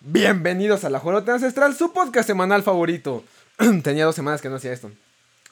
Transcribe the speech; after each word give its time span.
Bienvenidos 0.00 0.84
a 0.84 0.90
La 0.90 1.00
Jolota 1.00 1.34
Ancestral, 1.34 1.74
su 1.74 1.92
podcast 1.92 2.26
semanal 2.26 2.62
favorito. 2.62 3.24
Tenía 3.82 4.04
dos 4.04 4.14
semanas 4.14 4.40
que 4.40 4.48
no 4.48 4.56
hacía 4.56 4.72
esto. 4.72 4.90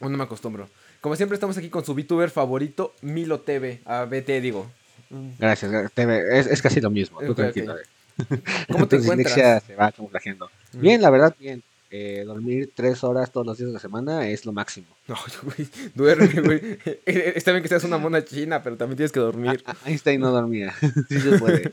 Aún 0.01 0.13
no 0.13 0.19
me 0.19 0.25
acostumbro. 0.25 0.69
Como 1.01 1.17
siempre, 1.17 1.35
estamos 1.35 1.57
aquí 1.59 1.69
con 1.69 1.85
su 1.85 1.95
VTuber 1.95 2.31
favorito, 2.31 2.95
Milo 3.03 3.41
TV. 3.41 3.81
A 3.85 4.05
BT, 4.05 4.41
digo. 4.41 4.71
Gracias, 5.39 5.71
gra- 5.71 5.91
te- 5.93 6.39
es, 6.39 6.47
es 6.47 6.63
casi 6.63 6.81
lo 6.81 6.91
mismo. 6.91 7.21
Tú 7.21 7.31
Ok, 7.33 7.37
tranquilo. 7.37 7.75
ok. 7.75 7.79
eh. 8.33 8.39
¿Cómo 8.73 8.89
te 8.89 8.97
encuentras? 8.97 9.63
se 9.65 9.75
va 9.75 9.93
camuflajeando. 9.93 10.49
Mm. 10.73 10.81
Bien, 10.81 11.03
la 11.03 11.11
verdad, 11.11 11.35
bien. 11.39 11.63
Eh, 11.91 12.25
dormir 12.27 12.73
tres 12.75 13.05
horas 13.05 13.31
todos 13.31 13.47
los 13.47 13.57
días 13.59 13.69
de 13.69 13.75
la 13.75 13.79
semana 13.81 14.29
es 14.29 14.45
lo 14.47 14.53
máximo. 14.53 14.87
No, 15.09 15.17
güey, 15.43 15.69
duerme, 15.95 16.41
güey. 16.41 16.79
Está 17.07 17.53
bien 17.53 17.63
que 17.63 17.69
seas 17.69 17.85
una 17.85 17.99
mona 17.99 18.25
china, 18.25 18.63
pero 18.63 18.77
también 18.77 18.97
tienes 18.97 19.13
que 19.13 19.21
dormir. 19.21 19.63
Ah, 19.67 19.77
Einstein 19.87 20.21
no 20.21 20.31
dormía. 20.31 20.75
sí 21.09 21.21
se 21.21 21.39
puede. 21.39 21.73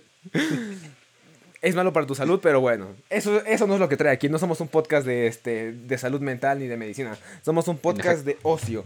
Es 1.63 1.75
malo 1.75 1.93
para 1.93 2.05
tu 2.05 2.13
salud, 2.13 2.41
pero 2.43 2.59
bueno. 2.59 2.89
Eso, 3.09 3.41
eso 3.45 3.65
no 3.67 3.75
es 3.75 3.79
lo 3.79 3.87
que 3.87 3.95
trae 3.95 4.11
aquí. 4.11 4.27
No 4.27 4.37
somos 4.37 4.59
un 4.59 4.67
podcast 4.67 5.07
de, 5.07 5.27
este, 5.27 5.71
de 5.71 5.97
salud 5.97 6.19
mental 6.19 6.59
ni 6.59 6.67
de 6.67 6.75
medicina. 6.75 7.17
Somos 7.41 7.69
un 7.69 7.77
podcast 7.77 8.25
de 8.25 8.37
ocio. 8.43 8.83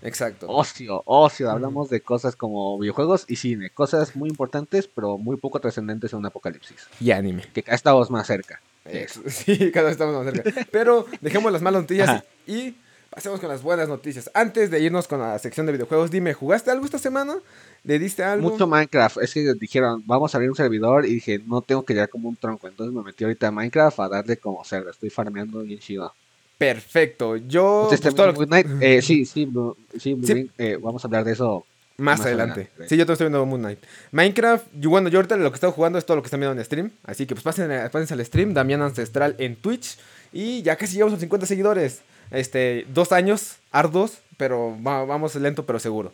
Exacto. 0.00 0.46
Ocio, 0.48 1.02
ocio. 1.06 1.50
Hablamos 1.50 1.90
de 1.90 2.02
cosas 2.02 2.36
como 2.36 2.78
videojuegos 2.78 3.24
y 3.26 3.34
cine. 3.34 3.70
Cosas 3.70 4.14
muy 4.14 4.28
importantes, 4.28 4.86
pero 4.86 5.18
muy 5.18 5.38
poco 5.38 5.58
trascendentes 5.58 6.12
en 6.12 6.20
un 6.20 6.26
apocalipsis. 6.26 6.86
Y 7.00 7.10
anime. 7.10 7.42
Que 7.52 7.64
cada 7.64 7.74
estamos 7.74 8.12
más 8.12 8.28
cerca. 8.28 8.60
Sí, 9.26 9.72
cada 9.72 9.86
vez 9.86 9.92
estamos 9.92 10.24
más 10.24 10.32
cerca. 10.32 10.66
Pero 10.70 11.06
dejemos 11.20 11.50
las 11.50 11.62
malas 11.62 11.82
noticias 11.82 12.22
y 12.46 12.76
pasemos 13.14 13.40
con 13.40 13.48
las 13.48 13.62
buenas 13.62 13.88
noticias. 13.88 14.30
Antes 14.34 14.70
de 14.70 14.80
irnos 14.80 15.06
con 15.08 15.20
la 15.20 15.38
sección 15.38 15.66
de 15.66 15.72
videojuegos, 15.72 16.10
dime, 16.10 16.34
¿jugaste 16.34 16.70
algo 16.70 16.84
esta 16.84 16.98
semana? 16.98 17.36
¿Le 17.84 17.98
diste 17.98 18.24
algo? 18.24 18.50
Mucho 18.50 18.66
Minecraft. 18.66 19.18
Es 19.22 19.32
que 19.34 19.52
dijeron, 19.54 20.02
vamos 20.06 20.34
a 20.34 20.38
abrir 20.38 20.50
un 20.50 20.56
servidor 20.56 21.04
y 21.06 21.14
dije, 21.14 21.40
no 21.46 21.60
tengo 21.60 21.84
que 21.84 21.92
llegar 21.94 22.08
como 22.08 22.28
un 22.28 22.36
tronco. 22.36 22.66
Entonces 22.66 22.94
me 22.94 23.02
metí 23.02 23.24
ahorita 23.24 23.48
a 23.48 23.50
Minecraft 23.50 24.00
a 24.00 24.08
darle 24.08 24.36
como 24.38 24.64
server. 24.64 24.90
Estoy 24.92 25.10
farmeando 25.10 25.60
bien 25.60 25.78
chido. 25.78 26.12
Perfecto. 26.58 27.36
Yo. 27.36 27.86
Pues, 27.88 28.00
también 28.00 28.16
todo 28.16 28.26
lo- 28.28 28.32
Moon 28.34 28.46
Knight, 28.46 28.66
eh, 28.80 29.02
sí, 29.02 29.24
sí, 29.26 29.44
Blue- 29.44 29.76
sí, 29.98 30.14
Blue 30.14 30.26
Sí. 30.26 30.34
Ring, 30.34 30.48
eh, 30.58 30.78
vamos 30.80 31.04
a 31.04 31.08
hablar 31.08 31.24
de 31.24 31.32
eso. 31.32 31.64
Más, 31.96 32.18
Más 32.18 32.26
adelante. 32.26 32.52
adelante. 32.62 32.88
Sí, 32.88 32.96
yo 32.96 33.06
te 33.06 33.12
estoy 33.12 33.26
viendo 33.26 33.44
Moon 33.46 33.60
Knight. 33.60 33.78
Minecraft, 34.10 34.66
yo, 34.80 34.90
bueno, 34.90 35.08
yo 35.08 35.18
ahorita 35.18 35.36
lo 35.36 35.50
que 35.52 35.56
estoy 35.56 35.70
jugando 35.70 35.96
es 35.98 36.04
todo 36.04 36.16
lo 36.16 36.22
que 36.22 36.26
están 36.26 36.40
viendo 36.40 36.58
en 36.58 36.64
stream. 36.64 36.90
Así 37.04 37.24
que 37.26 37.34
pues 37.36 37.44
pasen, 37.44 37.68
pásense 37.92 38.14
al 38.14 38.24
stream, 38.24 38.52
Damián 38.54 38.82
Ancestral 38.82 39.36
en 39.38 39.54
Twitch. 39.56 39.96
Y 40.32 40.62
ya 40.62 40.74
casi 40.76 40.94
llegamos 40.94 41.14
a 41.14 41.20
50 41.20 41.46
seguidores. 41.46 42.00
Este, 42.30 42.86
dos 42.88 43.12
años 43.12 43.56
arduos, 43.70 44.18
pero 44.36 44.76
va- 44.82 45.04
vamos 45.04 45.34
lento 45.36 45.64
pero 45.66 45.78
seguro. 45.78 46.12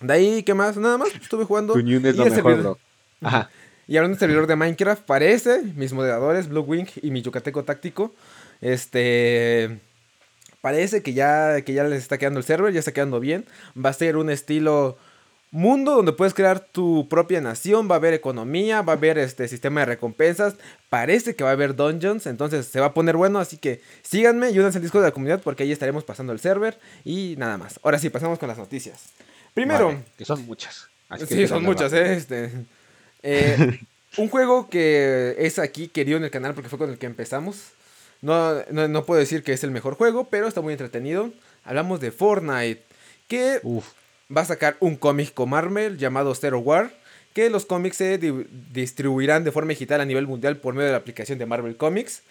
De 0.00 0.12
ahí, 0.12 0.42
¿qué 0.42 0.54
más? 0.54 0.76
Nada 0.76 0.98
más, 0.98 1.14
estuve 1.14 1.44
jugando. 1.44 1.74
Tu 1.74 1.80
Nyun 1.82 2.04
es 2.06 2.14
Y 2.14 2.18
lo 2.18 2.24
mejor, 2.24 2.36
servidor- 2.36 2.62
bro. 2.62 2.78
Ajá. 3.22 3.50
Y 3.88 3.96
hablando 3.96 4.14
del 4.16 4.20
servidor 4.20 4.46
de 4.46 4.56
Minecraft, 4.56 5.02
parece, 5.04 5.62
mis 5.76 5.92
moderadores, 5.92 6.48
Blue 6.48 6.60
Wing 6.62 6.86
y 7.02 7.10
mi 7.10 7.22
Yucateco 7.22 7.64
Táctico, 7.64 8.14
este... 8.60 9.80
Parece 10.60 11.02
que 11.02 11.12
ya, 11.12 11.60
que 11.62 11.72
ya 11.72 11.82
les 11.82 12.00
está 12.02 12.18
quedando 12.18 12.38
el 12.38 12.44
server, 12.44 12.72
ya 12.72 12.78
está 12.78 12.92
quedando 12.92 13.18
bien. 13.18 13.44
Va 13.76 13.90
a 13.90 13.92
ser 13.92 14.16
un 14.16 14.30
estilo 14.30 14.96
mundo 15.52 15.94
donde 15.94 16.12
puedes 16.12 16.34
crear 16.34 16.60
tu 16.60 17.06
propia 17.08 17.40
nación, 17.40 17.88
va 17.88 17.94
a 17.94 17.98
haber 17.98 18.14
economía, 18.14 18.82
va 18.82 18.94
a 18.94 18.96
haber 18.96 19.18
este 19.18 19.46
sistema 19.46 19.80
de 19.80 19.86
recompensas, 19.86 20.54
parece 20.88 21.36
que 21.36 21.44
va 21.44 21.50
a 21.50 21.52
haber 21.52 21.76
dungeons, 21.76 22.26
entonces 22.26 22.66
se 22.66 22.80
va 22.80 22.86
a 22.86 22.94
poner 22.94 23.16
bueno, 23.16 23.38
así 23.38 23.58
que 23.58 23.80
síganme 24.02 24.50
y 24.50 24.58
únanse 24.58 24.78
al 24.78 24.82
Discord 24.82 25.02
de 25.02 25.08
la 25.08 25.12
comunidad 25.14 25.42
porque 25.42 25.62
ahí 25.62 25.70
estaremos 25.70 26.04
pasando 26.04 26.32
el 26.32 26.40
server 26.40 26.80
y 27.04 27.34
nada 27.38 27.58
más. 27.58 27.78
Ahora 27.82 27.98
sí, 27.98 28.08
pasamos 28.10 28.38
con 28.38 28.48
las 28.48 28.58
noticias. 28.58 29.10
Primero, 29.54 29.88
Vale, 29.88 30.04
que 30.16 30.24
son 30.24 30.44
muchas. 30.46 30.88
así 31.10 31.26
que 31.26 31.34
Sí, 31.36 31.46
son 31.46 31.62
muchas. 31.62 31.92
¿eh? 31.92 32.14
Este, 32.14 32.50
eh, 33.22 33.78
un 34.16 34.28
juego 34.30 34.70
que 34.70 35.36
es 35.38 35.58
aquí 35.58 35.88
querido 35.88 36.16
en 36.16 36.24
el 36.24 36.30
canal 36.30 36.54
porque 36.54 36.70
fue 36.70 36.78
con 36.78 36.90
el 36.90 36.98
que 36.98 37.06
empezamos. 37.06 37.72
No, 38.22 38.54
no, 38.70 38.88
no 38.88 39.04
puedo 39.04 39.20
decir 39.20 39.42
que 39.42 39.52
es 39.52 39.64
el 39.64 39.70
mejor 39.70 39.96
juego, 39.96 40.28
pero 40.30 40.48
está 40.48 40.62
muy 40.62 40.72
entretenido. 40.72 41.30
Hablamos 41.64 42.00
de 42.00 42.10
Fortnite, 42.10 42.82
que 43.28 43.60
Uf, 43.62 43.86
va 44.34 44.42
a 44.42 44.46
sacar 44.46 44.76
un 44.80 44.96
cómic 44.96 45.34
con 45.34 45.50
Marvel 45.50 45.98
llamado 45.98 46.34
Zero 46.34 46.58
War, 46.60 46.92
que 47.34 47.50
los 47.50 47.64
cómics 47.66 47.96
se 47.96 48.18
di- 48.18 48.46
distribuirán 48.72 49.44
de 49.44 49.52
forma 49.52 49.70
digital 49.70 50.00
a 50.00 50.04
nivel 50.04 50.26
mundial 50.26 50.56
por 50.58 50.74
medio 50.74 50.86
de 50.86 50.92
la 50.92 50.98
aplicación 50.98 51.38
de 51.38 51.46
Marvel 51.46 51.76
Comics. 51.76 52.22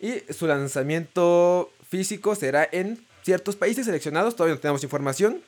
Y 0.00 0.22
su 0.32 0.46
lanzamiento 0.46 1.70
físico 1.88 2.34
será 2.34 2.68
en 2.70 3.04
ciertos 3.22 3.56
países 3.56 3.86
seleccionados, 3.86 4.34
todavía 4.36 4.54
no 4.54 4.60
tenemos 4.60 4.82
información. 4.82 5.40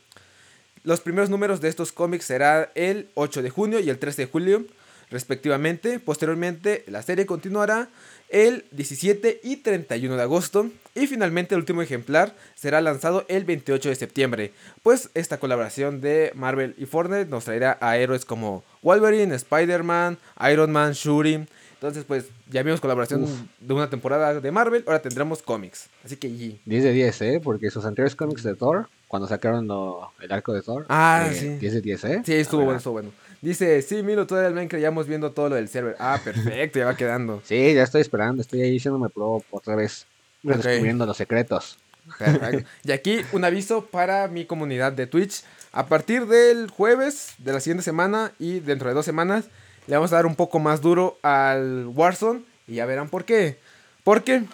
Los 0.84 1.00
primeros 1.00 1.30
números 1.30 1.60
de 1.60 1.68
estos 1.68 1.92
cómics 1.92 2.24
será 2.24 2.70
el 2.74 3.08
8 3.14 3.42
de 3.42 3.50
junio 3.50 3.80
y 3.80 3.88
el 3.88 3.98
13 3.98 4.22
de 4.22 4.28
julio, 4.30 4.64
respectivamente. 5.12 6.00
Posteriormente, 6.00 6.84
la 6.88 7.02
serie 7.02 7.26
continuará 7.26 7.88
el 8.28 8.64
17 8.72 9.40
y 9.44 9.56
31 9.56 10.16
de 10.16 10.22
agosto. 10.22 10.70
Y 10.94 11.06
finalmente, 11.06 11.54
el 11.54 11.60
último 11.60 11.82
ejemplar 11.82 12.34
será 12.54 12.80
lanzado 12.80 13.24
el 13.28 13.44
28 13.44 13.88
de 13.90 13.94
septiembre. 13.94 14.52
Pues 14.82 15.10
esta 15.14 15.38
colaboración 15.38 16.00
de 16.00 16.32
Marvel 16.34 16.74
y 16.78 16.86
Fortnite 16.86 17.26
nos 17.26 17.44
traerá 17.44 17.78
a 17.80 17.96
héroes 17.96 18.24
como 18.24 18.64
Wolverine, 18.82 19.34
Spider-Man, 19.34 20.18
Iron 20.50 20.72
Man, 20.72 20.92
Shuri. 20.92 21.46
Entonces, 21.74 22.04
pues 22.06 22.26
ya 22.48 22.62
vimos 22.62 22.80
colaboración 22.80 23.24
Uf. 23.24 23.30
de 23.58 23.74
una 23.74 23.90
temporada 23.90 24.38
de 24.40 24.50
Marvel, 24.52 24.84
ahora 24.86 25.02
tendremos 25.02 25.42
cómics. 25.42 25.88
Así 26.04 26.16
que, 26.16 26.28
y- 26.28 26.60
10 26.64 26.84
de 26.84 26.92
10, 26.92 27.22
¿eh? 27.22 27.40
Porque 27.42 27.70
sus 27.70 27.84
anteriores 27.84 28.14
cómics 28.14 28.44
de 28.44 28.54
Thor, 28.54 28.88
cuando 29.08 29.26
sacaron 29.26 29.66
lo- 29.66 30.12
el 30.20 30.30
arco 30.30 30.52
de 30.52 30.62
Thor, 30.62 30.86
Ah, 30.88 31.26
eh, 31.28 31.34
sí. 31.34 31.48
10 31.56 31.72
de 31.74 31.80
10, 31.80 32.04
¿eh? 32.04 32.22
Sí, 32.24 32.34
estuvo 32.34 32.60
La 32.60 32.64
bueno, 32.66 32.78
estuvo 32.78 32.92
bueno. 32.92 33.10
Dice, 33.42 33.82
sí, 33.82 34.04
Milo, 34.04 34.24
todavía 34.26 34.48
el 34.48 34.54
Minecraft 34.54 34.80
ya 34.80 34.88
vamos 34.90 35.08
viendo 35.08 35.32
todo 35.32 35.48
lo 35.48 35.56
del 35.56 35.68
server. 35.68 35.96
Ah, 35.98 36.20
perfecto, 36.24 36.78
ya 36.78 36.86
va 36.86 36.96
quedando. 36.96 37.42
Sí, 37.44 37.74
ya 37.74 37.82
estoy 37.82 38.00
esperando, 38.00 38.40
estoy 38.40 38.62
ahí 38.62 38.78
haciéndome 38.78 39.08
pro 39.08 39.42
otra 39.50 39.74
vez, 39.74 40.06
descubriendo 40.42 41.04
los 41.04 41.16
secretos. 41.16 41.76
Perfecto. 42.18 42.68
Y 42.84 42.92
aquí 42.92 43.20
un 43.32 43.44
aviso 43.44 43.86
para 43.86 44.28
mi 44.28 44.44
comunidad 44.44 44.92
de 44.92 45.08
Twitch. 45.08 45.42
A 45.72 45.86
partir 45.86 46.26
del 46.26 46.70
jueves 46.70 47.34
de 47.38 47.52
la 47.52 47.58
siguiente 47.58 47.82
semana 47.82 48.30
y 48.38 48.60
dentro 48.60 48.88
de 48.88 48.94
dos 48.94 49.04
semanas, 49.04 49.46
le 49.88 49.96
vamos 49.96 50.12
a 50.12 50.16
dar 50.16 50.26
un 50.26 50.36
poco 50.36 50.60
más 50.60 50.80
duro 50.80 51.18
al 51.22 51.88
Warzone. 51.88 52.42
Y 52.68 52.76
ya 52.76 52.86
verán 52.86 53.08
por 53.08 53.24
qué. 53.24 53.58
Porque 54.04 54.44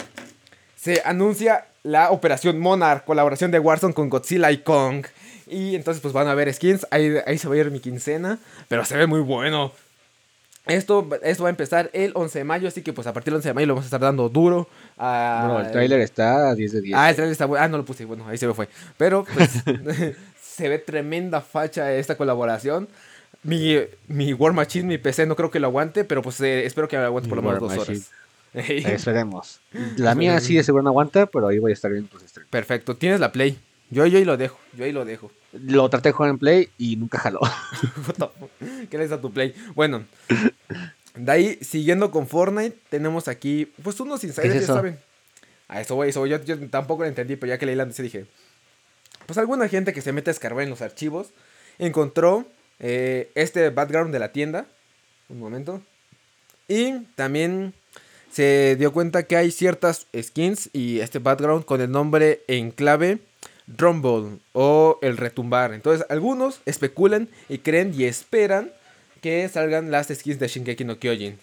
se 0.76 1.02
anuncia 1.04 1.66
la 1.82 2.10
operación 2.10 2.58
Monarch, 2.58 3.04
colaboración 3.04 3.50
de 3.50 3.58
Warzone 3.58 3.92
con 3.92 4.08
Godzilla 4.08 4.50
y 4.50 4.58
Kong. 4.58 5.04
Y 5.50 5.74
entonces 5.74 6.00
pues 6.00 6.12
van 6.14 6.28
a 6.28 6.34
ver 6.34 6.52
skins, 6.52 6.86
ahí, 6.90 7.16
ahí 7.26 7.38
se 7.38 7.48
va 7.48 7.54
a 7.54 7.58
ir 7.58 7.70
mi 7.70 7.80
quincena, 7.80 8.38
pero 8.68 8.84
se 8.84 8.96
ve 8.96 9.06
muy 9.06 9.20
bueno. 9.20 9.72
Esto, 10.66 11.08
esto 11.22 11.44
va 11.44 11.48
a 11.48 11.50
empezar 11.50 11.88
el 11.94 12.12
11 12.14 12.40
de 12.40 12.44
mayo, 12.44 12.68
así 12.68 12.82
que 12.82 12.92
pues 12.92 13.06
a 13.06 13.14
partir 13.14 13.32
del 13.32 13.36
11 13.36 13.48
de 13.48 13.54
mayo 13.54 13.66
lo 13.68 13.74
vamos 13.74 13.86
a 13.86 13.88
estar 13.88 14.00
dando 14.00 14.28
duro. 14.28 14.68
a- 14.98 15.44
Bro, 15.48 15.60
el 15.60 15.70
trailer 15.72 16.00
está 16.00 16.50
a 16.50 16.54
10 16.54 16.72
de 16.72 16.80
10. 16.82 16.94
Ah, 16.98 17.08
el 17.08 17.16
trailer 17.16 17.32
está 17.32 17.46
bueno. 17.46 17.64
Ah, 17.64 17.68
no 17.68 17.78
lo 17.78 17.84
puse. 17.86 18.04
Bueno, 18.04 18.28
ahí 18.28 18.36
se 18.36 18.46
me 18.46 18.52
fue. 18.52 18.68
Pero, 18.98 19.24
pues, 19.32 19.50
se 20.42 20.68
ve 20.68 20.78
tremenda 20.78 21.40
facha 21.40 21.90
esta 21.94 22.16
colaboración. 22.18 22.86
Mi, 23.42 23.78
mi 24.08 24.34
War 24.34 24.52
Machine, 24.52 24.86
mi 24.86 24.98
PC, 24.98 25.24
no 25.24 25.36
creo 25.36 25.50
que 25.50 25.58
lo 25.60 25.68
aguante, 25.68 26.04
pero 26.04 26.20
pues 26.20 26.38
eh, 26.42 26.66
espero 26.66 26.86
que 26.86 26.96
lo 26.96 27.04
aguante 27.04 27.28
por 27.30 27.36
lo 27.36 27.42
menos 27.42 27.60
dos 27.60 27.74
Machine. 27.74 27.98
horas. 27.98 28.10
Esperemos. 28.92 29.60
La 29.96 30.14
mía 30.14 30.38
sí 30.40 30.54
de 30.56 30.64
seguro 30.64 30.82
no 30.82 30.90
aguanta, 30.90 31.26
pero 31.26 31.48
ahí 31.48 31.58
voy 31.58 31.70
a 31.70 31.74
estar 31.74 31.90
viendo 31.90 32.10
tus 32.10 32.22
streams. 32.22 32.50
Perfecto. 32.50 32.94
Tienes 32.94 33.20
la 33.20 33.32
Play. 33.32 33.58
Yo, 33.90 34.06
yo 34.06 34.18
ahí 34.18 34.24
lo 34.24 34.36
dejo. 34.36 34.58
Yo 34.74 34.84
ahí 34.84 34.92
lo 34.92 35.04
dejo. 35.04 35.30
Lo 35.52 35.88
traté 35.88 36.10
de 36.10 36.12
jugar 36.12 36.30
en 36.30 36.38
Play 36.38 36.68
y 36.76 36.96
nunca 36.96 37.18
jaló. 37.18 37.40
¿Qué 38.90 38.98
le 38.98 39.12
a 39.12 39.20
tu 39.20 39.32
Play? 39.32 39.54
Bueno, 39.74 40.04
de 41.14 41.32
ahí, 41.32 41.58
siguiendo 41.62 42.10
con 42.10 42.28
Fortnite, 42.28 42.76
tenemos 42.90 43.28
aquí, 43.28 43.72
pues 43.82 43.98
unos 44.00 44.22
insiders, 44.24 44.52
¿Qué 44.52 44.58
es 44.58 44.66
ya 44.66 44.74
saben. 44.74 44.98
A 45.68 45.80
eso 45.80 45.94
voy, 45.94 46.10
eso 46.10 46.20
voy. 46.20 46.30
Yo, 46.30 46.42
yo 46.44 46.58
tampoco 46.68 47.02
lo 47.02 47.08
entendí, 47.08 47.36
pero 47.36 47.50
ya 47.50 47.58
que 47.58 47.66
leí 47.66 47.74
la 47.74 47.84
noticia 47.84 48.04
dije, 48.04 48.26
pues 49.26 49.38
alguna 49.38 49.68
gente 49.68 49.92
que 49.92 50.02
se 50.02 50.12
mete 50.12 50.30
a 50.30 50.32
escarbar 50.32 50.64
en 50.64 50.70
los 50.70 50.82
archivos 50.82 51.28
encontró 51.78 52.46
eh, 52.78 53.30
este 53.34 53.70
background 53.70 54.12
de 54.12 54.18
la 54.18 54.32
tienda. 54.32 54.66
Un 55.28 55.40
momento. 55.40 55.82
Y 56.68 57.00
también 57.16 57.74
se 58.30 58.76
dio 58.78 58.92
cuenta 58.92 59.24
que 59.24 59.36
hay 59.36 59.50
ciertas 59.50 60.06
skins 60.18 60.70
y 60.72 61.00
este 61.00 61.18
background 61.18 61.64
con 61.64 61.80
el 61.80 61.90
nombre 61.90 62.42
en 62.46 62.70
clave 62.70 63.18
Rumble 63.76 64.38
o 64.52 64.98
el 65.02 65.16
retumbar. 65.16 65.72
Entonces 65.74 66.06
algunos 66.08 66.60
especulan 66.64 67.28
y 67.48 67.58
creen 67.58 67.92
y 67.94 68.04
esperan 68.04 68.70
que 69.20 69.48
salgan 69.48 69.90
las 69.90 70.08
skins 70.08 70.38
de 70.38 70.48
Shingeki 70.48 70.84
no 70.84 70.98
Kyojin. 70.98 71.38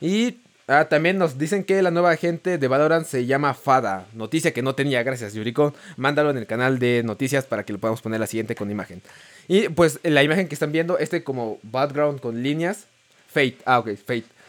Y 0.00 0.38
ah, 0.66 0.86
también 0.88 1.18
nos 1.18 1.38
dicen 1.38 1.64
que 1.64 1.82
la 1.82 1.90
nueva 1.90 2.10
agente 2.10 2.58
de 2.58 2.68
Valorant 2.68 3.06
se 3.06 3.26
llama 3.26 3.54
Fada. 3.54 4.06
Noticia 4.14 4.52
que 4.52 4.62
no 4.62 4.74
tenía, 4.74 5.02
gracias 5.02 5.34
Yuriko. 5.34 5.74
Mándalo 5.96 6.30
en 6.30 6.38
el 6.38 6.46
canal 6.46 6.78
de 6.78 7.02
noticias 7.04 7.44
para 7.44 7.64
que 7.64 7.72
lo 7.72 7.78
podamos 7.78 8.00
poner 8.00 8.20
la 8.20 8.26
siguiente 8.26 8.54
con 8.54 8.70
imagen. 8.70 9.02
Y 9.48 9.68
pues 9.68 10.00
la 10.02 10.22
imagen 10.22 10.48
que 10.48 10.54
están 10.54 10.72
viendo, 10.72 10.98
este 10.98 11.22
como 11.22 11.58
background 11.62 12.20
con 12.20 12.42
líneas. 12.42 12.86
Fate, 13.28 13.58
ah 13.64 13.78
ok, 13.78 13.90
Fate. 13.96 14.39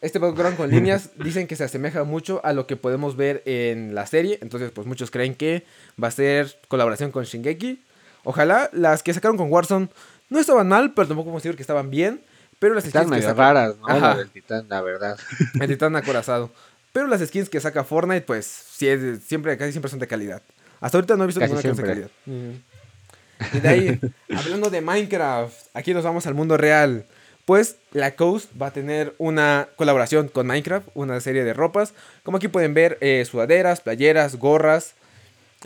Este 0.00 0.18
background 0.18 0.56
con 0.56 0.70
líneas 0.74 1.10
dicen 1.16 1.46
que 1.46 1.56
se 1.56 1.64
asemeja 1.64 2.04
mucho 2.04 2.40
a 2.44 2.52
lo 2.52 2.66
que 2.66 2.76
podemos 2.76 3.16
ver 3.16 3.42
en 3.46 3.94
la 3.94 4.06
serie. 4.06 4.38
Entonces, 4.42 4.70
pues 4.70 4.86
muchos 4.86 5.10
creen 5.10 5.34
que 5.34 5.64
va 6.02 6.08
a 6.08 6.12
ser 6.12 6.56
colaboración 6.68 7.10
con 7.10 7.24
Shingeki. 7.24 7.82
Ojalá 8.24 8.68
las 8.72 9.02
que 9.02 9.14
sacaron 9.14 9.36
con 9.36 9.50
Warzone 9.50 9.88
no 10.28 10.38
estaban 10.38 10.68
mal, 10.68 10.92
pero 10.94 11.08
tampoco 11.08 11.26
podemos 11.26 11.42
decir 11.42 11.56
que 11.56 11.62
estaban 11.62 11.90
bien. 11.90 12.20
Pero 12.58 12.74
las 12.74 12.84
Están 12.84 13.04
skins 13.04 13.16
que 13.20 13.22
saca, 13.22 13.34
raras, 13.40 13.76
¿no? 13.78 13.86
Ajá. 13.88 14.00
La 14.10 14.16
del 14.16 14.30
titán, 14.30 14.66
la 14.68 14.82
verdad. 14.82 15.16
el 15.60 15.68
titán 15.68 15.94
acorazado. 15.94 16.50
Pero 16.92 17.06
las 17.06 17.20
skins 17.20 17.48
que 17.48 17.60
saca 17.60 17.84
Fortnite, 17.84 18.22
pues 18.22 18.46
siempre, 18.46 19.56
casi 19.56 19.70
siempre 19.72 19.90
son 19.90 20.00
de 20.00 20.08
calidad. 20.08 20.42
Hasta 20.80 20.98
ahorita 20.98 21.16
no 21.16 21.24
he 21.24 21.26
visto 21.26 21.40
Casi 21.40 21.52
ninguna 21.54 21.62
que 21.62 21.68
no 21.68 21.74
sea 21.76 21.84
de 21.94 21.94
siempre. 21.94 22.10
calidad. 22.26 23.52
Y 23.56 23.60
de 23.60 23.68
ahí, 23.68 24.00
hablando 24.36 24.70
de 24.70 24.80
Minecraft, 24.80 25.54
aquí 25.74 25.94
nos 25.94 26.02
vamos 26.02 26.26
al 26.26 26.34
mundo 26.34 26.56
real. 26.56 27.06
Pues 27.48 27.76
la 27.92 28.14
Coast 28.14 28.50
va 28.60 28.66
a 28.66 28.72
tener 28.74 29.14
una 29.16 29.68
colaboración 29.76 30.28
con 30.28 30.46
Minecraft, 30.46 30.86
una 30.92 31.18
serie 31.20 31.44
de 31.44 31.54
ropas. 31.54 31.94
Como 32.22 32.36
aquí 32.36 32.48
pueden 32.48 32.74
ver, 32.74 32.98
eh, 33.00 33.24
sudaderas, 33.24 33.80
playeras, 33.80 34.36
gorras. 34.36 34.92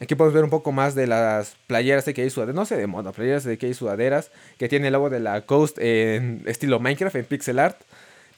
Aquí 0.01 0.15
podemos 0.15 0.33
ver 0.33 0.45
un 0.45 0.51
poco 0.51 0.71
más 0.71 0.95
de 0.95 1.09
las 1.09 1.57
playeras 1.67 2.05
de 2.05 2.15
que 2.15 2.23
hay 2.23 2.31
sudaderas, 2.31 2.55
no 2.55 2.67
sé 2.67 2.77
de 2.77 2.87
moda, 2.87 3.11
playeras 3.11 3.43
de 3.43 3.59
que 3.59 3.67
hay 3.67 3.75
sudaderas, 3.75 4.31
que 4.59 4.69
tiene 4.69 4.87
el 4.87 4.93
logo 4.93 5.11
de 5.11 5.19
la 5.19 5.41
Coast 5.41 5.77
en 5.81 6.45
estilo 6.47 6.79
Minecraft, 6.79 7.17
en 7.17 7.25
pixel 7.25 7.59
art. 7.59 7.77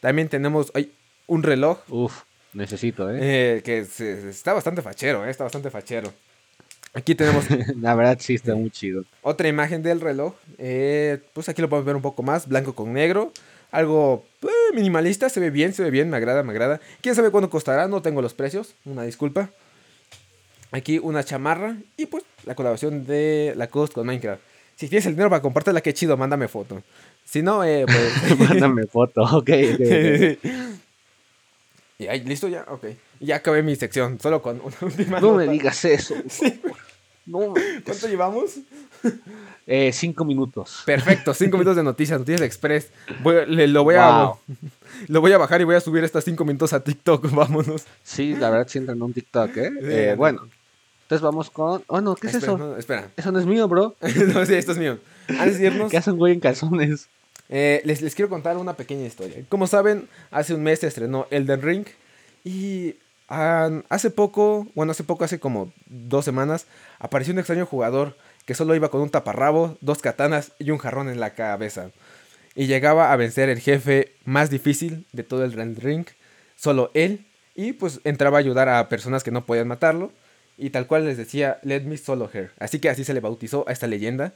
También 0.00 0.30
tenemos 0.30 0.72
ay, 0.74 0.94
un 1.26 1.42
reloj 1.42 1.80
Uf, 1.90 2.22
necesito, 2.54 3.10
¿eh? 3.10 3.18
eh, 3.58 3.62
que 3.62 3.84
se- 3.84 4.30
está 4.30 4.54
bastante 4.54 4.80
fachero, 4.80 5.26
eh, 5.26 5.30
está 5.30 5.44
bastante 5.44 5.68
fachero. 5.68 6.10
Aquí 6.94 7.14
tenemos 7.14 7.44
La 7.80 7.94
verdad 7.94 8.18
sí 8.20 8.34
está 8.34 8.54
muy 8.54 8.70
chido. 8.70 9.04
otra 9.22 9.48
imagen 9.48 9.82
del 9.82 10.00
reloj. 10.00 10.34
eh, 10.58 11.18
pues 11.32 11.48
aquí 11.48 11.60
lo 11.60 11.68
podemos 11.68 11.86
ver 11.86 11.96
un 11.96 12.02
poco 12.02 12.22
más, 12.22 12.48
blanco 12.48 12.74
con 12.74 12.92
negro. 12.92 13.32
Algo 13.72 14.24
eh, 14.42 14.46
minimalista, 14.74 15.28
se 15.28 15.40
ve 15.40 15.50
bien, 15.50 15.74
se 15.74 15.82
ve 15.82 15.90
bien, 15.90 16.08
me 16.08 16.16
agrada, 16.16 16.44
me 16.44 16.52
agrada. 16.52 16.80
¿Quién 17.00 17.16
sabe 17.16 17.30
cuánto 17.32 17.50
costará? 17.50 17.88
No 17.88 18.02
tengo 18.02 18.22
los 18.22 18.32
precios, 18.32 18.74
una 18.84 19.02
disculpa. 19.02 19.50
Aquí 20.70 20.98
una 20.98 21.24
chamarra 21.24 21.76
y 21.96 22.06
pues 22.06 22.24
la 22.44 22.54
colaboración 22.54 23.04
de 23.06 23.52
la 23.56 23.66
Coast 23.66 23.92
con 23.92 24.06
Minecraft. 24.06 24.40
Si 24.76 24.88
tienes 24.88 25.06
el 25.06 25.12
dinero 25.14 25.30
para 25.30 25.42
compartirla, 25.42 25.80
qué 25.80 25.94
chido, 25.94 26.16
mándame 26.16 26.48
foto. 26.48 26.82
Si 27.24 27.42
no, 27.42 27.64
eh, 27.64 27.84
pues... 27.86 28.38
Mándame 28.48 28.86
foto, 28.86 29.22
ok. 29.22 29.32
ok, 29.36 29.50
ok. 29.50 30.38
y 31.98 32.06
ahí, 32.08 32.20
listo 32.24 32.48
ya, 32.48 32.64
ok. 32.68 32.86
Ya 33.24 33.36
acabé 33.36 33.62
mi 33.62 33.74
sección, 33.76 34.18
solo 34.20 34.42
con 34.42 34.60
una 34.60 34.76
última 34.82 35.20
No 35.20 35.34
me 35.34 35.48
digas 35.48 35.84
eso. 35.84 36.14
No. 37.26 37.54
¿Cuánto 37.86 38.06
llevamos? 38.06 38.58
Eh, 39.66 39.92
cinco 39.94 40.26
minutos. 40.26 40.82
Perfecto, 40.84 41.32
cinco 41.32 41.56
minutos 41.56 41.74
de 41.76 41.82
noticias, 41.82 42.18
noticias 42.18 42.42
express. 42.42 42.88
Voy- 43.22 43.46
le- 43.46 43.66
lo, 43.66 43.82
voy 43.82 43.94
a, 43.94 44.32
lo 45.08 45.20
voy 45.22 45.32
a 45.32 45.38
bajar 45.38 45.62
y 45.62 45.64
voy 45.64 45.74
a 45.74 45.80
subir 45.80 46.04
estas 46.04 46.22
cinco 46.24 46.44
minutos 46.44 46.74
a 46.74 46.80
TikTok, 46.84 47.30
vámonos. 47.34 47.84
Sí, 48.02 48.34
la 48.34 48.50
verdad 48.50 48.66
sí 48.68 48.76
entra 48.76 48.94
en 48.94 49.00
un 49.00 49.14
TikTok, 49.14 49.56
¿eh? 49.56 49.70
Sí, 49.72 49.78
Eh, 49.88 50.08
no. 50.10 50.16
bueno, 50.18 50.48
entonces 51.04 51.22
vamos 51.22 51.48
con... 51.50 51.82
Oh, 51.86 52.02
no, 52.02 52.14
¿qué 52.14 52.26
es 52.26 52.34
espera, 52.34 52.52
eso? 52.52 52.58
no, 52.58 52.76
espera. 52.76 53.10
Eso 53.16 53.32
no 53.32 53.38
es 53.38 53.46
mío, 53.46 53.68
bro. 53.68 53.96
no, 54.34 54.44
sí, 54.44 54.52
esto 54.54 54.72
es 54.72 54.78
mío. 54.78 54.98
Antes 55.28 55.58
de 55.58 55.66
irnos, 55.68 55.90
¿Qué 55.90 55.96
hace 55.96 56.10
un 56.10 56.18
güey 56.18 56.34
en 56.34 56.40
calzones? 56.40 57.08
eh, 57.48 57.80
les, 57.86 58.02
les 58.02 58.14
quiero 58.14 58.28
contar 58.28 58.58
una 58.58 58.74
pequeña 58.74 59.06
historia. 59.06 59.36
Como 59.48 59.66
saben, 59.66 60.08
hace 60.30 60.52
un 60.52 60.62
mes 60.62 60.80
se 60.80 60.88
estrenó 60.88 61.26
Elden 61.30 61.62
Ring 61.62 61.86
y 62.44 62.96
hace 63.28 64.10
poco, 64.10 64.66
bueno, 64.74 64.92
hace 64.92 65.04
poco, 65.04 65.24
hace 65.24 65.40
como 65.40 65.72
dos 65.86 66.24
semanas, 66.24 66.66
apareció 66.98 67.32
un 67.32 67.38
extraño 67.38 67.66
jugador 67.66 68.16
que 68.46 68.54
solo 68.54 68.74
iba 68.74 68.90
con 68.90 69.00
un 69.00 69.10
taparrabo, 69.10 69.76
dos 69.80 70.00
katanas 70.00 70.52
y 70.58 70.70
un 70.70 70.78
jarrón 70.78 71.08
en 71.08 71.20
la 71.20 71.30
cabeza. 71.30 71.90
Y 72.54 72.66
llegaba 72.66 73.12
a 73.12 73.16
vencer 73.16 73.48
el 73.48 73.60
jefe 73.60 74.12
más 74.24 74.50
difícil 74.50 75.06
de 75.12 75.22
todo 75.22 75.44
el 75.44 75.52
Elden 75.52 75.76
Ring, 75.76 76.06
solo 76.56 76.90
él, 76.94 77.26
y 77.54 77.72
pues 77.72 78.00
entraba 78.04 78.38
a 78.38 78.40
ayudar 78.40 78.68
a 78.68 78.88
personas 78.88 79.24
que 79.24 79.30
no 79.30 79.46
podían 79.46 79.68
matarlo. 79.68 80.12
Y 80.56 80.70
tal 80.70 80.86
cual 80.86 81.04
les 81.04 81.16
decía, 81.16 81.58
let 81.62 81.82
me 81.82 81.96
solo 81.96 82.30
her. 82.32 82.52
Así 82.60 82.78
que 82.78 82.88
así 82.88 83.04
se 83.04 83.12
le 83.14 83.20
bautizó 83.20 83.68
a 83.68 83.72
esta 83.72 83.88
leyenda. 83.88 84.34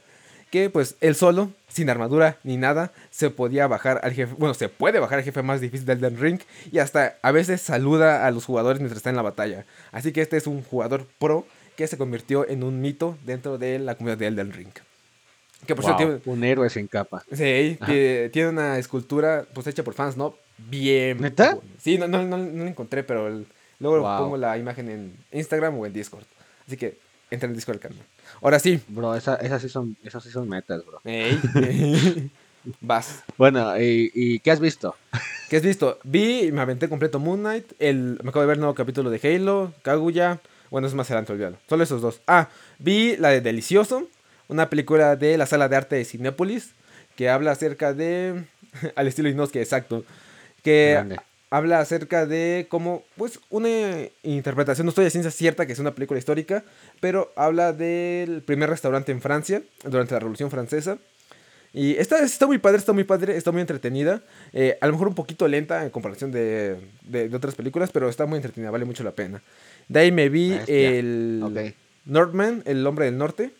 Que 0.51 0.69
pues 0.71 0.95
él 1.01 1.13
solo, 1.15 1.51
sin 1.67 1.89
armadura 1.91 2.37
ni 2.43 2.57
nada, 2.57 2.91
se 3.11 3.29
podía 3.29 3.67
bajar 3.67 3.99
al 4.03 4.13
jefe. 4.13 4.33
Bueno, 4.37 4.53
se 4.55 4.67
puede 4.69 4.99
bajar 4.99 5.19
al 5.19 5.23
jefe 5.25 5.43
más 5.43 5.61
difícil 5.61 5.85
del 5.85 5.99
Elden 5.99 6.19
Ring. 6.19 6.39
Y 6.71 6.79
hasta 6.79 7.17
a 7.21 7.31
veces 7.31 7.61
saluda 7.61 8.25
a 8.25 8.31
los 8.31 8.45
jugadores 8.45 8.79
mientras 8.79 8.97
está 8.97 9.09
en 9.11 9.15
la 9.15 9.21
batalla. 9.21 9.65
Así 9.91 10.11
que 10.11 10.21
este 10.21 10.37
es 10.37 10.47
un 10.47 10.63
jugador 10.63 11.05
pro 11.19 11.45
que 11.77 11.85
se 11.87 11.97
convirtió 11.97 12.47
en 12.49 12.63
un 12.63 12.81
mito 12.81 13.17
dentro 13.25 13.57
de 13.57 13.77
la 13.79 13.95
comunidad 13.95 14.17
de 14.17 14.27
Elden 14.27 14.51
Ring. 14.51 14.71
Que 15.67 15.75
por 15.75 15.85
Wow, 15.85 15.97
tiene, 15.97 16.19
Un 16.25 16.43
héroe 16.43 16.69
sin 16.69 16.87
capa. 16.87 17.23
Sí, 17.31 17.77
que 17.85 18.29
tiene 18.33 18.49
una 18.49 18.77
escultura 18.79 19.45
pues 19.53 19.67
hecha 19.67 19.83
por 19.83 19.93
fans, 19.93 20.17
¿no? 20.17 20.33
Bien. 20.57 21.21
¿Neta? 21.21 21.55
buena. 21.55 21.69
Sí, 21.79 21.97
no, 21.97 22.07
no, 22.07 22.23
no, 22.23 22.37
no 22.37 22.63
la 22.63 22.69
encontré, 22.69 23.03
pero 23.03 23.27
el- 23.27 23.45
luego 23.79 23.99
Wow. 24.01 24.17
pongo 24.19 24.37
la 24.37 24.57
imagen 24.57 24.89
en 24.89 25.13
Instagram 25.31 25.77
o 25.77 25.85
en 25.85 25.93
Discord. 25.93 26.23
Así 26.65 26.75
que 26.75 26.97
entra 27.31 27.47
en 27.47 27.55
Discord 27.55 27.75
al 27.77 27.81
canal. 27.81 27.97
Ahora 28.41 28.59
sí. 28.59 28.79
Bro, 28.87 29.15
esa- 29.15 29.35
esas 29.35 29.61
sí 29.61 29.69
son, 29.69 29.95
esas 30.03 30.23
sí 30.23 30.29
son 30.31 30.47
metas, 30.49 30.85
bro. 30.85 31.01
Ey. 31.05 32.31
Vas. 32.81 33.23
Bueno, 33.37 33.79
¿y, 33.79 34.11
y 34.13 34.39
qué 34.39 34.51
has 34.51 34.59
visto? 34.59 34.95
¿Qué 35.49 35.57
has 35.57 35.63
visto? 35.63 35.97
Vi 36.03 36.43
y 36.47 36.51
me 36.51 36.61
aventé 36.61 36.89
completo 36.89 37.19
Moon 37.19 37.39
Knight. 37.39 37.71
El, 37.79 38.19
me 38.23 38.29
acabo 38.29 38.41
de 38.41 38.47
ver 38.47 38.55
el 38.55 38.59
nuevo 38.61 38.75
capítulo 38.75 39.09
de 39.09 39.19
Halo, 39.35 39.73
Kaguya. 39.81 40.39
Bueno, 40.69 40.87
es 40.87 40.93
más 40.93 41.07
adelante, 41.09 41.31
olvídalo. 41.33 41.57
Solo 41.67 41.83
esos 41.83 42.01
dos. 42.01 42.21
Ah, 42.27 42.49
vi 42.77 43.15
la 43.17 43.29
de 43.29 43.41
Delicioso. 43.41 44.07
Una 44.49 44.69
película 44.69 45.15
de 45.15 45.37
la 45.37 45.45
sala 45.45 45.69
de 45.69 45.75
arte 45.77 45.95
de 45.95 46.05
Cinépolis. 46.05 46.71
Que 47.15 47.29
habla 47.29 47.51
acerca 47.51 47.93
de. 47.93 48.43
al 48.95 49.07
estilo 49.07 49.29
Inosuke, 49.29 49.61
exacto. 49.61 50.03
Que 50.63 50.91
Grande. 50.91 51.17
Habla 51.51 51.79
acerca 51.79 52.25
de 52.25 52.67
cómo, 52.69 53.03
pues, 53.17 53.39
una 53.49 53.69
interpretación, 54.23 54.85
no 54.85 54.89
estoy 54.89 55.05
de 55.05 55.09
ciencia 55.11 55.31
cierta 55.31 55.65
que 55.65 55.73
es 55.73 55.79
una 55.79 55.95
película 55.95 56.17
histórica, 56.19 56.63
pero 56.99 57.31
habla 57.35 57.73
del 57.73 58.41
primer 58.43 58.69
restaurante 58.69 59.11
en 59.11 59.21
Francia 59.21 59.61
durante 59.83 60.13
la 60.13 60.19
Revolución 60.19 60.51
Francesa. 60.51 60.97
Y 61.71 61.95
está, 61.97 62.23
está 62.23 62.47
muy 62.47 62.57
padre, 62.57 62.77
está 62.79 62.93
muy 62.93 63.03
padre, 63.03 63.37
está 63.37 63.51
muy 63.51 63.61
entretenida. 63.61 64.23
Eh, 64.53 64.77
a 64.81 64.87
lo 64.87 64.93
mejor 64.93 65.07
un 65.07 65.13
poquito 65.15 65.47
lenta 65.47 65.83
en 65.83 65.91
comparación 65.91 66.31
de, 66.31 66.77
de- 67.03 67.29
de 67.29 67.35
otras 67.35 67.53
películas, 67.53 67.91
pero 67.91 68.09
está 68.09 68.25
muy 68.25 68.37
entretenida, 68.37 68.71
vale 68.71 68.85
mucho 68.85 69.03
la 69.03 69.11
pena. 69.11 69.43
De 69.87 69.99
ahí 69.99 70.11
me 70.11 70.29
vi 70.29 70.49
Bestia. 70.51 70.89
el 70.97 71.41
Ok. 71.43 71.75
Northman, 72.05 72.63
el 72.65 72.85
hombre 72.87 73.05
del 73.05 73.17
norte. 73.19 73.51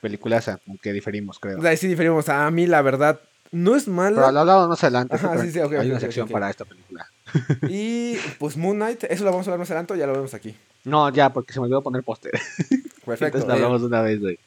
Peliculaza, 0.00 0.60
aunque 0.68 0.92
diferimos, 0.92 1.38
creo. 1.40 1.58
De 1.58 1.68
ahí 1.68 1.76
sí 1.76 1.88
diferimos. 1.88 2.28
A 2.28 2.48
mí, 2.52 2.66
la 2.66 2.80
verdad, 2.82 3.20
no 3.52 3.76
es 3.76 3.88
mala. 3.88 4.16
Pero 4.16 4.32
lo 4.32 4.40
hablamos 4.40 4.68
más 4.68 4.82
adelante. 4.84 5.14
Ajá, 5.16 5.38
sí, 5.42 5.50
sí, 5.50 5.58
ok, 5.60 5.72
hay 5.74 5.90
una 5.90 6.00
sección 6.00 6.28
para 6.28 6.50
esta 6.50 6.64
película. 6.64 7.06
Y 7.68 8.16
pues 8.38 8.56
Moon 8.56 8.76
Knight, 8.76 9.04
eso 9.04 9.24
lo 9.24 9.30
vamos 9.30 9.46
a 9.46 9.50
hablar 9.50 9.58
más 9.60 9.70
adelante, 9.70 9.92
o 9.94 9.96
ya 9.96 10.06
lo 10.06 10.12
vemos 10.12 10.32
aquí. 10.34 10.56
No, 10.84 11.08
ya, 11.10 11.32
porque 11.32 11.52
se 11.52 11.58
me 11.60 11.64
olvidó 11.64 11.82
poner 11.82 12.02
póster. 12.02 12.32
Perfecto. 13.04 13.38
Entonces 13.38 13.44
eh, 13.44 13.46
lo 13.48 13.52
hablamos 13.54 13.80
de 13.80 13.86
una 13.88 14.02
vez, 14.02 14.20
güey. 14.20 14.38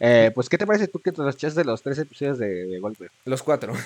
Eh, 0.00 0.30
pues, 0.34 0.48
¿qué 0.48 0.58
te 0.58 0.66
parece 0.66 0.88
tú 0.88 0.98
que 1.00 1.12
te 1.12 1.22
los 1.22 1.36
de 1.54 1.64
los 1.64 1.80
tres 1.82 1.98
episodios 1.98 2.38
de, 2.38 2.66
de 2.66 2.78
golpe? 2.80 3.08
Los 3.24 3.42
cuatro. 3.42 3.72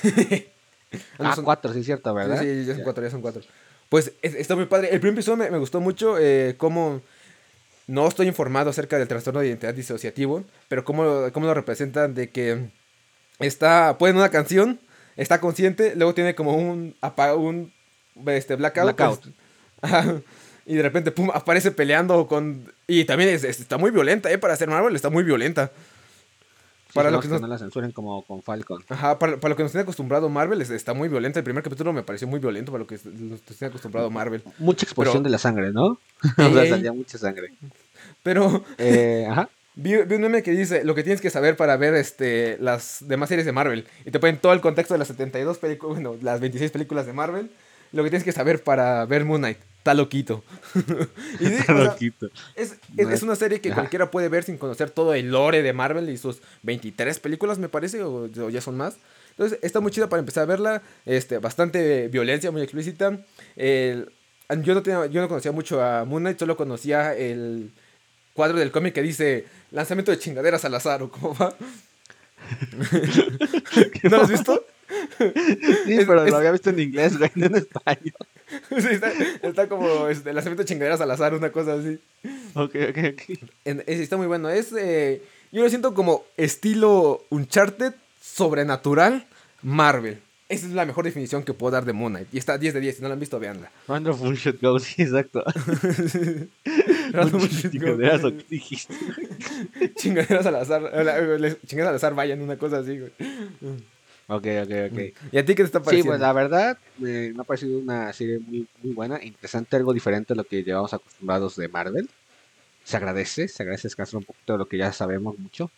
Ah, 1.21 1.31
Ah, 1.31 1.35
son- 1.37 1.45
cuatro, 1.45 1.73
sí, 1.73 1.85
cierto, 1.85 2.13
¿verdad? 2.13 2.41
Sí, 2.41 2.47
sí, 2.47 2.65
ya 2.65 2.73
son 2.73 2.79
Ya. 2.79 2.83
cuatro, 2.85 3.05
ya 3.05 3.11
son 3.11 3.21
cuatro. 3.21 3.43
Pues 3.89 4.13
es- 4.23 4.35
está 4.35 4.57
muy 4.57 4.67
padre. 4.67 4.89
El 4.93 4.99
primer 4.99 5.15
episodio 5.15 5.37
me, 5.37 5.49
me 5.49 5.59
gustó 5.59 5.81
mucho 5.81 6.17
eh, 6.19 6.57
cómo 6.59 7.01
no 7.87 8.09
estoy 8.09 8.27
informado 8.27 8.71
acerca 8.71 8.99
del 8.99 9.07
trastorno 9.07 9.39
de 9.39 9.47
identidad 9.49 9.73
disociativo, 9.73 10.43
pero 10.69 10.85
cómo, 10.85 11.31
cómo 11.33 11.47
lo 11.47 11.55
representan 11.55 12.15
de 12.15 12.31
que 12.31 12.71
está, 13.41 13.97
pone 13.99 14.13
una 14.15 14.29
canción, 14.31 14.79
está 15.17 15.41
consciente, 15.41 15.95
luego 15.97 16.15
tiene 16.15 16.35
como 16.35 16.55
un, 16.57 16.95
un 17.37 17.73
este, 18.29 18.57
blackout. 18.57 18.85
Blackout. 18.97 19.23
pues, 19.81 20.23
y 20.67 20.75
de 20.75 20.83
repente, 20.83 21.11
pum, 21.11 21.31
aparece 21.33 21.71
peleando 21.73 22.27
con... 22.29 22.71
Y 22.87 23.05
también 23.05 23.31
es- 23.31 23.45
es- 23.45 23.61
está 23.61 23.77
muy 23.79 23.91
violenta, 23.91 24.31
¿eh? 24.31 24.39
Para 24.39 24.55
hacer 24.55 24.69
Marvel, 24.69 24.95
está 24.95 25.11
muy 25.11 25.25
violenta. 25.25 25.73
Sí, 26.89 26.95
para 26.95 27.11
lo 27.11 27.21
que 27.21 27.29
nos- 27.29 27.41
no 27.41 27.47
la 27.47 27.59
censuren 27.59 27.93
como 27.93 28.23
con 28.23 28.43
Falcon. 28.43 28.85
Ajá, 28.89 29.19
para, 29.19 29.39
para 29.39 29.51
lo 29.51 29.57
que 29.57 29.63
nos 29.63 29.73
tiene 29.73 29.83
acostumbrado 29.83 30.29
Marvel, 30.29 30.61
es- 30.61 30.71
está 30.71 30.93
muy 30.93 31.09
violenta. 31.09 31.39
El 31.41 31.45
primer 31.45 31.63
capítulo 31.65 31.93
me 31.93 32.03
pareció 32.03 32.29
muy 32.29 32.41
violento 32.41 32.73
para 32.73 32.83
lo 32.83 32.87
que 32.87 32.97
nos 33.05 33.41
tiene 33.43 33.69
acostumbrado 33.69 34.11
Marvel. 34.11 34.43
Mucha 34.59 34.85
exposición 34.87 35.23
Pero- 35.23 35.29
de 35.29 35.31
la 35.31 35.39
sangre, 35.39 35.73
¿no? 35.73 35.87
o 36.37 36.53
sea, 36.53 36.69
salía 36.69 36.93
mucha 36.93 37.17
sangre. 37.19 37.53
Pero 38.23 38.63
Eh, 38.79 39.27
ajá. 39.29 39.49
Vi, 39.83 39.97
vi 40.05 40.15
un 40.15 40.21
meme 40.23 40.43
que 40.43 40.51
dice 40.53 40.85
lo 40.85 40.95
que 40.95 41.03
tienes 41.03 41.21
que 41.21 41.31
saber 41.31 41.57
para 41.57 41.77
ver 41.77 41.95
este, 41.95 42.57
las 42.61 42.99
demás 43.01 43.29
series 43.29 43.47
de 43.47 43.53
Marvel. 43.53 43.87
Y 44.05 44.11
te 44.11 44.19
ponen 44.19 44.39
todo 44.39 44.53
el 44.53 44.61
contexto 44.61 44.95
de 44.95 44.99
las 44.99 45.09
72 45.09 45.59
películas, 45.59 45.95
bueno, 45.97 46.17
las 46.23 46.41
26 46.41 46.71
películas 46.71 47.07
de 47.07 47.13
Marvel. 47.13 47.51
Lo 47.93 48.05
que 48.05 48.11
tienes 48.11 48.25
que 48.25 48.33
saber 48.33 48.63
para 48.63 49.05
ver 49.07 49.25
Moon 49.25 49.41
Knight. 49.41 49.59
Está 49.79 49.95
loquito. 49.95 50.45
y 51.41 51.47
sí, 51.47 51.55
o 51.61 51.63
sea, 51.65 51.75
Loquito. 51.75 52.27
es, 52.55 52.73
es- 52.73 52.79
No 52.97 53.09
es 53.09 53.15
es- 53.17 53.23
una 53.23 53.35
serie 53.35 53.61
que 53.61 53.71
Ajá. 53.71 53.81
cualquiera 53.81 54.11
puede 54.11 54.29
ver 54.29 54.45
sin 54.45 54.59
conocer 54.59 54.91
todo 54.91 55.15
el 55.15 55.31
lore 55.31 55.63
de 55.63 55.73
Marvel 55.73 56.09
y 56.11 56.17
sus 56.19 56.41
23 56.63 57.19
películas, 57.19 57.59
me 57.59 57.69
parece, 57.69 58.03
o, 58.03 58.25
o 58.25 58.51
ya 58.51 58.61
son 58.61 58.77
más. 58.77 58.97
Entonces, 59.31 59.59
está 59.63 59.81
muy 59.81 59.91
chida 59.91 60.09
para 60.09 60.21
empezar 60.21 60.43
a 60.43 60.47
verla. 60.47 60.83
Este, 61.07 61.39
bastante 61.39 62.09
violencia, 62.09 62.51
muy 62.51 62.63
explícita. 62.63 63.19
El- 63.57 64.11
yo, 64.63 64.75
no 64.75 64.83
tenía, 64.83 65.07
yo 65.07 65.21
no 65.21 65.29
conocía 65.29 65.51
mucho 65.53 65.83
a 65.83 66.05
Moon 66.05 66.23
Knight, 66.23 66.39
solo 66.39 66.57
conocía 66.57 67.17
el 67.17 67.71
cuadro 68.35 68.59
del 68.59 68.71
cómic 68.71 68.95
que 68.95 69.03
dice 69.03 69.47
lanzamiento 69.71 70.11
de 70.11 70.19
chingaderas 70.19 70.65
al 70.65 70.75
azar, 70.75 71.03
o 71.03 71.11
cómo 71.11 71.35
va. 71.35 71.55
¿No 74.03 74.11
lo 74.17 74.23
has 74.23 74.31
visto? 74.31 74.65
Sí, 75.19 75.95
Es- 75.95 76.07
pero 76.07 76.25
es- 76.25 76.31
lo 76.31 76.37
había 76.39 76.53
visto 76.53 76.71
en 76.71 76.81
inglés, 76.81 77.17
güey, 77.19 77.31
no 77.35 77.47
en 77.47 77.57
español. 77.57 78.15
Sí, 78.71 78.89
está, 78.91 79.13
está 79.43 79.69
como 79.69 80.09
este, 80.09 80.33
lanzamiento 80.33 80.65
de 80.65 80.69
chingaderas 80.69 81.01
al 81.01 81.11
azar, 81.13 81.35
una 81.35 81.53
cosa 81.53 81.75
así. 81.75 82.01
Ok, 82.55 82.75
ok, 82.91 82.99
ok. 83.13 83.39
En- 83.65 83.85
es- 83.87 84.01
está 84.01 84.17
muy 84.17 84.27
bueno. 84.27 84.51
Es, 84.51 84.73
eh, 84.77 85.23
yo 85.53 85.63
lo 85.63 85.69
siento 85.69 85.95
como 85.95 86.25
estilo 86.37 87.25
Uncharted 87.31 87.93
sobrenatural 88.21 89.25
Marvel. 89.63 90.21
Esa 90.51 90.67
es 90.67 90.73
la 90.73 90.85
mejor 90.85 91.05
definición 91.05 91.45
que 91.45 91.55
puedo 91.55 91.71
dar 91.71 91.85
de 91.85 91.93
Moon 91.93 92.13
Knight. 92.13 92.29
Y 92.33 92.39
está 92.39 92.59
10 92.59 92.75
de 92.75 92.81
10. 92.81 92.97
Si 92.97 93.03
no 93.03 93.09
la 93.09 93.15
han 93.15 93.21
visto, 93.21 93.39
veanla. 93.39 93.71
Wonderful 93.89 94.35
Should 94.37 94.61
Go, 94.61 94.79
sí, 94.81 95.01
exacto. 95.03 95.43
Shit, 96.65 97.71
chingaderas, 97.73 98.23
go. 98.23 98.29
¿o 98.29 98.37
qué 98.37 98.45
dijiste? 98.49 98.95
Chingaderas 99.97 100.47
al 100.47 100.57
azar. 100.57 100.83
Chingaderas 101.67 101.91
al 101.91 101.95
azar 101.97 102.15
vayan, 102.15 102.41
una 102.43 102.57
cosa 102.57 102.79
así, 102.79 102.99
güey. 102.99 103.13
Ok, 104.27 104.47
ok, 104.63 104.73
ok. 104.93 104.99
¿Y 105.33 105.39
a 105.39 105.45
ti 105.45 105.55
qué 105.55 105.63
te 105.63 105.63
está 105.65 105.79
Sí, 105.81 105.85
pareciendo? 105.85 106.11
pues 106.13 106.21
la 106.21 106.33
verdad 106.33 106.79
eh, 107.05 107.33
me 107.35 107.41
ha 107.41 107.45
parecido 107.45 107.79
una 107.79 108.13
serie 108.13 108.39
muy, 108.39 108.67
muy 108.83 108.93
buena, 108.93 109.23
interesante, 109.23 109.77
algo 109.77 109.93
diferente 109.93 110.33
a 110.33 110.37
lo 110.37 110.45
que 110.45 110.63
llevamos 110.63 110.93
acostumbrados 110.95 111.57
de 111.57 111.69
Marvel. 111.69 112.09
Se 112.85 112.97
agradece, 112.97 113.49
se 113.49 113.63
agradece 113.63 113.89
descansar 113.89 114.19
un 114.19 114.25
poquito 114.25 114.53
de 114.53 114.59
lo 114.59 114.67
que 114.67 114.79
ya 114.79 114.93
sabemos 114.93 115.39
mucho. 115.39 115.71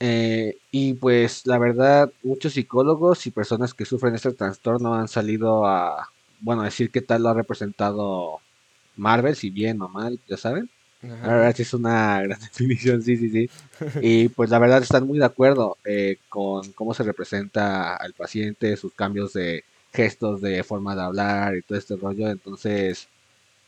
Eh, 0.00 0.56
y 0.70 0.94
pues 0.94 1.46
la 1.46 1.58
verdad, 1.58 2.12
muchos 2.22 2.52
psicólogos 2.52 3.26
y 3.26 3.30
personas 3.30 3.74
que 3.74 3.84
sufren 3.84 4.14
este 4.14 4.32
trastorno 4.32 4.94
han 4.94 5.08
salido 5.08 5.66
a, 5.66 6.08
bueno, 6.40 6.62
decir 6.62 6.90
qué 6.90 7.00
tal 7.00 7.22
lo 7.22 7.30
ha 7.30 7.34
representado 7.34 8.40
Marvel, 8.96 9.34
si 9.34 9.50
bien 9.50 9.80
o 9.82 9.88
mal, 9.88 10.20
ya 10.28 10.36
saben. 10.36 10.70
Ajá. 11.02 11.26
La 11.26 11.34
verdad 11.34 11.56
sí 11.56 11.62
es 11.62 11.74
una 11.74 12.22
gran 12.22 12.40
definición, 12.40 13.02
sí, 13.02 13.16
sí, 13.16 13.30
sí. 13.30 13.50
Y 14.00 14.28
pues 14.28 14.50
la 14.50 14.58
verdad 14.58 14.82
están 14.82 15.06
muy 15.06 15.18
de 15.18 15.24
acuerdo 15.24 15.78
eh, 15.84 16.18
con 16.28 16.72
cómo 16.72 16.94
se 16.94 17.04
representa 17.04 17.96
al 17.96 18.14
paciente, 18.14 18.76
sus 18.76 18.92
cambios 18.92 19.32
de 19.32 19.64
gestos, 19.92 20.40
de 20.40 20.62
forma 20.64 20.94
de 20.94 21.02
hablar 21.02 21.56
y 21.56 21.62
todo 21.62 21.78
este 21.78 21.96
rollo. 21.96 22.28
Entonces, 22.28 23.08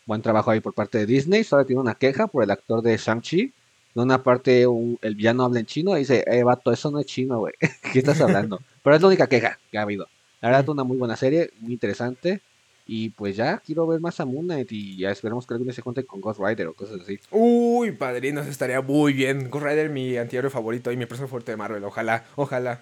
buen 0.06 0.22
trabajo 0.22 0.50
ahí 0.50 0.60
por 0.60 0.74
parte 0.74 0.98
de 0.98 1.06
Disney. 1.06 1.44
Solo 1.44 1.64
tiene 1.64 1.80
una 1.80 1.94
queja 1.94 2.26
por 2.26 2.44
el 2.44 2.50
actor 2.50 2.82
de 2.82 2.96
Shang-Chi. 2.96 3.52
De 3.94 4.02
una 4.02 4.22
parte, 4.22 4.66
un- 4.66 4.98
el 5.02 5.14
villano 5.14 5.44
habla 5.44 5.60
en 5.60 5.66
chino 5.66 5.96
y 5.96 6.00
dice, 6.00 6.24
eh, 6.26 6.42
vato, 6.44 6.72
eso 6.72 6.90
no 6.90 6.98
es 7.00 7.06
chino, 7.06 7.38
güey. 7.38 7.54
¿Qué 7.92 7.98
estás 7.98 8.20
hablando? 8.20 8.60
Pero 8.82 8.96
es 8.96 9.02
la 9.02 9.08
única 9.08 9.26
queja 9.26 9.58
que 9.70 9.78
ha 9.78 9.82
habido. 9.82 10.06
La 10.40 10.48
verdad, 10.50 10.68
una 10.68 10.84
muy 10.84 10.96
buena 10.96 11.16
serie, 11.16 11.50
muy 11.60 11.72
interesante. 11.74 12.40
Y 12.86 13.10
pues 13.10 13.36
ya, 13.36 13.58
quiero 13.58 13.86
ver 13.86 14.00
más 14.00 14.18
a 14.18 14.24
Moon 14.24 14.46
Knight 14.46 14.72
y 14.72 14.96
ya 14.96 15.10
esperemos 15.10 15.46
que 15.46 15.56
día 15.58 15.72
se 15.72 15.82
cuente 15.82 16.04
con 16.04 16.20
Ghost 16.20 16.40
Rider 16.40 16.66
o 16.66 16.74
cosas 16.74 17.00
así. 17.02 17.20
Uy, 17.30 17.92
padrinos, 17.92 18.46
estaría 18.48 18.80
muy 18.80 19.12
bien. 19.12 19.48
Ghost 19.48 19.64
Rider, 19.66 19.90
mi 19.90 20.16
antihéroe 20.16 20.50
favorito 20.50 20.90
y 20.90 20.96
mi 20.96 21.06
personaje 21.06 21.30
fuerte 21.30 21.52
de 21.52 21.56
Marvel. 21.56 21.84
Ojalá, 21.84 22.24
ojalá. 22.34 22.80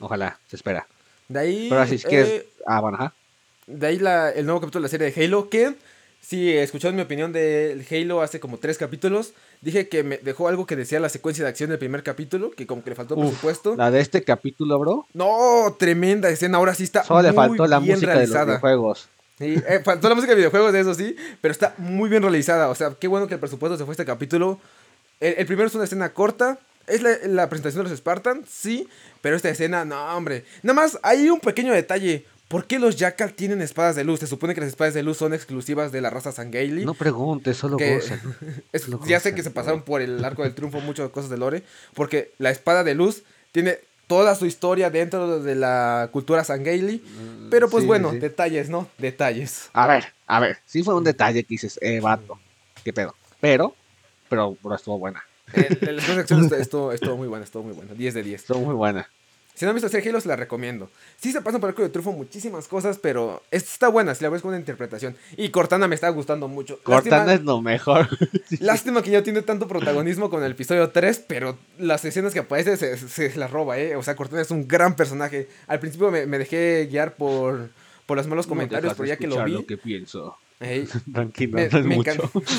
Ojalá, 0.00 0.38
se 0.46 0.56
espera. 0.56 0.86
De 1.28 1.38
ahí. 1.38 1.66
Pero 1.70 1.80
así 1.80 1.94
es 1.94 2.04
que 2.04 2.20
eh, 2.20 2.36
es... 2.36 2.44
Ah, 2.66 2.80
bueno, 2.80 2.98
ajá. 2.98 3.14
De 3.66 3.86
ahí 3.86 3.98
la- 3.98 4.30
el 4.30 4.44
nuevo 4.44 4.60
capítulo 4.60 4.82
de 4.82 4.86
la 4.86 4.90
serie 4.90 5.10
de 5.10 5.24
Halo. 5.24 5.48
Que, 5.48 5.74
si 6.20 6.56
escucharon 6.56 6.96
mi 6.96 7.02
opinión 7.02 7.32
de 7.32 7.84
Halo 7.90 8.22
hace 8.22 8.40
como 8.40 8.58
tres 8.58 8.78
capítulos, 8.78 9.32
dije 9.62 9.88
que 9.88 10.02
me 10.04 10.18
dejó 10.18 10.48
algo 10.48 10.66
que 10.66 10.76
decía 10.76 11.00
la 11.00 11.08
secuencia 11.08 11.44
de 11.44 11.50
acción 11.50 11.70
del 11.70 11.78
primer 11.78 12.02
capítulo. 12.02 12.50
Que 12.50 12.66
como 12.66 12.84
que 12.84 12.90
le 12.90 12.96
faltó 12.96 13.14
Uf, 13.16 13.24
presupuesto. 13.26 13.74
La 13.76 13.90
de 13.90 14.00
este 14.00 14.22
capítulo, 14.22 14.78
bro. 14.78 15.06
No, 15.14 15.74
tremenda 15.78 16.28
escena. 16.28 16.58
Ahora 16.58 16.74
sí 16.74 16.84
está. 16.84 17.02
Solo 17.04 17.22
le 17.22 17.32
faltó 17.32 17.66
la 17.66 17.78
bien 17.80 17.94
música 17.96 18.12
de 18.12 18.20
los 18.20 18.28
realizada. 18.30 18.44
videojuegos. 18.58 19.08
Sí, 19.38 19.54
eh, 19.66 19.80
faltó 19.82 20.08
la 20.08 20.14
música 20.14 20.32
de 20.32 20.36
videojuegos, 20.36 20.72
de 20.72 20.80
eso 20.80 20.94
sí, 20.94 21.16
pero 21.40 21.50
está 21.50 21.74
muy 21.78 22.10
bien 22.10 22.22
realizada. 22.22 22.68
O 22.68 22.74
sea, 22.74 22.94
qué 23.00 23.08
bueno 23.08 23.26
que 23.26 23.34
el 23.34 23.40
presupuesto 23.40 23.78
se 23.78 23.84
fue 23.86 23.94
este 23.94 24.04
capítulo. 24.04 24.60
El, 25.18 25.34
el 25.38 25.46
primero 25.46 25.66
es 25.66 25.74
una 25.74 25.84
escena 25.84 26.12
corta. 26.12 26.58
Es 26.86 27.02
la, 27.02 27.10
la 27.26 27.48
presentación 27.48 27.84
de 27.84 27.90
los 27.90 27.98
Spartans, 27.98 28.48
sí, 28.50 28.88
pero 29.20 29.36
esta 29.36 29.48
escena, 29.48 29.84
no, 29.84 30.16
hombre. 30.16 30.44
Nada 30.62 30.74
más, 30.74 30.98
hay 31.02 31.30
un 31.30 31.38
pequeño 31.40 31.72
detalle. 31.72 32.24
¿Por 32.50 32.66
qué 32.66 32.80
los 32.80 32.96
Jackal 32.96 33.32
tienen 33.34 33.62
espadas 33.62 33.94
de 33.94 34.02
luz? 34.02 34.18
Se 34.18 34.26
supone 34.26 34.54
que 34.54 34.60
las 34.60 34.70
espadas 34.70 34.92
de 34.92 35.04
luz 35.04 35.18
son 35.18 35.32
exclusivas 35.32 35.92
de 35.92 36.00
la 36.00 36.10
raza 36.10 36.32
Sangheili. 36.32 36.84
No 36.84 36.94
preguntes, 36.94 37.56
solo 37.56 37.76
que-. 37.76 38.00
Es- 38.72 38.86
ya 39.06 39.20
sé 39.20 39.36
que 39.36 39.44
se 39.44 39.52
pasaron 39.52 39.82
por 39.82 40.02
el 40.02 40.24
arco 40.24 40.42
del 40.42 40.52
triunfo 40.56 40.80
muchas 40.80 41.10
cosas 41.10 41.30
de 41.30 41.38
Lore, 41.38 41.62
porque 41.94 42.32
la 42.38 42.50
espada 42.50 42.82
de 42.82 42.96
luz 42.96 43.22
tiene 43.52 43.78
toda 44.08 44.34
su 44.34 44.46
historia 44.46 44.90
dentro 44.90 45.38
de 45.40 45.54
la 45.54 46.08
cultura 46.10 46.42
Sangheili. 46.42 47.04
Pero 47.52 47.70
pues 47.70 47.82
Sí, 47.82 47.86
bueno, 47.86 48.10
sí. 48.10 48.18
detalles, 48.18 48.68
¿no? 48.68 48.88
Detalles. 48.98 49.70
A 49.72 49.86
ver, 49.86 50.06
a 50.26 50.40
ver. 50.40 50.58
Sí 50.66 50.82
fue 50.82 50.96
un 50.96 51.04
detalle 51.04 51.44
que 51.44 51.54
dices, 51.54 51.78
eh, 51.80 52.00
vato. 52.00 52.36
¿Qué 52.82 52.92
pedo? 52.92 53.14
Pero, 53.40 53.76
pero, 54.28 54.56
bro, 54.60 54.74
estuvo 54.74 54.98
buena. 54.98 55.22
El, 55.52 55.78
el- 55.88 55.96
la 55.98 56.02
sección 56.02 56.50
estuvo, 56.54 56.90
estuvo 56.92 57.16
muy 57.16 57.28
buena, 57.28 57.44
estuvo 57.44 57.62
muy 57.62 57.74
buena. 57.74 57.94
10 57.94 58.14
de 58.14 58.22
10. 58.24 58.40
Estuvo 58.40 58.58
muy 58.60 58.74
buena. 58.74 59.08
Si 59.60 59.66
no 59.66 59.72
han 59.72 59.74
visto 59.74 59.88
hacer 59.88 60.08
Halo, 60.08 60.18
se 60.22 60.28
la 60.28 60.36
recomiendo. 60.36 60.88
Sí 61.20 61.32
se 61.32 61.42
pasan 61.42 61.60
por 61.60 61.68
el 61.68 61.72
arco 61.72 61.82
de 61.82 61.90
triunfo 61.90 62.12
muchísimas 62.12 62.66
cosas, 62.66 62.96
pero 62.96 63.42
esta 63.50 63.70
está 63.70 63.88
buena 63.88 64.14
si 64.14 64.24
la 64.24 64.30
ves 64.30 64.40
con 64.40 64.48
una 64.48 64.58
interpretación. 64.58 65.14
Y 65.36 65.50
Cortana 65.50 65.86
me 65.86 65.94
está 65.96 66.08
gustando 66.08 66.48
mucho. 66.48 66.78
Cortana 66.82 67.26
Lástima, 67.26 67.34
es 67.34 67.42
lo 67.42 67.60
mejor. 67.60 68.08
lástima 68.60 69.02
que 69.02 69.10
ya 69.10 69.22
tiene 69.22 69.42
tanto 69.42 69.68
protagonismo 69.68 70.30
con 70.30 70.42
el 70.42 70.52
episodio 70.52 70.88
3, 70.88 71.24
pero 71.28 71.58
las 71.78 72.02
escenas 72.06 72.32
que 72.32 72.38
aparece 72.38 72.78
se, 72.78 72.96
se 72.96 73.36
las 73.36 73.50
roba, 73.50 73.78
¿eh? 73.78 73.96
O 73.96 74.02
sea, 74.02 74.16
Cortana 74.16 74.40
es 74.40 74.50
un 74.50 74.66
gran 74.66 74.96
personaje. 74.96 75.46
Al 75.66 75.78
principio 75.78 76.10
me, 76.10 76.24
me 76.24 76.38
dejé 76.38 76.88
guiar 76.90 77.16
por, 77.16 77.68
por 78.06 78.16
los 78.16 78.26
malos 78.28 78.46
comentarios, 78.46 78.94
pero 78.94 79.08
ya 79.08 79.18
que 79.18 79.26
lo 79.26 79.44
vi... 79.44 79.52
lo 79.52 79.66
que 79.66 79.76
pienso. 79.76 80.38
Tranquilo, 81.12 81.56
me, 81.56 81.68
no 81.68 81.78
es 81.80 81.84
me 81.84 81.96
mucho. 81.96 82.10
encanta. 82.12 82.30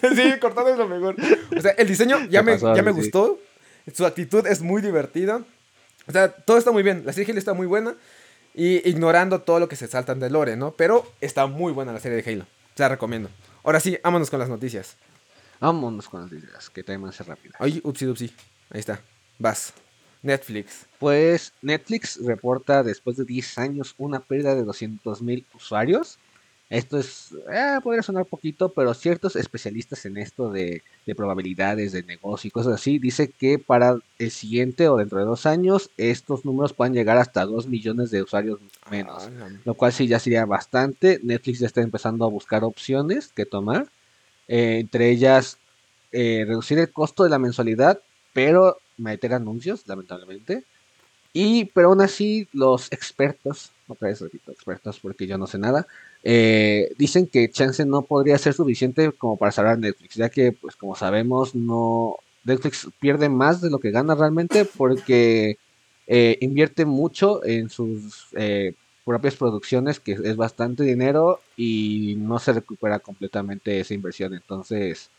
Sí, 0.00 0.16
sí, 0.16 0.40
Cortana 0.40 0.70
es 0.70 0.76
lo 0.76 0.88
mejor. 0.88 1.14
O 1.56 1.60
sea, 1.60 1.70
el 1.70 1.86
diseño 1.86 2.26
ya 2.28 2.42
me, 2.42 2.54
pasó, 2.54 2.74
ya 2.74 2.82
me 2.82 2.92
sí. 2.92 2.98
gustó. 2.98 3.38
Su 3.94 4.04
actitud 4.04 4.44
es 4.48 4.60
muy 4.60 4.82
divertida. 4.82 5.44
O 6.06 6.12
sea, 6.12 6.30
todo 6.30 6.58
está 6.58 6.72
muy 6.72 6.82
bien. 6.82 7.02
La 7.04 7.12
serie 7.12 7.26
de 7.26 7.32
Halo 7.32 7.38
está 7.38 7.54
muy 7.54 7.66
buena. 7.66 7.94
Y 8.54 8.88
ignorando 8.88 9.42
todo 9.42 9.60
lo 9.60 9.68
que 9.68 9.76
se 9.76 9.86
saltan 9.86 10.18
de 10.18 10.30
Lore, 10.30 10.56
¿no? 10.56 10.72
Pero 10.72 11.06
está 11.20 11.46
muy 11.46 11.72
buena 11.72 11.92
la 11.92 12.00
serie 12.00 12.22
de 12.22 12.32
Halo. 12.32 12.46
Se 12.74 12.82
la 12.82 12.88
recomiendo. 12.88 13.28
Ahora 13.62 13.80
sí, 13.80 13.98
vámonos 14.02 14.30
con 14.30 14.38
las 14.38 14.48
noticias. 14.48 14.96
Vámonos 15.60 16.08
con 16.08 16.22
las 16.22 16.32
ideas, 16.32 16.70
que 16.70 16.82
también 16.82 17.02
más 17.02 17.18
rápida. 17.26 17.56
Ay, 17.58 17.80
upsi 17.84 18.06
dupsi. 18.06 18.32
Ahí 18.70 18.80
está. 18.80 19.00
Vas. 19.38 19.72
Netflix. 20.22 20.86
Pues 20.98 21.52
Netflix 21.62 22.18
reporta 22.24 22.82
después 22.82 23.16
de 23.16 23.24
10 23.24 23.58
años 23.58 23.94
una 23.98 24.20
pérdida 24.20 24.54
de 24.54 24.64
200 24.64 25.22
mil 25.22 25.46
usuarios. 25.54 26.18
Esto 26.68 26.98
es, 26.98 27.32
eh, 27.52 27.78
podría 27.82 28.02
sonar 28.02 28.26
poquito, 28.26 28.72
pero 28.74 28.92
ciertos 28.92 29.36
especialistas 29.36 30.04
en 30.04 30.16
esto 30.16 30.50
de, 30.50 30.82
de 31.06 31.14
probabilidades 31.14 31.92
de 31.92 32.02
negocio 32.02 32.48
y 32.48 32.50
cosas 32.50 32.74
así, 32.74 32.98
dice 32.98 33.30
que 33.30 33.60
para 33.60 34.00
el 34.18 34.30
siguiente 34.32 34.88
o 34.88 34.96
dentro 34.96 35.18
de 35.20 35.24
dos 35.26 35.46
años 35.46 35.92
estos 35.96 36.44
números 36.44 36.74
pueden 36.74 36.92
llegar 36.94 37.18
hasta 37.18 37.44
2 37.46 37.68
millones 37.68 38.10
de 38.10 38.22
usuarios 38.22 38.58
menos. 38.90 39.30
Ah, 39.38 39.48
Lo 39.64 39.74
cual 39.76 39.92
sí 39.92 40.08
ya 40.08 40.18
sería 40.18 40.44
bastante. 40.44 41.20
Netflix 41.22 41.60
ya 41.60 41.66
está 41.68 41.82
empezando 41.82 42.24
a 42.24 42.28
buscar 42.30 42.64
opciones 42.64 43.32
que 43.32 43.46
tomar. 43.46 43.92
eh, 44.48 44.78
entre 44.80 45.10
ellas, 45.10 45.60
eh, 46.12 46.44
reducir 46.46 46.78
el 46.78 46.92
costo 46.92 47.24
de 47.24 47.30
la 47.30 47.38
mensualidad, 47.38 48.02
pero 48.32 48.82
meter 48.96 49.34
anuncios, 49.34 49.86
lamentablemente. 49.86 50.66
Y, 51.32 51.66
pero 51.66 51.88
aún 51.90 52.00
así, 52.00 52.48
los 52.52 52.90
expertos, 52.92 53.74
otra 53.86 54.08
vez 54.08 54.20
repito, 54.22 54.52
expertos 54.52 55.00
porque 55.00 55.26
yo 55.26 55.36
no 55.38 55.46
sé 55.46 55.58
nada, 55.58 55.86
eh, 56.28 56.92
dicen 56.98 57.28
que 57.28 57.52
chance 57.52 57.86
no 57.86 58.02
podría 58.02 58.36
ser 58.36 58.52
suficiente 58.52 59.12
como 59.12 59.36
para 59.36 59.52
salvar 59.52 59.78
Netflix, 59.78 60.16
ya 60.16 60.28
que, 60.28 60.50
pues 60.50 60.74
como 60.74 60.96
sabemos, 60.96 61.54
no 61.54 62.16
Netflix 62.42 62.88
pierde 62.98 63.28
más 63.28 63.60
de 63.60 63.70
lo 63.70 63.78
que 63.78 63.92
gana 63.92 64.16
realmente 64.16 64.64
porque 64.64 65.56
eh, 66.08 66.36
invierte 66.40 66.84
mucho 66.84 67.44
en 67.44 67.70
sus 67.70 68.26
eh, 68.32 68.74
propias 69.04 69.36
producciones, 69.36 70.00
que 70.00 70.14
es 70.14 70.34
bastante 70.34 70.82
dinero 70.82 71.38
y 71.56 72.16
no 72.18 72.40
se 72.40 72.54
recupera 72.54 72.98
completamente 72.98 73.78
esa 73.78 73.94
inversión. 73.94 74.34
Entonces, 74.34 75.10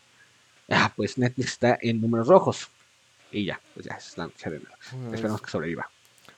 ah, 0.68 0.92
pues 0.94 1.16
Netflix 1.16 1.52
está 1.52 1.78
en 1.80 2.02
números 2.02 2.28
rojos. 2.28 2.68
Y 3.32 3.46
ya, 3.46 3.58
pues 3.72 3.86
ya, 3.86 3.94
es 3.94 4.18
la 4.18 4.24
noticia 4.24 4.50
de. 4.50 4.60
Pues, 4.60 5.14
Esperemos 5.14 5.40
que 5.40 5.50
sobreviva. 5.50 5.88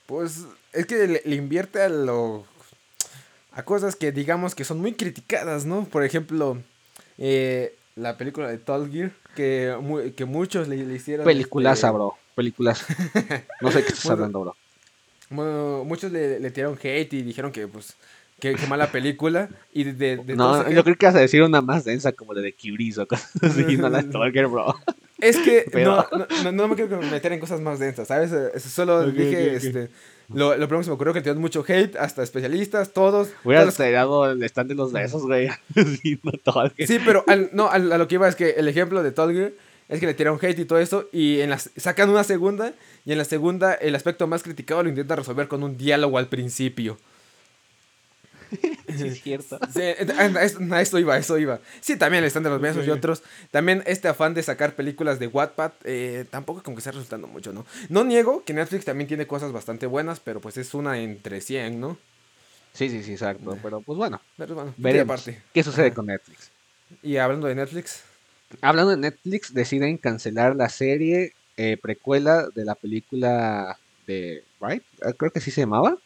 Pues 0.07 0.45
es 0.73 0.87
que 0.87 1.09
le, 1.09 1.23
le 1.25 1.35
invierte 1.35 1.83
a 1.83 1.89
lo. 1.89 2.47
A 3.53 3.63
cosas 3.65 3.97
que 3.97 4.13
digamos 4.13 4.55
que 4.55 4.65
son 4.65 4.81
muy 4.81 4.93
criticadas, 4.95 5.65
¿no? 5.67 5.85
Por 5.85 6.05
ejemplo, 6.05 6.59
eh, 7.19 7.75
la 7.97 8.17
película 8.17 8.49
de 8.49 8.59
Tall 8.59 8.91
Gear, 8.91 9.13
que, 9.35 9.75
mu- 9.81 10.13
que 10.15 10.25
muchos 10.25 10.69
le, 10.69 10.77
le 10.79 10.95
hicieron. 10.95 11.25
Peliculaza, 11.25 11.89
este, 11.89 11.97
bro. 11.97 12.15
Películas. 12.35 12.85
No 13.61 13.71
sé 13.71 13.83
qué 13.83 13.89
estás 13.93 14.05
Bueno, 14.05 14.15
hablando, 14.25 14.41
bro. 14.41 14.57
mu- 15.31 15.85
muchos 15.85 16.11
le, 16.13 16.41
le 16.41 16.51
tiraron 16.51 16.79
hate 16.83 17.13
y 17.15 17.23
dijeron 17.23 17.53
que, 17.53 17.67
pues. 17.69 17.95
Que, 18.39 18.55
que 18.55 18.67
mala 18.67 18.91
película. 18.91 19.51
Y 19.71 19.85
de, 19.85 19.93
de, 19.93 20.17
de 20.25 20.35
No, 20.37 20.63
yo 20.71 20.81
hate- 20.81 20.83
creo 20.85 20.97
que 20.97 21.07
vas 21.07 21.15
a 21.15 21.21
decir 21.21 21.43
una 21.43 21.61
más 21.61 21.85
densa 21.85 22.13
como 22.13 22.33
la 22.33 22.41
de 22.41 22.55
Curies 22.55 22.97
o 22.97 23.07
cosas 23.07 23.31
así, 23.43 23.77
no 23.77 23.91
la 23.91 24.01
Stalker, 24.01 24.47
bro. 24.49 24.75
Es 25.19 25.37
que 25.37 25.67
Pero- 25.73 26.07
no, 26.11 26.27
no, 26.45 26.53
no, 26.53 26.69
me 26.69 26.75
quiero 26.77 27.03
meter 27.03 27.33
en 27.35 27.41
cosas 27.41 27.61
más 27.61 27.79
densas, 27.79 28.09
¿sabes? 28.09 28.33
Eh, 28.33 28.59
Solo 28.61 29.11
dije, 29.11 29.57
este. 29.57 29.91
Lo, 30.33 30.51
lo 30.57 30.69
primero 30.69 30.79
que 30.79 30.85
se 30.85 30.91
me 30.91 30.95
ocurrió 30.95 31.13
que 31.13 31.21
tiraron 31.23 31.41
mucho 31.43 31.65
hate, 31.67 31.97
hasta 31.97 32.23
especialistas, 32.23 32.93
todos. 32.93 33.31
Hubieras 33.45 33.77
tirado 33.77 34.31
el 34.31 34.43
stand 34.45 34.69
de 34.69 34.75
los 34.77 34.93
besos, 34.93 35.23
güey. 35.23 35.49
Sí, 36.87 36.99
pero 37.05 37.25
al- 37.27 37.51
no, 37.53 37.69
al- 37.71 37.91
a 37.93 37.99
lo 37.99 38.07
que 38.09 38.15
iba 38.17 38.29
es 38.29 38.37
que 38.37 38.51
el 38.51 38.69
ejemplo 38.69 39.03
de 39.03 39.11
Tall 39.13 39.33
Gear 39.33 39.53
es 39.89 39.99
que 39.99 40.07
le 40.07 40.15
tiraron 40.15 40.39
hate 40.41 40.59
y 40.61 40.65
todo 40.65 40.79
eso 40.79 41.09
y 41.13 41.41
en 41.41 41.51
las, 41.51 41.71
sacan 41.77 42.11
una 42.11 42.23
segunda 42.23 42.73
y 43.05 43.11
en 43.13 43.19
la 43.19 43.25
segunda 43.25 43.75
el 43.75 43.97
aspecto 43.97 44.27
más 44.29 44.43
criticado 44.45 44.83
lo 44.85 44.89
intenta 44.89 45.17
resolver 45.17 45.49
con 45.49 45.65
un 45.65 45.77
diálogo 45.77 46.17
al 46.17 46.29
principio. 46.29 46.97
Sí, 48.99 49.09
es 49.09 49.23
cierto. 49.23 49.59
Sí, 49.73 49.81
eh, 49.83 50.07
a 50.19 50.81
esto- 50.81 50.99
iba, 50.99 51.15
a 51.15 51.19
eso 51.19 51.39
iba. 51.39 51.61
Sí, 51.81 51.97
también 51.97 52.25
están 52.25 52.43
de 52.43 52.51
los 52.51 52.61
besos 52.61 52.83
y 52.83 52.87
Sí. 52.87 52.91
otros. 52.91 53.23
También 53.51 53.83
este 53.87 54.09
afán 54.09 54.35
de 54.35 54.43
sacar 54.43 54.75
películas 54.75 55.19
de 55.19 55.27
Wattpad, 55.29 55.73
eh, 55.85 56.25
tampoco 56.31 56.63
como 56.63 56.77
que 56.77 56.81
está 56.81 56.91
resultando 56.93 57.27
mucho, 57.27 57.53
¿no? 57.53 57.67
No 57.89 58.05
niego 58.05 58.45
que 58.45 58.53
Netflix 58.55 58.85
también 58.85 59.09
tiene 59.09 59.27
cosas 59.27 59.53
bastante 59.53 59.87
buenas, 59.87 60.21
pero 60.21 60.41
pues 60.41 60.57
es 60.57 60.75
una 60.75 60.99
entre 60.99 61.41
100, 61.41 61.81
¿no? 61.81 61.99
Sí, 62.73 62.89
sí, 62.89 63.03
sí, 63.03 63.13
exacto. 63.13 63.59
Pero 63.63 63.81
pues 63.81 63.97
bueno, 63.99 64.21
Pero 64.37 64.55
bueno, 64.55 64.75
veremos 64.77 65.21
aparte. 65.21 65.43
qué 65.53 65.63
sucede 65.63 65.93
con 65.93 66.07
Netflix. 66.07 66.51
Y 67.03 67.17
hablando 67.17 67.47
de 67.47 67.55
Netflix, 67.55 68.03
Hablando 68.63 68.91
de 68.91 68.97
Netflix, 68.97 69.55
deciden 69.55 69.97
cancelar 69.97 70.57
la 70.57 70.69
serie 70.69 71.35
eh, 71.57 71.77
precuela 71.81 72.49
de 72.53 72.65
la 72.65 72.75
película 72.75 73.79
de 74.09 74.43
Right, 74.61 74.83
Ah, 75.05 75.13
creo 75.17 75.31
que 75.31 75.39
así 75.39 75.51
se 75.53 75.61
llamaba. 75.61 75.97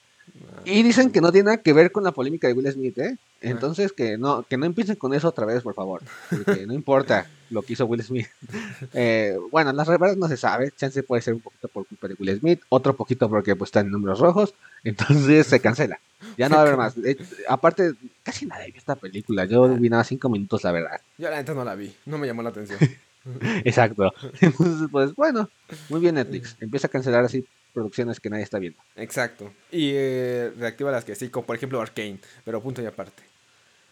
Y 0.65 0.83
dicen 0.83 1.11
que 1.11 1.21
no 1.21 1.31
tiene 1.31 1.47
nada 1.47 1.63
que 1.63 1.73
ver 1.73 1.93
con 1.93 2.05
la 2.05 2.13
polémica 2.13 2.49
de 2.49 2.55
Will 2.55 2.71
Smith, 2.73 2.99
¿eh? 2.99 3.19
Entonces 3.41 3.93
que 3.93 4.17
no, 4.17 4.43
que 4.43 4.57
no 4.57 4.65
empiecen 4.65 4.97
con 4.97 5.13
eso 5.13 5.29
otra 5.29 5.45
vez, 5.45 5.63
por 5.63 5.75
favor. 5.75 6.03
Porque 6.31 6.67
no 6.67 6.73
importa 6.73 7.27
lo 7.51 7.63
que 7.63 7.75
hizo 7.75 7.87
Will 7.87 8.03
Smith. 8.03 8.27
Eh, 8.93 9.37
bueno, 9.51 9.73
las 9.73 9.89
verdad 9.89 10.17
no 10.17 10.29
se 10.29 10.37
sabe. 10.37 10.71
Chance 10.71 11.03
puede 11.03 11.23
ser 11.23 11.35
un 11.35 11.41
poquito 11.41 11.69
por 11.69 11.87
culpa 11.87 12.09
de 12.09 12.15
Will 12.19 12.39
Smith, 12.39 12.61
otro 12.69 12.95
poquito 12.97 13.29
porque 13.29 13.57
pues 13.57 13.69
está 13.69 13.81
en 13.81 13.91
números 13.91 14.21
rojos. 14.21 14.55
Entonces 14.85 15.47
se 15.47 15.61
cancela. 15.61 15.99
Ya 16.39 16.49
no 16.49 16.57
va 16.57 16.63
a 16.63 16.65
haber 16.65 16.77
más. 16.77 16.97
Eh, 16.99 17.17
aparte, 17.49 17.93
casi 18.23 18.47
nadie 18.47 18.67
vio 18.67 18.79
esta 18.79 18.97
película. 18.97 19.45
Yo 19.45 19.69
vi 19.69 19.89
nada 19.89 20.05
cinco 20.05 20.29
minutos, 20.29 20.63
la 20.65 20.73
verdad. 20.73 21.01
yo 21.19 21.29
la 21.31 21.37
neta 21.37 21.55
no 21.55 21.65
la 21.65 21.75
vi, 21.75 21.95
no 22.07 22.19
me 22.19 22.27
llamó 22.27 22.43
la 22.43 22.51
atención. 22.51 22.79
Exacto. 23.65 24.13
Entonces, 24.41 24.89
pues 24.91 25.15
bueno, 25.15 25.49
muy 25.89 26.01
bien 26.01 26.15
Netflix. 26.17 26.57
Empieza 26.61 26.87
a 26.87 26.91
cancelar 26.91 27.25
así 27.25 27.47
producciones 27.75 28.21
que 28.21 28.31
nadie 28.31 28.45
está 28.45 28.59
viendo. 28.59 28.81
Exacto. 28.97 29.53
Y 29.71 29.91
eh, 29.95 30.53
reactiva 30.57 30.91
las 30.91 31.05
que 31.05 31.15
sí, 31.15 31.29
como 31.29 31.45
por 31.47 31.57
ejemplo 31.57 31.81
Arkane, 31.81 32.19
pero 32.45 32.63
punto 32.63 32.81
y 32.81 32.87
aparte. 32.87 33.23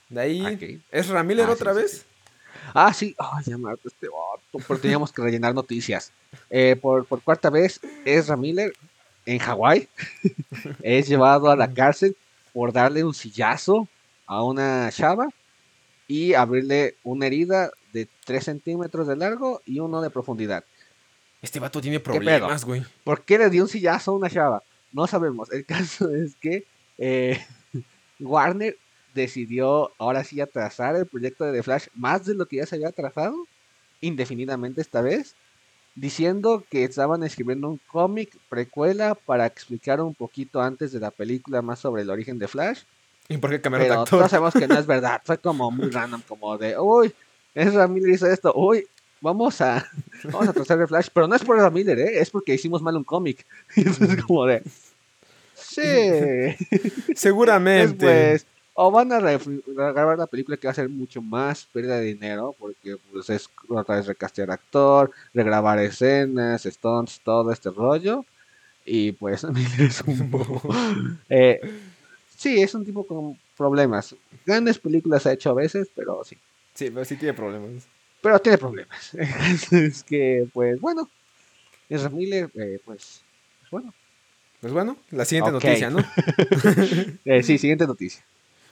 De 0.09 0.21
ahí. 0.21 0.83
¿es 0.91 1.09
Ramiller 1.09 1.47
Ah, 1.49 1.53
otra 1.53 1.75
sí, 1.75 1.81
vez? 1.81 1.93
sí. 1.93 2.03
Ah, 2.75 2.93
sí. 2.95 3.15
Ay, 3.19 3.45
ya 3.47 3.59
Marta, 3.59 3.83
este 3.87 4.07
vato, 4.09 4.65
Pero 4.69 4.81
teníamos 4.81 5.12
que 5.12 5.23
rellenar 5.23 5.55
noticias. 5.55 6.12
Eh, 6.49 6.77
por, 6.81 7.05
por 7.07 7.21
cuarta 7.23 7.51
vez, 7.51 7.81
Ezra 8.05 8.37
Miller 8.37 8.73
en 9.27 9.39
Hawái 9.39 9.89
es 10.83 11.09
llevado 11.09 11.51
a 11.51 11.57
la 11.57 11.73
cárcel 11.73 12.17
por 12.53 12.73
darle 12.73 13.05
un 13.05 13.15
sillazo 13.15 13.89
a 14.27 14.45
una 14.45 14.91
chava 14.93 15.29
y 16.07 16.35
abrirle 16.35 16.97
una 17.05 17.27
herida 17.27 17.71
de 17.93 18.09
3 18.25 18.45
centímetros 18.45 19.07
de 19.09 19.17
largo 19.17 19.62
y 19.65 19.81
uno 19.81 20.01
de 20.03 20.11
profundidad. 20.11 20.65
Este 21.42 21.58
vato 21.58 21.80
tiene 21.80 21.99
problemas, 21.99 22.64
güey. 22.64 22.84
¿Por 23.02 23.22
qué 23.25 23.37
le 23.37 23.50
dio 23.50 23.64
un 23.64 23.68
sillazo 23.68 24.12
a 24.12 24.14
una 24.14 24.30
chava? 24.30 24.62
No 24.92 25.08
sabemos. 25.08 25.50
El 25.50 25.66
caso 25.66 26.08
es 26.14 26.37
que 26.37 26.64
eh, 26.99 27.44
Warner 28.20 28.76
decidió 29.12 29.90
ahora 29.99 30.22
sí 30.22 30.40
atrasar 30.40 30.94
el 30.96 31.06
proyecto 31.06 31.44
de 31.44 31.52
The 31.52 31.62
Flash 31.64 31.87
más 31.94 32.25
de 32.25 32.34
lo 32.34 32.46
que 32.46 32.56
ya 32.56 32.66
se 32.66 32.76
había 32.76 32.88
atrasado, 32.88 33.34
indefinidamente 34.00 34.80
esta 34.80 35.02
vez, 35.02 35.34
diciendo 35.96 36.64
que 36.70 36.84
estaban 36.84 37.22
escribiendo 37.25 37.68
un 37.68 37.80
cómic 37.88 38.34
precuela 38.49 39.14
para 39.14 39.44
explicar 39.44 40.00
un 40.00 40.14
poquito 40.14 40.62
antes 40.62 40.92
de 40.92 41.00
la 41.00 41.11
película 41.11 41.61
más 41.61 41.80
sobre 41.80 42.02
el 42.02 42.11
origen 42.11 42.38
de 42.38 42.49
Flash. 42.49 42.82
¿Y 43.28 43.37
por 43.38 43.50
qué 43.50 43.61
cambiaron 43.61 43.88
de 43.88 43.94
actor? 43.94 44.18
todos 44.18 44.30
sabemos 44.30 44.54
que 44.54 44.68
no 44.68 44.78
es 44.78 44.87
verdad. 44.87 45.20
Fue 45.25 45.38
como 45.38 45.70
muy 45.70 45.90
random, 45.90 46.22
como 46.26 46.56
de, 46.56 46.78
uy, 46.78 47.12
Ezra 47.54 47.88
Miller 47.88 48.14
hizo 48.14 48.26
esto, 48.26 48.52
uy, 48.54 48.87
vamos 49.23 49.61
a, 49.61 49.88
vamos 50.25 50.49
a 50.49 50.52
trazar 50.52 50.79
de 50.79 50.87
Flash. 50.87 51.09
Pero 51.14 51.26
no 51.26 51.35
es 51.35 51.43
por 51.43 51.57
Ezra 51.57 51.71
Miller, 51.71 51.99
¿eh? 51.99 52.21
es 52.21 52.29
porque 52.29 52.55
hicimos 52.55 52.83
mal 52.83 52.97
un 52.97 53.05
cómic. 53.05 53.47
Y 53.76 53.81
entonces 53.83 54.23
como 54.23 54.45
de, 54.45 54.62
sí. 55.55 55.83
Seguramente. 57.14 58.05
Después, 58.05 58.47
o 58.75 58.91
van 58.91 59.12
a 59.12 59.21
grabar 59.21 60.19
la 60.19 60.26
película 60.26 60.57
que 60.57 60.67
va 60.67 60.73
a 60.73 60.75
ser 60.75 60.88
mucho 60.88 61.21
más 61.21 61.67
pérdida 61.67 61.99
de 61.99 62.07
dinero, 62.07 62.57
porque 62.59 62.97
pues 63.11 63.29
es 63.29 63.49
otra 63.69 63.97
vez 63.97 64.07
recastear 64.07 64.50
actor, 64.50 65.11
regrabar 65.35 65.79
escenas, 65.79 66.62
stunts, 66.62 67.21
todo 67.23 67.52
este 67.52 67.69
rollo. 67.71 68.25
Y 68.85 69.12
pues 69.12 69.45
Miller 69.45 69.83
es 69.83 70.00
un 70.00 70.31
bobo. 70.31 70.62
Eh, 71.29 71.61
sí, 72.35 72.62
es 72.62 72.75
un 72.75 72.85
tipo 72.85 73.07
con 73.07 73.38
problemas. 73.59 74.17
Grandes 74.47 74.79
películas 74.79 75.26
ha 75.26 75.33
hecho 75.33 75.50
a 75.50 75.55
veces, 75.55 75.88
pero 75.95 76.25
sí. 76.25 76.38
Sí, 76.75 76.91
pero 76.91 77.05
sí 77.05 77.17
tiene 77.17 77.35
problemas. 77.35 77.87
Pero 78.22 78.38
tiene 78.38 78.56
problemas. 78.56 79.14
es 79.72 80.02
que, 80.04 80.48
pues 80.52 80.80
bueno, 80.80 81.11
es 81.88 82.11
Miller, 82.11 82.50
eh, 82.54 82.80
pues, 82.85 83.22
pues, 83.61 83.70
bueno. 83.70 83.92
Pues 84.61 84.72
bueno, 84.72 84.96
la 85.11 85.24
siguiente 85.24 85.50
noticia, 85.50 85.90
¿no? 85.90 85.98
Eh, 87.24 87.42
sí, 87.42 87.58
siguiente 87.58 87.87
noticia. 87.87 88.24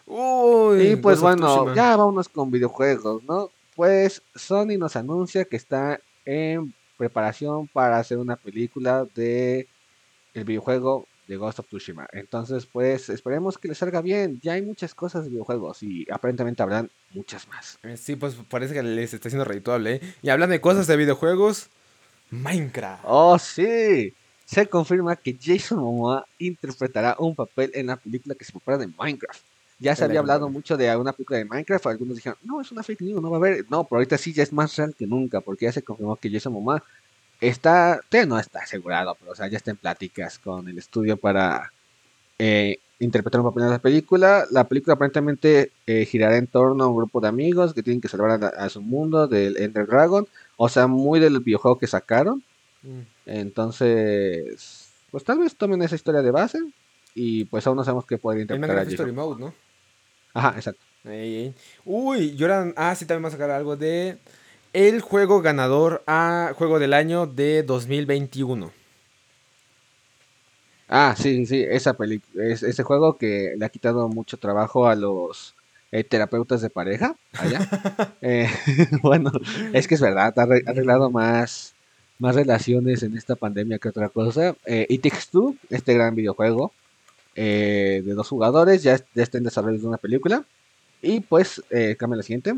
Uy, 0.07 0.93
Y 0.93 0.97
pues 0.97 1.21
bueno, 1.21 1.75
ya 1.75 1.97
vámonos 1.97 2.29
con 2.29 2.51
videojuegos, 2.51 3.23
¿no? 3.25 3.51
Pues 3.75 4.23
Sony 4.35 4.79
nos 4.79 4.95
anuncia 4.95 5.45
que 5.45 5.57
está 5.57 6.01
en 6.25 6.73
preparación 6.97 7.67
para 7.69 7.99
hacer 7.99 8.19
una 8.19 8.37
película 8.37 9.07
de 9.15 9.67
el 10.33 10.45
videojuego 10.45 11.07
de 11.31 11.37
Ghost 11.37 11.61
of 11.61 11.67
Tsushima. 11.69 12.09
Entonces, 12.13 12.67
pues 12.67 13.09
esperemos 13.09 13.57
que 13.57 13.69
le 13.69 13.77
salga 13.77 14.01
bien. 14.03 14.41
Ya 14.43 14.55
hay 14.55 14.63
muchas 14.63 14.95
cosas 14.95 15.23
de 15.25 15.31
videojuegos 15.31 15.81
y 15.83 16.05
aparentemente 16.11 16.61
habrán 16.63 16.91
muchas 17.15 17.47
más. 17.47 17.79
Eh, 17.85 17.97
Sí, 17.97 18.17
pues 18.17 18.35
parece 18.49 18.75
que 18.75 18.83
les 18.83 19.15
está 19.15 19.31
siendo 19.31 19.45
redituable, 19.45 19.95
¿eh? 19.95 20.01
Y 20.23 20.31
hablando 20.31 20.53
de 20.53 20.61
cosas 20.61 20.89
de 20.89 20.97
videojuegos, 20.97 21.71
Minecraft. 22.31 23.05
Oh, 23.07 23.39
sí. 23.39 24.13
Se 24.45 24.67
confirma 24.67 25.15
que 25.15 25.39
Jason 25.41 25.79
Momoa 25.79 26.27
interpretará 26.41 27.15
un 27.21 27.37
papel 27.37 27.71
en 27.75 27.87
la 27.87 27.97
película 27.97 28.35
que 28.35 28.45
se 28.45 28.51
prepara 28.51 28.79
de 28.79 28.89
Minecraft. 28.89 29.41
Ya 29.79 29.95
se 29.95 30.05
había 30.05 30.19
hablado 30.19 30.49
mucho 30.51 30.77
de 30.77 30.95
una 30.97 31.13
película 31.13 31.39
de 31.39 31.45
Minecraft. 31.45 31.87
Algunos 31.87 32.17
dijeron, 32.17 32.39
no, 32.43 32.61
es 32.61 32.73
una 32.73 32.83
fake 32.83 33.03
news, 33.03 33.23
no 33.23 33.31
va 33.31 33.37
a 33.37 33.41
haber. 33.41 33.65
No, 33.71 33.85
pero 33.85 33.99
ahorita 33.99 34.19
sí 34.19 34.33
ya 34.33 34.43
es 34.43 34.53
más 34.53 34.75
real 34.77 34.95
que 34.99 35.07
nunca, 35.07 35.41
porque 35.41 35.67
ya 35.67 35.73
se 35.73 35.83
confirmó 35.83 36.17
que 36.17 36.29
Jason 36.29 36.53
Momoa 36.53 36.83
está, 37.41 38.01
no 38.27 38.39
está 38.39 38.61
asegurado, 38.61 39.17
pero 39.19 39.33
o 39.33 39.35
sea, 39.35 39.49
ya 39.49 39.57
está 39.57 39.71
en 39.71 39.77
pláticas 39.77 40.39
con 40.39 40.69
el 40.69 40.79
estudio 40.79 41.17
para 41.17 41.73
eh, 42.39 42.79
interpretar 42.99 43.41
un 43.41 43.49
papel 43.49 43.65
en 43.65 43.71
la 43.71 43.79
película. 43.79 44.47
La 44.51 44.65
película 44.65 44.95
aparentemente 44.95 45.73
eh, 45.87 46.05
girará 46.05 46.37
en 46.37 46.47
torno 46.47 46.85
a 46.85 46.89
un 46.89 46.97
grupo 46.97 47.21
de 47.21 47.29
amigos 47.29 47.75
que 47.75 47.83
tienen 47.83 48.01
que 48.01 48.09
salvar 48.09 48.53
a, 48.57 48.69
su 48.69 48.81
mundo 48.83 49.27
del 49.27 49.57
Ender 49.57 49.87
Dragon. 49.87 50.27
O 50.57 50.69
sea, 50.69 50.87
muy 50.87 51.19
del 51.21 51.41
videojuego 51.41 51.79
que 51.79 51.87
sacaron. 51.87 52.45
Mm. 52.83 53.01
Entonces, 53.27 54.91
pues 55.11 55.25
tal 55.25 55.39
vez 55.39 55.57
tomen 55.57 55.83
esa 55.83 55.95
historia 55.95 56.23
de 56.23 56.31
base 56.31 56.59
y 57.15 57.45
pues 57.47 57.67
aún 57.67 57.77
no 57.77 57.85
sabemos 57.85 58.07
qué 58.07 58.19
podría 58.19 58.41
El 58.41 58.45
interpretar 58.45 58.77
Minecraft 58.77 58.93
Story. 58.93 59.13
Mode, 59.13 59.41
¿no? 59.41 59.55
Ajá, 60.35 60.55
exacto. 60.57 60.83
Ey, 61.05 61.35
ey. 61.37 61.55
Uy, 61.85 62.37
ahora, 62.43 62.73
ah, 62.77 62.95
sí, 62.95 63.07
también 63.07 63.25
va 63.25 63.29
a 63.29 63.33
sacar 63.33 63.51
algo 63.51 63.77
de 63.77 64.19
el 64.73 65.01
juego 65.01 65.43
ganador 65.43 66.03
a 66.07 66.53
juego 66.57 66.79
del 66.81 66.95
año 66.95 67.27
de 67.27 67.63
2021. 67.63 68.73
Ah, 70.89 71.15
sí, 71.17 71.47
sí, 71.47 71.63
esa 71.69 71.95
peli 71.95 72.21
es, 72.35 72.63
ese 72.65 72.83
juego 72.83 73.17
que 73.17 73.55
le 73.57 73.65
ha 73.65 73.69
quitado 73.69 74.09
mucho 74.09 74.39
trabajo 74.39 74.87
a 74.89 74.97
los 74.97 75.55
eh, 75.93 76.03
terapeutas 76.05 76.61
de 76.63 76.71
pareja 76.71 77.17
allá. 77.39 77.61
Eh, 78.23 78.49
bueno, 79.03 79.31
es 79.73 79.87
que 79.89 79.95
es 79.95 80.01
verdad, 80.01 80.35
ha 80.39 80.43
arre- 80.45 80.63
ha 80.67 80.71
arreglado 80.71 81.11
más, 81.11 81.75
más 82.19 82.35
relaciones 82.35 83.03
en 83.03 83.17
esta 83.17 83.37
pandemia 83.37 83.79
que 83.79 83.89
otra 83.89 84.09
cosa. 84.11 84.57
Eh, 84.67 84.87
It 84.91 85.03
Takes 85.03 85.27
Two, 85.33 85.57
este 85.71 85.95
gran 85.95 86.15
videojuego 86.15 86.73
eh, 87.35 88.03
de 88.05 88.15
dos 88.15 88.29
jugadores, 88.29 88.83
ya, 88.83 88.97
ya 89.15 89.23
está 89.23 89.39
en 89.39 89.45
desarrollo 89.45 89.79
de 89.81 89.87
una 89.89 89.99
película. 89.99 90.45
Y 91.03 91.21
pues, 91.21 91.63
cambia 91.99 92.19
la 92.19 92.23
siguiente. 92.25 92.55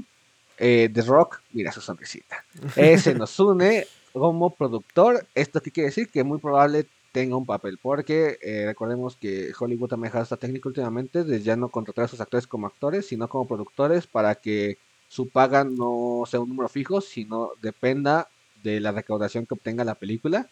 Eh, 0.59 0.89
The 0.93 1.03
Rock, 1.03 1.41
mira 1.53 1.73
su 1.73 1.81
sonrisita. 1.81 2.45
Eh, 2.77 2.99
se 2.99 3.15
nos 3.15 3.39
une 3.41 3.87
como 4.13 4.51
productor. 4.51 5.27
¿Esto 5.35 5.61
qué 5.61 5.71
quiere 5.71 5.89
decir? 5.89 6.09
Que 6.09 6.25
muy 6.25 6.39
probable 6.39 6.87
tenga 7.13 7.37
un 7.37 7.47
papel, 7.47 7.79
porque 7.81 8.39
eh, 8.41 8.65
recordemos 8.67 9.17
que 9.17 9.53
Hollywood 9.59 9.93
ha 9.93 9.97
manejado 9.97 10.25
esta 10.25 10.39
técnica 10.39 10.69
últimamente 10.69 11.25
de 11.25 11.43
ya 11.43 11.57
no 11.57 11.69
contratar 11.69 12.07
a 12.07 12.09
sus 12.09 12.21
actores 12.21 12.47
como 12.47 12.67
actores, 12.67 13.07
sino 13.07 13.29
como 13.29 13.47
productores 13.47 14.07
para 14.07 14.35
que 14.35 14.79
su 15.09 15.29
paga 15.29 15.63
no 15.63 16.23
sea 16.27 16.41
un 16.41 16.49
número 16.49 16.71
fijo, 16.71 17.03
sino 17.03 17.51
dependa 17.61 18.29
de 18.63 18.81
la 18.81 18.93
recaudación 18.93 19.45
que 19.45 19.55
obtenga 19.55 19.85
la 19.85 19.97
película. 19.97 20.49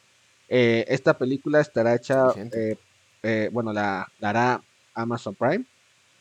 Eh, 0.51 0.85
esta 0.89 1.17
película 1.17 1.61
estará 1.61 1.95
hecha, 1.95 2.27
eh, 2.37 2.77
eh, 3.23 3.49
bueno, 3.53 3.73
la, 3.73 4.07
la 4.19 4.29
hará 4.31 4.63
Amazon 4.95 5.35
Prime. 5.35 5.65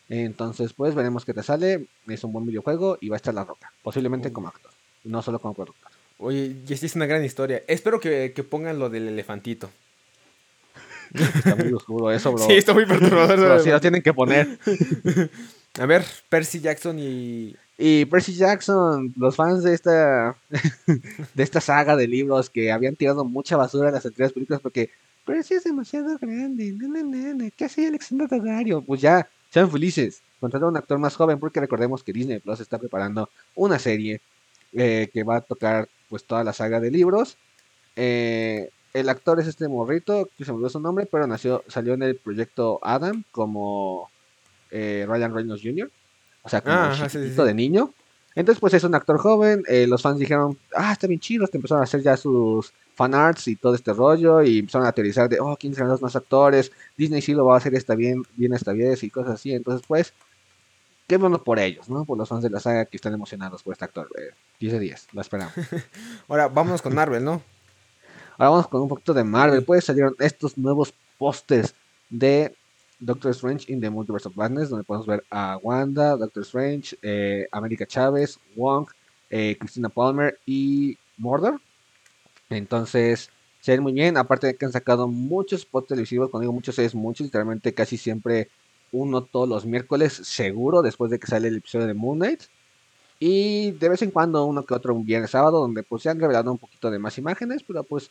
Entonces, 0.10 0.74
pues 0.74 0.96
veremos 0.96 1.24
qué 1.24 1.34
te 1.34 1.44
sale. 1.44 1.88
Es 2.08 2.24
un 2.24 2.34
buen 2.34 2.46
videojuego 2.46 2.98
y 3.00 3.10
va 3.10 3.16
a 3.16 3.18
estar 3.18 3.34
La 3.34 3.44
Roca, 3.44 3.72
posiblemente 3.84 4.30
Uy. 4.30 4.34
como 4.34 4.48
actor, 4.48 4.72
no 5.04 5.22
solo 5.22 5.40
como 5.40 5.54
productor. 5.54 5.92
Oye, 6.18 6.56
y 6.68 6.74
esta 6.74 6.86
es 6.86 6.96
una 6.96 7.06
gran 7.06 7.24
historia. 7.24 7.64
Espero 7.68 8.00
que, 8.00 8.34
que 8.36 8.44
pongan 8.44 8.80
lo 8.80 8.90
del 8.90 9.08
elefantito. 9.08 9.70
Está 11.14 11.56
muy 11.56 11.74
oscuro 11.74 12.12
eso, 12.12 12.32
bro. 12.34 12.44
Sí, 12.48 12.54
está 12.54 12.74
muy 12.74 12.86
perturbador. 12.86 13.38
Pero 13.38 13.60
sí 13.60 13.70
lo 13.70 13.80
tienen 13.80 14.02
que 14.02 14.14
poner. 14.14 14.60
A 15.80 15.86
ver, 15.86 16.04
Percy 16.28 16.60
Jackson 16.60 16.98
y... 17.00 17.56
Y 17.82 18.04
Percy 18.06 18.34
Jackson, 18.34 19.14
los 19.16 19.38
fans 19.38 19.64
de 19.64 19.74
esta 19.74 20.36
de 21.34 21.44
esta 21.44 21.62
saga 21.62 21.96
de 21.96 22.10
libros 22.10 22.50
que 22.50 22.74
habían 22.74 22.98
tirado 22.98 23.24
mucha 23.24 23.56
basura 23.56 23.88
en 23.88 23.96
las 23.96 24.06
anteriores 24.06 24.34
películas 24.34 24.60
porque 24.60 24.90
Percy 25.26 25.54
es 25.54 25.64
demasiado 25.64 26.18
grande, 26.18 26.74
na, 26.74 27.04
na, 27.04 27.34
na, 27.34 27.50
¿qué 27.52 27.64
hacía 27.64 27.88
Alexander 27.88 28.28
Daddario? 28.28 28.82
Pues 28.82 29.00
ya 29.00 29.30
sean 29.50 29.70
felices. 29.72 30.22
Contratar 30.40 30.66
a 30.68 30.70
un 30.70 30.78
actor 30.78 30.98
más 31.00 31.16
joven 31.16 31.40
porque 31.40 31.60
recordemos 31.60 32.04
que 32.04 32.14
Disney 32.14 32.40
Plus 32.40 32.60
está 32.60 32.78
preparando 32.78 33.30
una 33.56 33.78
serie 33.80 34.22
eh, 34.74 35.10
que 35.12 35.24
va 35.24 35.38
a 35.38 35.42
tocar 35.42 35.90
pues 36.10 36.24
toda 36.26 36.44
la 36.44 36.54
saga 36.54 36.80
de 36.80 36.92
libros. 36.92 37.38
Eh, 37.96 38.70
el 38.94 39.10
actor 39.10 39.40
es 39.40 39.48
este 39.48 39.68
morrito, 39.68 40.30
que 40.38 40.46
se 40.46 40.52
me 40.52 40.56
olvidó 40.56 40.70
su 40.70 40.80
nombre, 40.80 41.06
pero 41.12 41.28
nació, 41.28 41.64
salió 41.68 41.94
en 41.94 42.04
el 42.04 42.16
proyecto 42.16 42.80
Adam 42.82 43.24
como 43.32 44.10
eh, 44.72 45.06
Ryan 45.08 45.34
Reynolds 45.34 45.62
Jr. 45.64 45.92
O 46.44 46.50
sea, 46.50 46.62
como 46.62 46.76
Ah, 46.76 46.92
ajá, 46.92 47.10
sí, 47.10 47.18
sí, 47.18 47.18
chiquitito 47.20 47.44
sí. 47.44 47.48
de 47.50 47.54
niño. 47.54 47.94
Entonces, 48.36 48.60
pues 48.60 48.74
es 48.74 48.84
un 48.84 48.96
actor 48.96 49.18
joven. 49.18 49.64
eh, 49.68 49.86
los 49.88 50.02
fans 50.02 50.18
dijeron, 50.20 50.58
ah, 50.76 50.94
está 50.94 51.08
bien 51.08 51.20
chido. 51.20 51.46
Te 51.48 51.58
empezaron 51.58 51.82
a 51.82 51.84
hacer 51.84 52.02
ya 52.02 52.16
sus 52.16 52.72
fanarts 53.00 53.48
y 53.48 53.56
todo 53.56 53.76
este 53.76 53.94
rollo. 53.94 54.44
Y 54.44 54.60
empezaron 54.60 54.86
a 54.86 54.92
teorizar 54.92 55.30
de, 55.30 55.40
oh, 55.40 55.56
¿quién 55.58 55.74
serán 55.74 55.90
los 55.90 56.02
más 56.02 56.16
actores? 56.16 56.72
Disney 56.98 57.22
sí 57.22 57.34
lo 57.34 57.46
va 57.46 57.56
a 57.56 57.58
hacer 57.58 57.74
esta 57.74 57.96
bien, 57.96 58.24
bien 58.36 58.54
esta 58.54 58.74
vez 58.74 59.04
y 59.04 59.10
cosas 59.10 59.36
así. 59.36 59.54
Entonces, 59.54 59.86
pues, 59.88 60.14
qué 61.08 61.16
bueno 61.18 61.42
por 61.42 61.60
ellos, 61.60 61.90
¿no? 61.90 62.04
Por 62.04 62.18
los 62.18 62.28
fans 62.28 62.44
de 62.44 62.50
la 62.50 62.60
saga 62.60 62.86
que 62.86 62.98
están 62.98 63.14
emocionados 63.14 63.64
por 63.64 63.72
este 63.74 63.86
actor. 63.86 64.10
eh, 64.18 64.34
10 64.60 64.74
de 64.74 64.80
10, 64.80 65.08
lo 65.14 65.22
esperamos. 65.22 65.54
Ahora, 66.28 66.50
vámonos 66.50 66.82
con 66.82 66.94
Marvel, 66.94 67.24
¿no? 67.24 67.42
Ahora 68.38 68.50
vamos 68.50 68.68
con 68.68 68.82
un 68.82 68.90
poquito 68.90 69.14
de 69.14 69.24
Marvel. 69.24 69.64
Pues 69.64 69.86
salieron 69.86 70.16
estos 70.20 70.58
nuevos 70.58 70.94
pósters 71.18 71.74
de 72.10 72.54
Doctor 73.00 73.32
Strange 73.32 73.72
in 73.72 73.80
the 73.80 73.90
Multiverse 73.90 74.28
of 74.28 74.36
Madness, 74.36 74.70
donde 74.70 74.84
podemos 74.84 75.08
ver 75.08 75.24
a 75.32 75.58
Wanda, 75.64 76.18
Doctor 76.18 76.44
Strange, 76.44 76.98
eh, 77.02 77.48
América 77.52 77.86
Chávez, 77.86 78.38
Wong, 78.58 78.88
eh, 79.30 79.56
Christina 79.58 79.88
Palmer 79.88 80.38
y 80.46 80.98
Mordor. 81.18 81.62
Entonces, 82.50 83.30
se 83.62 83.72
ven 83.72 83.84
muy 83.84 83.94
bien. 83.94 84.18
Aparte 84.18 84.48
de 84.48 84.56
que 84.56 84.66
han 84.66 84.72
sacado 84.72 85.08
muchos 85.08 85.62
spots 85.62 85.88
televisivos, 85.88 86.30
cuando 86.30 86.44
digo 86.44 86.54
muchos 86.54 86.80
es 86.80 86.96
muchos, 86.96 87.26
literalmente 87.26 87.74
casi 87.74 87.98
siempre 87.98 88.50
uno 88.92 89.24
todos 89.24 89.48
los 89.48 89.66
miércoles, 89.66 90.14
seguro, 90.14 90.82
después 90.82 91.12
de 91.12 91.20
que 91.20 91.28
sale 91.28 91.48
el 91.48 91.58
episodio 91.58 91.88
de 91.88 91.94
Moon 91.94 92.18
Knight. 92.18 92.44
Y 93.20 93.72
de 93.72 93.90
vez 93.90 94.02
en 94.02 94.12
cuando 94.12 94.46
uno 94.46 94.66
que 94.66 94.74
otro 94.74 94.96
un 94.96 95.06
viernes 95.06 95.32
sábado, 95.32 95.60
donde 95.62 95.84
pues 95.84 96.04
se 96.04 96.10
han 96.10 96.20
revelado 96.20 96.52
un 96.52 96.58
poquito 96.58 96.90
de 96.92 97.00
más 97.00 97.18
imágenes, 97.18 97.64
pero 97.64 97.84
pues 97.84 98.10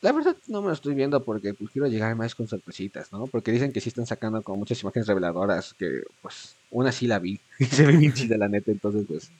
la 0.00 0.12
verdad 0.12 0.36
no 0.46 0.60
me 0.62 0.68
lo 0.68 0.74
estoy 0.74 0.94
viendo 0.94 1.24
porque 1.24 1.54
pues 1.54 1.70
quiero 1.70 1.88
llegar 1.88 2.14
más 2.16 2.34
con 2.34 2.46
sorpresitas, 2.48 3.12
¿no? 3.12 3.26
Porque 3.26 3.52
dicen 3.52 3.72
que 3.72 3.80
sí 3.80 3.88
están 3.88 4.06
sacando 4.06 4.42
como 4.42 4.58
muchas 4.58 4.80
imágenes 4.82 5.08
reveladoras, 5.08 5.74
que 5.74 6.02
pues 6.22 6.56
una 6.70 6.92
sí 6.92 7.06
la 7.06 7.18
vi 7.18 7.40
y 7.58 7.64
se 7.64 7.86
ve 7.86 7.96
bien 7.96 8.12
chida 8.12 8.36
la 8.36 8.48
neta, 8.48 8.70
entonces 8.70 9.04
pues 9.08 9.30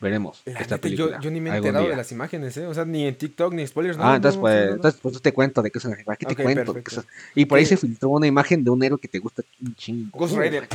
veremos 0.00 0.42
La 0.44 0.52
esta 0.52 0.62
neta, 0.62 0.78
película. 0.78 1.16
yo, 1.16 1.22
yo 1.22 1.30
ni 1.30 1.40
me 1.40 1.50
he 1.50 1.56
enterado 1.56 1.84
día. 1.84 1.90
de 1.92 1.96
las 1.96 2.12
imágenes, 2.12 2.56
¿eh? 2.56 2.66
O 2.66 2.74
sea, 2.74 2.84
ni 2.84 3.06
en 3.06 3.16
TikTok, 3.16 3.52
ni 3.54 3.66
spoilers, 3.66 3.96
Ah, 4.00 4.10
no, 4.10 4.14
entonces 4.16 4.36
no, 4.36 4.40
pues, 4.42 4.70
entonces 4.72 5.00
pues 5.02 5.22
te 5.22 5.32
cuento 5.32 5.62
de 5.62 5.70
qué 5.70 5.80
son 5.80 5.96
¿Para 6.04 6.16
qué 6.16 6.26
te 6.26 6.34
cuento? 6.36 6.60
de 6.60 6.66
qué 6.66 6.72
perfecto. 6.82 7.02
son? 7.02 7.06
Y 7.34 7.44
por 7.46 7.58
ahí 7.58 7.66
se 7.66 7.76
filtró 7.76 8.10
una 8.10 8.26
imagen 8.26 8.62
de 8.64 8.70
un 8.70 8.82
héroe 8.82 8.98
que 9.00 9.08
te 9.08 9.18
gusta 9.18 9.42
un 9.64 9.74
chingo. 9.74 10.18
Ghost 10.18 10.36
Rider. 10.36 10.68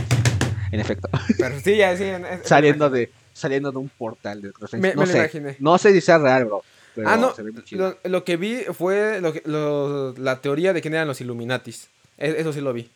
En 0.72 0.80
efecto, 0.80 1.10
Pero 1.38 1.60
sí, 1.60 1.76
ya, 1.78 1.96
sí. 1.98 2.04
en- 2.06 2.26
en- 2.26 2.46
saliendo 2.46 2.90
de 2.90 3.12
saliendo 3.34 3.72
de 3.72 3.78
un 3.78 3.90
portal 3.90 4.42
de. 4.42 4.52
Me, 4.78 4.94
no 4.96 5.02
me 5.02 5.08
sé, 5.08 5.18
imaginé. 5.20 5.56
no 5.60 5.78
sé 5.78 5.92
si 5.94 6.02
sea 6.02 6.18
real, 6.18 6.46
bro. 6.46 6.64
Pero 6.96 7.10
ah, 7.10 7.18
no. 7.18 7.34
se 7.36 7.44
ve 7.44 7.52
muy 7.52 7.64
chido. 7.64 7.98
Lo, 8.04 8.10
lo 8.10 8.24
que 8.24 8.38
vi 8.38 8.64
fue 8.78 9.22
lo 9.22 9.34
que- 9.34 9.44
lo- 9.46 10.14
la 10.18 10.42
teoría 10.42 10.74
de 10.74 10.82
quién 10.82 10.94
eran 10.94 11.08
los 11.08 11.20
Illuminatis. 11.22 11.90
E- 12.18 12.36
Eso 12.40 12.52
sí 12.54 12.62
lo 12.62 12.72
vi. 12.74 12.90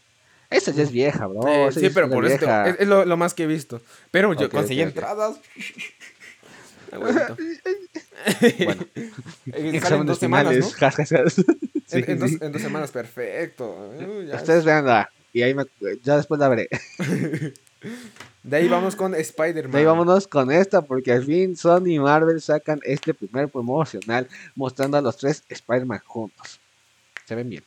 Esa 0.50 0.72
ya 0.72 0.84
es 0.84 0.92
vieja, 0.92 1.26
bro. 1.28 1.48
Eh, 1.48 1.72
sí, 1.72 1.90
pero 1.94 2.10
por 2.10 2.26
eso 2.26 2.46
es, 2.66 2.76
es 2.80 2.88
lo, 2.88 3.04
lo 3.04 3.18
más 3.18 3.34
que 3.34 3.44
he 3.44 3.48
visto. 3.48 3.82
Pero 4.12 4.32
yo 4.34 4.50
conseguí 4.50 4.82
entradas. 4.82 5.38
Huevito. 6.98 7.38
Bueno, 8.66 8.86
Eh, 8.96 9.12
en 9.54 9.76
exámenes 9.76 10.08
dos 10.08 10.20
semanas, 10.20 10.56
¿no? 10.56 10.64
finales. 10.66 10.76
jas, 10.76 10.96
jas, 10.96 11.10
jas. 11.10 11.34
Sí, 11.36 11.98
en, 12.00 12.10
en 12.12 12.20
dos, 12.20 12.30
sí. 12.32 12.38
en 12.42 12.52
dos 12.52 12.62
semanas, 12.62 12.92
perfecto. 12.92 13.92
Uh, 14.00 14.24
ya. 14.24 14.36
Ustedes 14.38 14.66
veanla. 14.66 15.10
Y 15.34 15.42
ahí 15.44 15.54
me- 15.54 15.66
ya 16.04 16.18
después 16.18 16.40
la 16.40 16.48
veré. 16.50 16.70
De 18.44 18.58
ahí 18.58 18.68
vamos 18.68 18.96
con 18.96 19.14
Spider-Man. 19.14 19.72
De 19.72 19.78
ahí 19.80 19.86
vámonos 19.86 20.28
con 20.28 20.52
esta, 20.52 20.82
porque 20.82 21.12
al 21.12 21.24
fin 21.26 21.56
Sony 21.58 21.88
y 21.88 22.00
Marvel 22.00 22.42
sacan 22.42 22.80
este 22.84 23.14
primer 23.14 23.50
promocional 23.50 24.28
mostrando 24.56 24.98
a 24.98 25.02
los 25.02 25.18
tres 25.18 25.44
Spider-Man 25.50 26.00
juntos. 26.06 26.60
Se 27.26 27.36
ven 27.36 27.50
bien. 27.50 27.64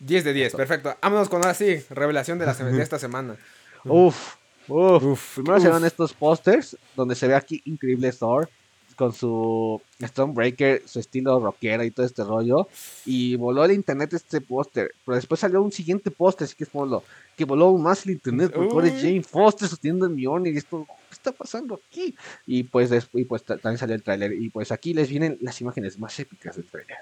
10 0.00 0.24
de 0.24 0.32
10, 0.32 0.54
perfecto. 0.56 0.94
Vámonos 1.00 1.28
con 1.28 1.40
ahora 1.42 1.54
sí, 1.54 1.82
revelación 1.90 2.38
de, 2.38 2.46
la, 2.46 2.54
de 2.54 2.82
esta 2.82 2.98
semana. 2.98 3.36
Uf, 3.84 4.34
uf. 4.68 5.34
Primero 5.36 5.60
se 5.60 5.68
uf. 5.68 5.74
ven 5.74 5.84
estos 5.84 6.12
pósters 6.12 6.76
donde 6.96 7.14
se 7.14 7.26
ve 7.28 7.34
aquí 7.34 7.60
increíble 7.64 8.12
Thor 8.12 8.48
con 8.96 9.12
su 9.12 9.82
Stormbreaker, 10.00 10.82
su 10.86 11.00
estilo 11.00 11.40
rockero 11.40 11.82
y 11.82 11.90
todo 11.90 12.06
este 12.06 12.22
rollo. 12.22 12.68
Y 13.04 13.34
voló 13.34 13.64
el 13.64 13.72
internet 13.72 14.12
este 14.12 14.40
póster. 14.40 14.92
Pero 15.04 15.16
después 15.16 15.40
salió 15.40 15.60
un 15.62 15.72
siguiente 15.72 16.12
póster, 16.12 16.44
así 16.44 16.54
que 16.54 16.62
es 16.62 16.70
lo 16.72 17.02
que 17.36 17.44
voló 17.44 17.64
aún 17.66 17.82
más 17.82 18.06
el 18.06 18.12
internet. 18.12 18.52
Porque 18.54 18.72
ahora 18.72 18.86
es 18.86 18.94
Uy. 18.94 19.00
Jane 19.00 19.22
Foster 19.24 19.68
sosteniendo 19.68 20.06
el 20.06 20.12
Mjolnir 20.14 20.54
y 20.54 20.58
esto, 20.58 20.86
¿qué 20.86 21.12
está 21.12 21.32
pasando 21.32 21.80
aquí? 21.88 22.14
Y 22.46 22.62
pues, 22.62 22.92
y 23.14 23.24
pues 23.24 23.42
ta- 23.42 23.56
también 23.58 23.78
salió 23.78 23.96
el 23.96 24.02
tráiler. 24.04 24.32
Y 24.32 24.48
pues 24.50 24.70
aquí 24.70 24.94
les 24.94 25.08
vienen 25.08 25.38
las 25.40 25.60
imágenes 25.60 25.98
más 25.98 26.16
épicas 26.20 26.54
del 26.54 26.66
tráiler. 26.66 26.98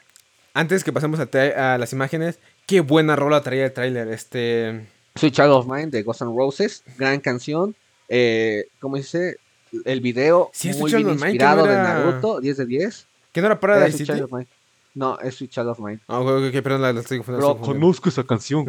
Antes 0.54 0.84
que 0.84 0.94
pasemos 0.94 1.20
a, 1.20 1.74
a 1.74 1.76
las 1.76 1.92
imágenes, 1.92 2.38
qué 2.66 2.80
buena 2.80 3.16
rola 3.16 3.42
traía 3.42 3.66
el 3.66 3.72
tráiler. 3.74 4.08
Este. 4.08 4.86
Soy 5.14 5.30
Child 5.30 5.50
of 5.50 5.66
Mine 5.66 5.86
de 5.88 6.02
Ghost 6.02 6.22
N' 6.22 6.34
Roses, 6.34 6.82
gran 6.96 7.20
canción. 7.20 7.74
Eh, 8.08 8.66
¿Cómo 8.80 8.96
dice? 8.96 9.36
El 9.84 10.00
video 10.00 10.50
Sí, 10.52 10.68
es 10.70 10.78
muy 10.78 10.90
bien 10.90 11.02
Child 11.02 11.14
Mine, 11.16 11.28
inspirado 11.30 11.64
no 11.64 11.70
de 11.72 11.76
Naruto, 11.78 12.40
10 12.40 12.56
de 12.58 12.66
10. 12.66 13.06
¿Qué 13.32 13.40
no 13.40 13.46
era 13.46 13.58
Sweet 13.58 13.92
City? 13.92 14.04
Child 14.04 14.22
of 14.24 14.32
Mine. 14.32 14.46
No, 14.94 15.18
es 15.20 15.34
Sweet 15.36 15.50
Child 15.50 15.68
of 15.68 15.78
Mine. 15.80 16.00
Ah, 16.08 16.20
ok, 16.20 16.28
ok, 16.28 16.44
ok, 16.54 16.62
perdón, 16.62 16.82
la, 16.82 16.92
la 16.92 17.00
estoy 17.00 17.18
confundiendo. 17.18 17.54
Bro, 17.54 17.54
estoy 17.54 17.58
confundiendo. 17.58 17.86
conozco 17.86 18.08
esa 18.10 18.24
canción. 18.24 18.66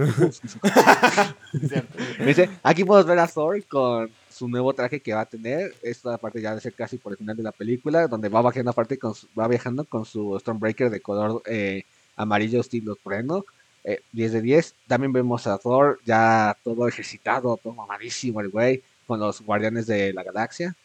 Dice, 2.26 2.50
aquí 2.64 2.84
podemos 2.86 3.06
ver 3.08 3.20
a 3.20 3.28
Thor 3.28 3.62
con 3.66 4.10
su 4.30 4.48
nuevo 4.48 4.74
traje 4.74 5.02
que 5.02 5.14
va 5.14 5.22
a 5.22 5.26
tener. 5.26 5.74
Esta 5.82 6.18
parte 6.18 6.42
ya 6.42 6.52
va 6.52 6.58
a 6.58 6.62
ser 6.62 6.74
casi 6.74 6.98
por 6.98 7.12
el 7.12 7.18
final 7.18 7.36
de 7.36 7.44
la 7.44 7.52
película, 7.52 8.08
donde 8.08 8.30
va 8.30 8.42
bajando 8.42 8.72
aparte 8.72 8.98
con 8.98 9.14
su- 9.14 9.28
va 9.38 9.48
viajando 9.50 9.84
con 9.84 10.06
su 10.06 10.38
Stormbreaker 10.40 10.90
de 10.90 11.02
color 11.02 11.42
eh, 11.46 11.84
amarillo 12.16 12.62
estilo 12.62 12.96
trueno. 12.96 13.44
Eh, 13.84 14.02
10 14.14 14.34
de 14.34 14.42
10. 14.42 14.76
También 14.88 15.12
vemos 15.12 15.46
a 15.48 15.58
Thor 15.58 16.00
ya 16.06 16.56
todo 16.64 16.88
ejercitado, 16.88 17.58
todo 17.62 17.74
mamadísimo 17.74 18.40
el 18.42 18.50
güey, 18.50 18.82
con 19.06 19.20
los 19.20 19.42
guardianes 19.42 19.88
de 19.88 20.14
la 20.14 20.24
galaxia. 20.24 20.76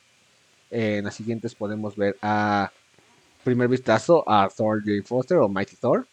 Eh, 0.70 0.96
en 0.98 1.04
las 1.04 1.14
siguientes 1.14 1.54
podemos 1.54 1.96
ver 1.96 2.16
a 2.20 2.70
primer 3.44 3.68
vistazo 3.68 4.28
a 4.28 4.48
Thor 4.54 4.82
Jane 4.84 5.02
Foster 5.02 5.38
o 5.38 5.48
Mighty 5.48 5.76
Thor. 5.76 6.06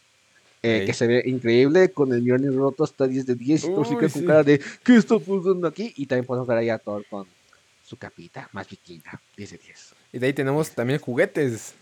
eh. 0.62 0.84
Que 0.86 0.93
se 0.93 1.08
ve 1.08 1.24
increíble 1.26 1.91
con 1.91 2.13
el 2.13 2.21
Mjolnir 2.21 2.56
roto 2.56 2.84
hasta 2.84 3.08
10 3.08 3.26
de 3.26 3.36
10 3.36 3.63
y 3.65 3.71
con 3.74 3.86
sí. 4.10 4.26
cara 4.26 4.43
de 4.43 4.62
¿qué 4.84 4.95
está 4.95 5.17
pasando 5.19 5.67
aquí? 5.67 5.93
Y 5.98 6.06
también 6.06 6.26
podemos 6.26 6.48
ver 6.48 6.58
ahí 6.58 6.69
a 6.69 6.78
Thor 6.78 7.06
con 7.10 7.28
su 7.84 7.98
capita 7.98 8.50
más 8.52 8.67
vikinga, 8.67 9.21
10 9.38 9.52
de 9.52 9.58
10. 9.58 9.95
Y 10.13 10.19
de 10.19 10.28
ahí 10.28 10.34
tenemos 10.34 10.71
también 10.71 11.00
juguetes. 11.00 11.76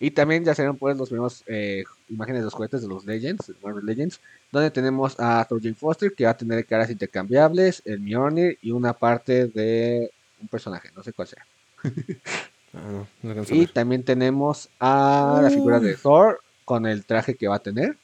Y 0.00 0.12
también 0.12 0.44
ya 0.44 0.54
serán 0.54 0.76
pues 0.76 0.96
los 0.96 1.08
primeros 1.08 1.42
eh, 1.46 1.84
imágenes 2.08 2.42
de 2.42 2.44
los 2.44 2.54
juguetes 2.54 2.82
de 2.82 2.88
los 2.88 3.04
Legends, 3.04 3.48
de 3.48 3.54
Marvel 3.62 3.84
Legends, 3.84 4.20
donde 4.52 4.70
tenemos 4.70 5.18
a 5.18 5.44
Thor 5.48 5.60
Jane 5.60 5.74
Foster 5.74 6.12
que 6.14 6.24
va 6.24 6.30
a 6.30 6.36
tener 6.36 6.64
caras 6.66 6.90
intercambiables, 6.90 7.82
el 7.84 8.00
Mjolnir 8.00 8.58
y 8.62 8.70
una 8.70 8.92
parte 8.92 9.48
de 9.48 10.12
un 10.40 10.48
personaje, 10.48 10.90
no 10.94 11.02
sé 11.02 11.12
cuál 11.12 11.28
sea. 11.28 11.46
Ah, 12.74 13.04
no, 13.22 13.34
no 13.34 13.42
Y 13.50 13.66
también 13.66 14.02
tenemos 14.02 14.68
a 14.78 15.40
la 15.42 15.48
figura 15.48 15.80
de. 15.80 15.96
Thor 15.96 16.40
con 16.66 16.84
el 16.84 17.04
traje 17.06 17.34
que 17.34 17.48
va 17.48 17.56
a 17.56 17.62
tener. 17.62 17.96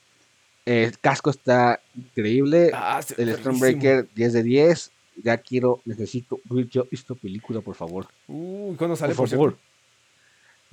El 0.64 0.98
casco 0.98 1.28
está 1.28 1.80
increíble. 1.94 2.70
Ah, 2.72 3.02
el. 3.18 3.37
Stormbreaker 3.37 4.09
10 4.14 4.33
de 4.33 4.42
10. 4.42 4.90
Ya 5.22 5.37
quiero, 5.37 5.80
necesito 5.85 6.40
ver 6.44 6.66
yo 6.68 6.87
esta 6.90 7.14
película, 7.14 7.61
por 7.61 7.74
favor. 7.74 8.09
Uy, 8.26 8.74
¿cuándo 8.76 8.96
sale? 8.96 9.14
por 9.14 9.28
por 9.28 9.28
favor. 9.28 9.59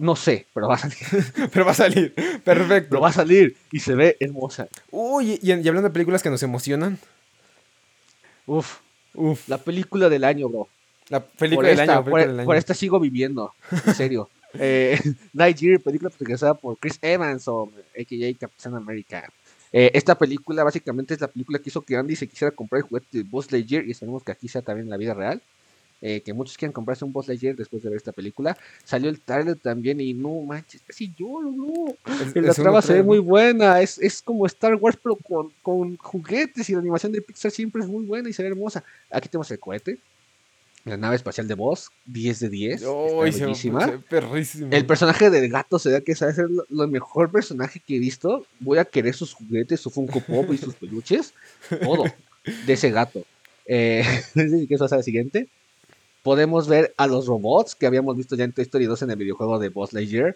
No 0.02 0.16
sé, 0.16 0.48
pero 0.54 0.68
va 0.68 0.76
a 0.76 0.78
salir. 0.80 0.98
Pero 1.54 1.64
va 1.66 1.72
a 1.72 1.76
salir. 1.76 2.14
Perfecto. 2.44 2.90
Pero 2.90 3.02
va 3.02 3.10
a 3.10 3.14
salir 3.14 3.56
y 3.72 3.80
se 3.80 3.94
ve 3.96 4.18
hermosa. 4.20 4.68
Uy, 4.90 5.40
y, 5.42 5.52
y 5.52 5.68
hablando 5.68 5.90
de 5.90 5.94
películas 5.94 6.24
que 6.24 6.30
nos 6.32 6.42
emocionan. 6.44 6.98
Uf, 8.48 8.80
Uf, 9.14 9.48
la 9.48 9.58
película 9.58 10.10
del 10.10 10.24
año, 10.24 10.50
bro. 10.50 10.68
la 11.10 11.20
Por 11.20 11.38
película 11.38 11.70
del 11.70 11.80
esta, 11.80 11.94
año. 11.98 12.04
por, 12.06 12.14
película 12.14 12.38
del 12.38 12.46
por 12.46 12.56
año. 12.56 12.60
esta 12.60 12.74
sigo 12.74 13.00
viviendo. 13.00 13.54
En 13.86 13.94
serio. 13.96 14.30
eh, 14.56 15.00
Nigeria, 15.34 15.80
película 15.80 16.10
protagonizada 16.10 16.54
por 16.56 16.78
Chris 16.78 16.98
Evans 17.02 17.48
o 17.48 17.72
a.k.a. 17.98 18.38
Captain 18.40 18.76
America. 18.76 19.32
Eh, 19.74 19.92
esta 19.94 20.16
película 20.18 20.64
básicamente 20.64 21.14
es 21.14 21.22
la 21.22 21.28
película 21.28 21.60
que 21.60 21.70
hizo 21.70 21.82
que 21.82 21.96
Andy 21.96 22.16
se 22.16 22.28
quisiera 22.28 22.52
comprar 22.52 22.80
el 22.82 22.88
juguete 22.88 23.20
de 23.20 23.24
Buzz 23.24 23.52
Lightyear 23.52 23.86
y 23.86 23.92
esperemos 23.92 24.24
que 24.24 24.32
aquí 24.32 24.48
sea 24.48 24.62
también 24.62 24.88
en 24.88 24.90
la 24.92 24.98
vida 24.98 25.14
real. 25.14 25.42
Eh, 26.04 26.22
que 26.22 26.34
muchos 26.34 26.58
quieran 26.58 26.74
comprarse 26.74 27.06
un 27.06 27.14
Buzz 27.14 27.28
Lightyear 27.28 27.56
después 27.56 27.84
de 27.84 27.90
ver 27.90 27.98
esta 27.98 28.12
película. 28.12 28.58
Salió 28.84 29.08
el 29.10 29.20
trailer 29.22 29.56
también 29.58 30.02
y 30.02 30.14
no 30.16 30.42
manches, 30.42 30.82
casi 30.82 31.14
lloro, 31.16 31.52
no. 31.52 31.90
Es- 32.12 32.36
La 32.36 32.54
trama 32.56 32.82
se 32.82 32.94
ve 32.94 33.04
muy 33.04 33.20
buena, 33.20 33.80
es, 33.82 34.00
es 34.00 34.22
como 34.24 34.48
Star 34.48 34.74
Wars 34.76 34.98
pero 35.02 35.16
con, 35.18 35.52
con 35.62 35.98
juguetes 35.98 36.68
y 36.70 36.74
la 36.74 36.80
animación 36.80 37.12
de 37.12 37.22
Pixar 37.22 37.52
siempre 37.52 37.84
es 37.84 37.88
muy 37.88 38.04
buena 38.06 38.28
y 38.30 38.34
se 38.34 38.42
ve 38.42 38.50
hermosa. 38.50 38.84
Aquí 39.12 39.30
tenemos 39.30 39.52
el 39.52 39.60
cohete, 39.60 40.00
la 40.86 40.98
nave 40.98 41.16
espacial 41.18 41.48
de 41.48 41.54
Buzz, 41.54 41.90
10 42.08 42.40
de 42.40 42.50
10, 42.50 42.82
Uy, 42.82 43.30
está 43.30 43.46
bellísima. 43.46 43.86
se. 43.86 44.00
El 44.72 44.86
personaje 44.88 45.30
del 45.30 45.52
gato 45.52 45.78
se 45.78 45.90
ve 45.90 46.04
que 46.04 46.16
sabe 46.16 46.34
ser 46.34 46.50
lo, 46.50 46.66
lo 46.70 46.88
mejor 46.88 47.32
personaje 47.32 47.80
que 47.80 47.98
he 47.98 48.00
visto. 48.00 48.48
Voy 48.60 48.80
a 48.80 48.86
querer 48.86 49.14
sus 49.14 49.34
juguetes, 49.36 49.80
su 49.80 49.92
Funko 49.92 50.20
Pop 50.22 50.52
y 50.52 50.58
sus 50.58 50.74
peluches, 50.74 51.36
todo 51.84 52.06
de 52.66 52.74
ese 52.74 52.90
gato. 52.90 53.24
Eh, 53.68 54.04
que 54.34 54.74
eso 54.74 54.80
va 54.80 54.86
a 54.88 54.90
ser 54.90 54.98
el 54.98 55.04
siguiente. 55.04 55.48
Podemos 56.24 56.68
ver 56.68 56.94
a 56.98 57.08
los 57.08 57.26
robots 57.26 57.76
que 57.76 57.88
habíamos 57.88 58.16
visto 58.16 58.36
ya 58.36 58.44
en 58.44 58.52
Toy 58.54 58.64
Story 58.64 58.86
2 58.86 59.02
en 59.04 59.12
el 59.12 59.16
videojuego 59.18 59.58
de 59.58 59.70
Boss 59.70 59.94
Lightyear. 59.94 60.36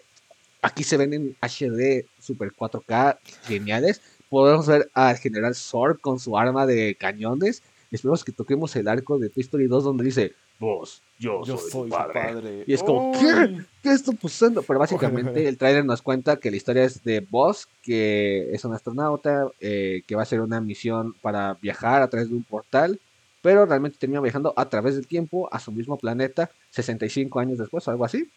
Aquí 0.62 0.82
se 0.82 0.96
ven 0.96 1.12
en 1.12 1.36
HD 1.40 2.06
Super 2.20 2.52
4K 2.52 3.18
geniales. 3.44 4.00
Podemos 4.28 4.66
ver 4.66 4.90
al 4.94 5.16
general 5.16 5.54
Zord 5.54 6.00
con 6.00 6.18
su 6.18 6.36
arma 6.36 6.66
de 6.66 6.96
cañones. 6.98 7.62
Esperemos 7.92 8.24
que 8.24 8.32
toquemos 8.32 8.74
el 8.74 8.88
arco 8.88 9.18
de 9.18 9.28
Toy 9.28 9.42
Story 9.42 9.68
2 9.68 9.84
donde 9.84 10.04
dice, 10.04 10.32
vos, 10.58 11.02
yo, 11.20 11.44
Yo 11.44 11.56
soy, 11.56 11.70
soy 11.70 11.88
tu 11.90 11.96
padre. 11.96 12.12
padre. 12.14 12.64
Y 12.66 12.72
es 12.74 12.82
como. 12.82 13.12
¿qué? 13.12 13.60
¿Qué 13.84 13.92
está 13.92 14.10
pasando? 14.10 14.62
Pero 14.62 14.80
básicamente 14.80 15.46
el 15.48 15.56
tráiler 15.56 15.84
nos 15.84 16.02
cuenta 16.02 16.38
que 16.38 16.50
la 16.50 16.56
historia 16.56 16.82
es 16.82 17.04
de 17.04 17.20
Buzz, 17.20 17.68
que 17.82 18.52
es 18.52 18.64
un 18.64 18.74
astronauta, 18.74 19.46
eh, 19.60 20.02
que 20.08 20.16
va 20.16 20.22
a 20.22 20.24
hacer 20.24 20.40
una 20.40 20.60
misión 20.60 21.14
para 21.22 21.54
viajar 21.54 22.02
a 22.02 22.08
través 22.08 22.28
de 22.28 22.34
un 22.34 22.42
portal, 22.42 22.98
pero 23.46 23.64
realmente 23.64 23.96
termina 23.96 24.20
viajando 24.20 24.52
a 24.56 24.68
través 24.68 24.96
del 24.96 25.06
tiempo 25.06 25.48
a 25.52 25.60
su 25.60 25.70
mismo 25.70 25.96
planeta 25.96 26.50
65 26.70 27.38
años 27.38 27.58
después 27.58 27.86
o 27.86 27.92
algo 27.92 28.04
así. 28.04 28.28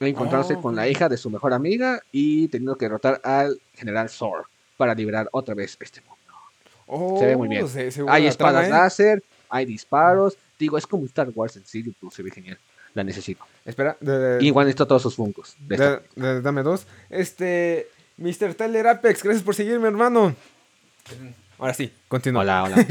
Encontrándose 0.00 0.54
Ah, 0.54 0.60
con 0.62 0.74
la 0.74 0.88
hija 0.88 1.10
de 1.10 1.18
su 1.18 1.28
mejor 1.28 1.52
amiga 1.52 2.00
y 2.10 2.48
teniendo 2.48 2.74
que 2.78 2.86
derrotar 2.86 3.20
al 3.22 3.60
general 3.74 4.08
Zor 4.08 4.46
para 4.78 4.94
liberar 4.94 5.28
otra 5.30 5.54
vez 5.54 5.76
este 5.78 6.00
mundo. 6.00 6.16
Oh, 6.86 7.18
Se 7.20 7.26
ve 7.26 7.36
muy 7.36 7.48
bien. 7.48 7.68
se- 7.68 7.90
se 7.90 8.02
Hay 8.08 8.26
espadas 8.26 8.66
trama, 8.66 8.78
¿eh? 8.78 8.82
láser, 8.82 9.22
hay 9.50 9.66
disparos. 9.66 10.38
Digo, 10.58 10.78
es 10.78 10.86
como 10.86 11.04
Star 11.04 11.28
Wars 11.34 11.54
en 11.58 11.66
serio, 11.66 11.92
pues 12.00 12.14
se 12.14 12.22
ve 12.22 12.30
genial. 12.30 12.58
La 12.94 13.04
necesito. 13.04 13.44
Espera, 13.62 13.94
de- 14.00 14.18
de- 14.38 14.42
Igual 14.44 14.64
necesito 14.64 14.86
todos 14.86 15.02
sus 15.02 15.16
funcos. 15.16 15.54
dame 16.16 16.62
dos. 16.62 16.86
Este. 17.10 17.88
Mr. 18.16 18.54
Tyler 18.54 18.86
Apex, 18.86 19.22
gracias 19.22 19.42
por 19.44 19.54
seguirme, 19.54 19.88
hermano. 19.88 20.34
Ahora 21.58 21.74
sí, 21.74 21.92
continúa. 22.08 22.42
Hola, 22.42 22.64
hola. 22.64 22.76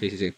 Sí, 0.00 0.10
sí, 0.10 0.16
sí. 0.18 0.34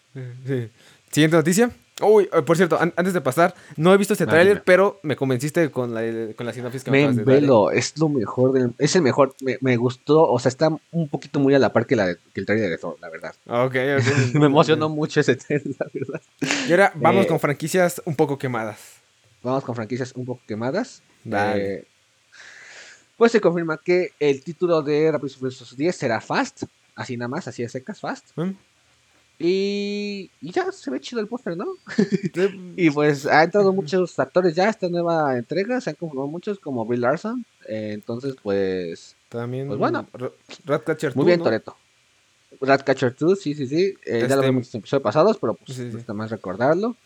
Sí. 0.46 0.68
Siguiente 1.10 1.36
noticia. 1.36 1.70
Uy, 2.02 2.28
eh, 2.30 2.42
por 2.42 2.56
cierto, 2.58 2.78
an- 2.78 2.92
antes 2.96 3.14
de 3.14 3.22
pasar, 3.22 3.54
no 3.76 3.94
he 3.94 3.96
visto 3.96 4.12
este 4.12 4.24
Ah, 4.24 4.28
tráiler, 4.28 4.62
pero 4.64 5.00
me 5.02 5.16
convenciste 5.16 5.70
con 5.70 5.94
la, 5.94 6.02
con 6.34 6.44
la 6.44 6.52
sinopsis 6.52 6.84
que 6.84 6.90
me 6.90 6.98
de 6.98 7.04
dar, 7.06 7.14
¿eh? 7.20 7.24
velo, 7.24 7.70
es 7.70 7.96
lo 7.96 8.10
mejor 8.10 8.52
del, 8.52 8.74
es 8.78 8.94
el 8.96 9.02
mejor, 9.02 9.34
me, 9.40 9.56
me 9.62 9.78
gustó, 9.78 10.28
o 10.30 10.38
sea, 10.38 10.50
está 10.50 10.68
un 10.90 11.08
poquito 11.08 11.40
muy 11.40 11.54
a 11.54 11.58
la 11.58 11.72
par 11.72 11.86
que, 11.86 11.96
la, 11.96 12.06
de- 12.08 12.18
que 12.34 12.40
el 12.40 12.44
trailer 12.46 12.68
de 12.68 12.76
Thor, 12.76 12.98
la 13.00 13.08
verdad. 13.08 13.34
Ok, 13.46 13.74
ok. 13.98 14.34
me 14.34 14.46
emocionó 14.46 14.90
mucho 14.90 15.20
ese 15.20 15.36
trailer, 15.36 15.74
la 15.78 15.86
verdad. 15.92 16.20
Y 16.68 16.70
ahora 16.72 16.92
vamos 16.96 17.24
Eh, 17.24 17.28
con 17.28 17.40
franquicias 17.40 18.02
un 18.04 18.14
poco 18.14 18.36
quemadas. 18.36 18.78
Vamos 19.42 19.64
con 19.64 19.74
franquicias 19.74 20.12
un 20.16 20.26
poco 20.26 20.42
quemadas. 20.46 21.02
Dale. 21.24 21.74
Eh, 21.76 21.84
pues 23.16 23.32
se 23.32 23.40
confirma 23.40 23.80
que 23.82 24.10
el 24.20 24.42
título 24.42 24.82
de 24.82 25.06
y 25.24 25.28
Furiosos 25.30 25.74
10 25.74 25.96
será 25.96 26.20
Fast, 26.20 26.64
así 26.96 27.16
nada 27.16 27.28
más, 27.28 27.46
así 27.46 27.62
de 27.62 27.68
secas, 27.68 28.00
Fast. 28.00 28.30
Y, 29.38 30.30
y 30.40 30.50
ya 30.50 30.72
se 30.72 30.90
ve 30.90 30.98
chido 30.98 31.20
el 31.20 31.28
póster, 31.28 31.56
¿no? 31.58 31.66
Y 32.76 32.90
pues 32.90 33.26
ha 33.26 33.44
entrado 33.44 33.72
muchos 33.72 34.18
actores 34.18 34.54
ya 34.54 34.64
a 34.64 34.70
esta 34.70 34.88
nueva 34.88 35.36
entrega, 35.36 35.78
se 35.80 35.90
han 35.90 35.96
confirmado 35.96 36.28
muchos 36.28 36.58
como 36.58 36.86
Bill 36.86 37.02
Larson. 37.02 37.44
eh, 37.68 37.90
entonces, 37.92 38.34
pues, 38.42 39.14
También. 39.28 39.66
Pues 39.68 39.78
bueno. 39.78 40.06
Ra- 40.14 40.30
Ratcatcher 40.64 41.14
muy 41.14 41.24
2, 41.24 41.26
bien, 41.26 41.38
¿no? 41.40 41.44
Toreto. 41.44 41.76
Ratcatcher 42.62 43.14
2, 43.18 43.38
sí, 43.38 43.54
sí, 43.54 43.66
sí. 43.66 43.94
eh, 44.06 44.20
Ya 44.20 44.26
Este- 44.26 44.36
lo 44.36 44.42
vimos 44.42 44.74
en 44.74 44.78
episodios 44.78 45.02
pasados, 45.02 45.36
pero 45.38 45.52
pues 45.54 45.76
Sí, 45.76 45.90
sí. 45.92 45.98
está 45.98 46.14
más 46.14 46.30
recordarlo. 46.30 46.96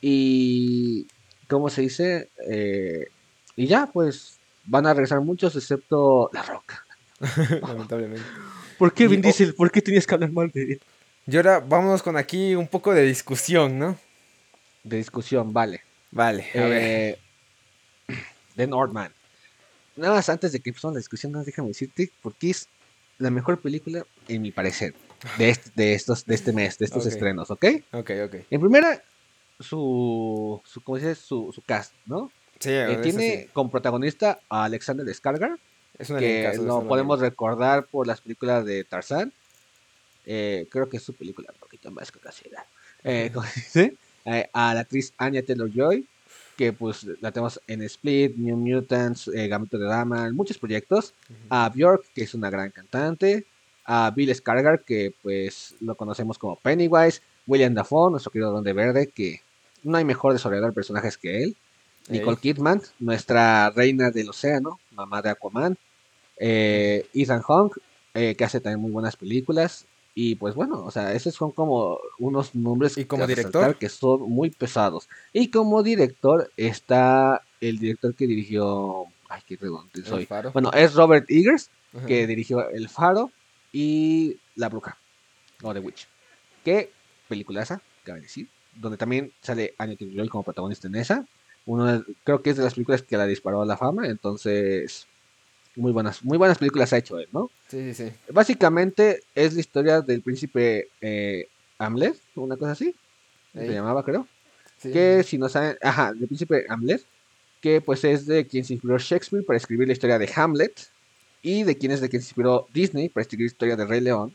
Y, 0.00 1.06
¿cómo 1.46 1.68
se 1.68 1.82
dice? 1.82 2.30
Eh, 2.48 3.08
y 3.56 3.66
ya, 3.66 3.86
pues, 3.92 4.38
van 4.64 4.86
a 4.86 4.94
regresar 4.94 5.20
muchos, 5.20 5.54
excepto 5.56 6.30
La 6.32 6.42
Roca. 6.42 6.86
Lamentablemente. 7.60 8.24
¿Por 8.80 8.94
qué 8.94 9.06
Vin 9.08 9.20
Diesel? 9.20 9.54
¿Por 9.54 9.70
qué 9.70 9.82
tenías 9.82 10.06
que 10.06 10.14
hablar 10.14 10.32
mal 10.32 10.50
de 10.50 10.62
él? 10.62 10.80
Y 11.26 11.36
ahora 11.36 11.60
vámonos 11.60 12.02
con 12.02 12.16
aquí 12.16 12.54
un 12.54 12.66
poco 12.66 12.94
de 12.94 13.02
discusión, 13.02 13.78
¿no? 13.78 13.98
De 14.82 14.96
discusión, 14.96 15.52
vale. 15.52 15.82
Vale, 16.10 16.46
a 16.54 16.64
ver. 16.64 16.82
Eh, 16.82 17.18
The 18.56 18.66
Northman. 18.66 19.12
Nada 19.96 20.14
más 20.14 20.30
antes 20.30 20.52
de 20.52 20.60
que 20.60 20.70
empezamos 20.70 20.94
la 20.94 21.00
discusión, 21.00 21.30
nada 21.30 21.40
más 21.42 21.46
déjame 21.46 21.68
decirte 21.68 22.10
porque 22.22 22.48
es 22.50 22.68
la 23.18 23.28
mejor 23.30 23.60
película, 23.60 24.06
en 24.28 24.40
mi 24.40 24.50
parecer, 24.50 24.94
de, 25.36 25.50
este- 25.50 25.70
de 25.74 25.92
estos, 25.92 26.24
de 26.24 26.34
este 26.34 26.52
mes, 26.54 26.78
de 26.78 26.86
estos 26.86 27.04
estrenos, 27.04 27.50
¿ok? 27.50 27.64
Ok, 27.92 28.10
ok. 28.24 28.34
En 28.50 28.60
primera, 28.62 29.02
su, 29.58 30.58
su 30.64 30.80
¿cómo 30.82 30.98
se 30.98 31.10
dice? 31.10 31.20
Su, 31.20 31.52
su 31.54 31.60
cast, 31.60 31.92
¿no? 32.06 32.32
Sí, 32.58 32.70
Eh, 32.72 32.98
tiene 33.02 33.42
sí. 33.44 33.50
como 33.52 33.70
protagonista 33.70 34.40
a 34.48 34.64
Alexander 34.64 35.06
Skarsgård, 35.06 35.58
Es 36.00 36.08
que 36.08 36.52
lo 36.56 36.88
podemos 36.88 37.20
recordar 37.20 37.86
por 37.86 38.06
las 38.06 38.22
películas 38.22 38.64
de 38.64 38.84
Tarzán. 38.84 39.32
Eh, 40.24 40.66
creo 40.70 40.88
que 40.88 40.96
es 40.96 41.02
su 41.02 41.12
película 41.12 41.50
un 41.52 41.60
poquito 41.60 41.90
más 41.90 42.10
conocida. 42.10 42.64
Eh. 43.04 43.30
Eh, 44.24 44.48
a 44.52 44.74
la 44.74 44.80
actriz 44.80 45.12
Anya 45.18 45.42
Taylor-Joy, 45.42 46.06
que 46.56 46.72
pues 46.72 47.06
la 47.20 47.32
tenemos 47.32 47.60
en 47.66 47.82
Split, 47.82 48.36
New 48.36 48.56
Mutants, 48.56 49.28
eh, 49.28 49.48
Gambito 49.48 49.78
de 49.78 49.86
Dama, 49.86 50.30
muchos 50.32 50.58
proyectos. 50.58 51.14
A 51.50 51.68
Björk, 51.68 52.04
que 52.14 52.22
es 52.22 52.34
una 52.34 52.48
gran 52.48 52.70
cantante. 52.70 53.46
A 53.84 54.10
Bill 54.10 54.30
Skarsgård, 54.30 54.84
que 54.84 55.14
pues 55.22 55.74
lo 55.80 55.94
conocemos 55.94 56.38
como 56.38 56.56
Pennywise. 56.56 57.20
William 57.46 57.74
Dafoe, 57.74 58.10
nuestro 58.10 58.30
querido 58.30 58.52
Donde 58.52 58.72
Verde, 58.72 59.06
que 59.08 59.42
no 59.82 59.98
hay 59.98 60.04
mejor 60.04 60.32
desarrollador 60.32 60.70
de 60.70 60.74
personajes 60.74 61.18
que 61.18 61.42
él. 61.42 61.56
Nicole. 62.08 62.38
Kidman, 62.38 62.80
nuestra 62.98 63.70
reina 63.70 64.10
del 64.10 64.30
océano, 64.30 64.78
mamá 64.92 65.20
de 65.22 65.30
Aquaman. 65.30 65.76
Eh, 66.40 67.06
Ethan 67.14 67.42
Hawke, 67.42 67.78
eh, 68.14 68.34
que 68.34 68.44
hace 68.44 68.60
también 68.60 68.80
muy 68.80 68.90
buenas 68.90 69.14
películas. 69.16 69.86
Y 70.14 70.34
pues 70.34 70.56
bueno, 70.56 70.82
o 70.84 70.90
sea, 70.90 71.12
esos 71.14 71.34
son 71.34 71.52
como 71.52 72.00
unos 72.18 72.54
nombres 72.56 72.98
¿Y 72.98 73.04
como 73.04 73.26
que 73.26 73.36
director? 73.36 73.76
que 73.76 73.88
son 73.88 74.22
muy 74.22 74.50
pesados. 74.50 75.08
Y 75.32 75.50
como 75.50 75.82
director 75.84 76.50
está 76.56 77.42
el 77.60 77.78
director 77.78 78.14
que 78.14 78.26
dirigió. 78.26 79.04
Ay, 79.28 79.42
qué 79.46 79.56
redondito 79.56 79.98
El 80.00 80.04
soy. 80.06 80.26
Faro. 80.26 80.50
Bueno, 80.52 80.72
es 80.72 80.94
Robert 80.94 81.26
Eggers, 81.30 81.70
Ajá. 81.96 82.06
que 82.06 82.26
dirigió 82.26 82.68
El 82.70 82.88
Faro 82.88 83.30
y 83.72 84.38
La 84.56 84.68
Bruja, 84.68 84.98
o 85.62 85.72
The 85.72 85.78
Witch. 85.78 86.08
Que 86.64 86.90
peliculaza, 87.28 87.80
cabe 88.02 88.22
decir, 88.22 88.48
donde 88.74 88.98
también 88.98 89.32
sale 89.40 89.74
Anya 89.78 89.94
Taylor-Joy 89.96 90.28
como 90.28 90.42
protagonista 90.42 90.88
en 90.88 90.96
esa. 90.96 91.24
Uno 91.66 91.86
de- 91.86 92.04
creo 92.24 92.42
que 92.42 92.50
es 92.50 92.56
de 92.56 92.64
las 92.64 92.74
películas 92.74 93.02
que 93.02 93.16
la 93.16 93.26
disparó 93.26 93.62
a 93.62 93.66
la 93.66 93.76
fama, 93.76 94.08
entonces 94.08 95.06
muy 95.76 95.92
buenas, 95.92 96.24
muy 96.24 96.38
buenas 96.38 96.58
películas 96.58 96.92
ha 96.92 96.98
hecho 96.98 97.18
él, 97.18 97.28
¿no? 97.32 97.50
Sí, 97.68 97.92
sí, 97.94 98.08
sí. 98.08 98.12
Básicamente 98.32 99.20
es 99.34 99.54
la 99.54 99.60
historia 99.60 100.00
del 100.00 100.22
príncipe 100.22 100.88
eh, 101.00 101.46
Hamlet, 101.78 102.16
una 102.34 102.56
cosa 102.56 102.72
así, 102.72 102.94
se 103.52 103.72
llamaba 103.72 104.04
creo 104.04 104.26
Sí, 104.76 104.92
que 104.92 105.22
si 105.22 105.36
no 105.36 105.48
saben, 105.48 105.76
ajá, 105.82 106.12
del 106.14 106.26
príncipe 106.26 106.64
Hamlet, 106.68 107.04
que 107.60 107.80
pues 107.82 108.02
es 108.04 108.26
de 108.26 108.46
quien 108.46 108.64
se 108.64 108.72
inspiró 108.74 108.96
Shakespeare 108.98 109.44
para 109.44 109.58
escribir 109.58 109.86
la 109.86 109.92
historia 109.92 110.18
de 110.18 110.30
Hamlet 110.34 110.88
y 111.42 111.64
de 111.64 111.76
quien 111.76 111.92
es 111.92 112.00
de 112.00 112.08
quien 112.08 112.22
se 112.22 112.28
inspiró 112.28 112.66
Disney 112.72 113.10
para 113.10 113.22
escribir 113.22 113.44
la 113.44 113.52
historia 113.52 113.76
de 113.76 113.84
Rey 113.86 114.00
León. 114.00 114.34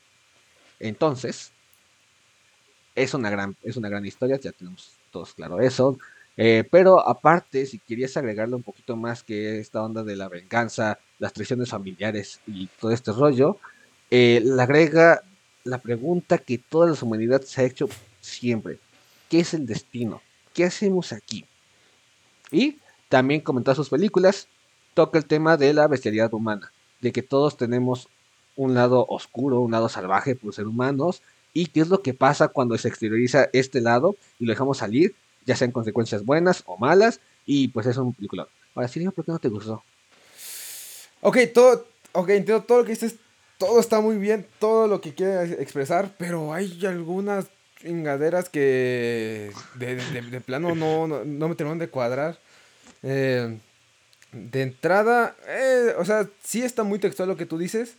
Entonces, 0.80 1.52
es 2.94 3.14
una 3.14 3.30
gran, 3.30 3.56
es 3.64 3.76
una 3.76 3.90
gran 3.90 4.06
historia, 4.06 4.40
ya 4.40 4.52
tenemos 4.52 4.92
todos 5.12 5.34
claro 5.34 5.60
eso. 5.60 5.98
Eh, 6.38 6.68
pero 6.70 7.08
aparte, 7.08 7.66
si 7.66 7.80
querías 7.80 8.18
agregarle 8.18 8.56
un 8.56 8.64
poquito 8.64 8.96
más 8.96 9.24
que 9.24 9.60
esta 9.60 9.82
onda 9.84 10.04
de 10.04 10.16
la 10.16 10.28
venganza, 10.28 11.00
las 11.20 11.34
traiciones 11.34 11.70
familiares 11.70 12.42
y 12.46 12.68
todo 12.80 12.92
este 12.92 13.12
rollo, 13.12 13.58
eh, 14.12 14.42
le 14.44 14.62
agrega 14.62 15.22
la 15.64 15.80
pregunta 15.80 16.38
que 16.38 16.58
toda 16.58 16.88
la 16.88 16.98
humanidad 17.02 17.42
se 17.42 17.62
ha 17.62 17.66
hecho 17.66 17.88
siempre. 18.22 18.80
¿Qué 19.30 19.40
es 19.40 19.54
el 19.54 19.66
destino? 19.66 20.22
¿Qué 20.54 20.66
hacemos 20.66 21.14
aquí? 21.14 21.46
Y 22.52 22.78
también 23.10 23.42
comentó 23.42 23.74
sus 23.74 23.90
películas, 23.90 24.48
toca 24.94 25.18
el 25.18 25.26
tema 25.26 25.58
de 25.58 25.74
la 25.74 25.88
bestialidad 25.88 26.34
humana, 26.34 26.72
de 27.02 27.12
que 27.12 27.22
todos 27.22 27.58
tenemos 27.58 28.10
un 28.56 28.74
lado 28.74 29.06
oscuro, 29.10 29.60
un 29.62 29.72
lado 29.72 29.90
salvaje 29.90 30.36
por 30.36 30.54
ser 30.54 30.68
humanos, 30.68 31.22
y 31.54 31.68
qué 31.68 31.82
es 31.82 31.90
lo 31.90 32.02
que 32.02 32.14
pasa 32.14 32.50
cuando 32.50 32.78
se 32.78 32.88
exterioriza 32.88 33.48
este 33.54 33.82
lado 33.82 34.16
y 34.40 34.46
lo 34.46 34.52
dejamos 34.52 34.78
salir, 34.80 35.16
ya 35.46 35.56
sean 35.56 35.72
consecuencias 35.72 36.24
buenas 36.26 36.64
o 36.66 36.78
malas, 36.78 37.20
y 37.46 37.68
pues 37.70 37.86
es 37.88 37.98
un 37.98 38.14
película. 38.14 38.48
Ahora 38.74 38.88
sí, 38.88 39.00
dime 39.00 39.12
por 39.12 39.26
qué 39.26 39.32
no 39.32 39.40
te 39.40 39.50
gustó. 39.50 39.84
Ok, 41.22 41.38
todo, 41.54 41.88
ok, 42.12 42.30
entiendo 42.30 42.64
todo 42.64 42.80
lo 42.80 42.86
que 42.86 42.92
dices, 42.92 43.16
todo 43.58 43.80
está 43.80 44.00
muy 44.02 44.18
bien, 44.18 44.46
todo 44.60 44.88
lo 44.88 45.02
que 45.02 45.14
quieres 45.14 45.52
expresar, 45.60 46.12
pero 46.18 46.54
hay 46.54 46.86
algunas 46.86 47.46
chingaderas 47.82 48.50
que 48.50 49.52
de, 49.76 49.96
de- 49.96 50.22
de 50.22 50.42
plano 50.42 50.76
no, 50.76 51.08
no, 51.08 51.24
no 51.26 51.50
me 51.50 51.56
terminan 51.56 51.80
de 51.80 51.90
cuadrar. 51.90 52.38
Eh, 53.04 53.58
de 54.32 54.62
entrada, 54.62 55.36
eh, 55.48 55.94
o 55.98 56.04
sea, 56.06 56.28
sí 56.44 56.62
está 56.64 56.84
muy 56.84 57.00
textual 57.00 57.30
lo 57.30 57.38
que 57.38 57.46
tú 57.46 57.58
dices, 57.58 57.94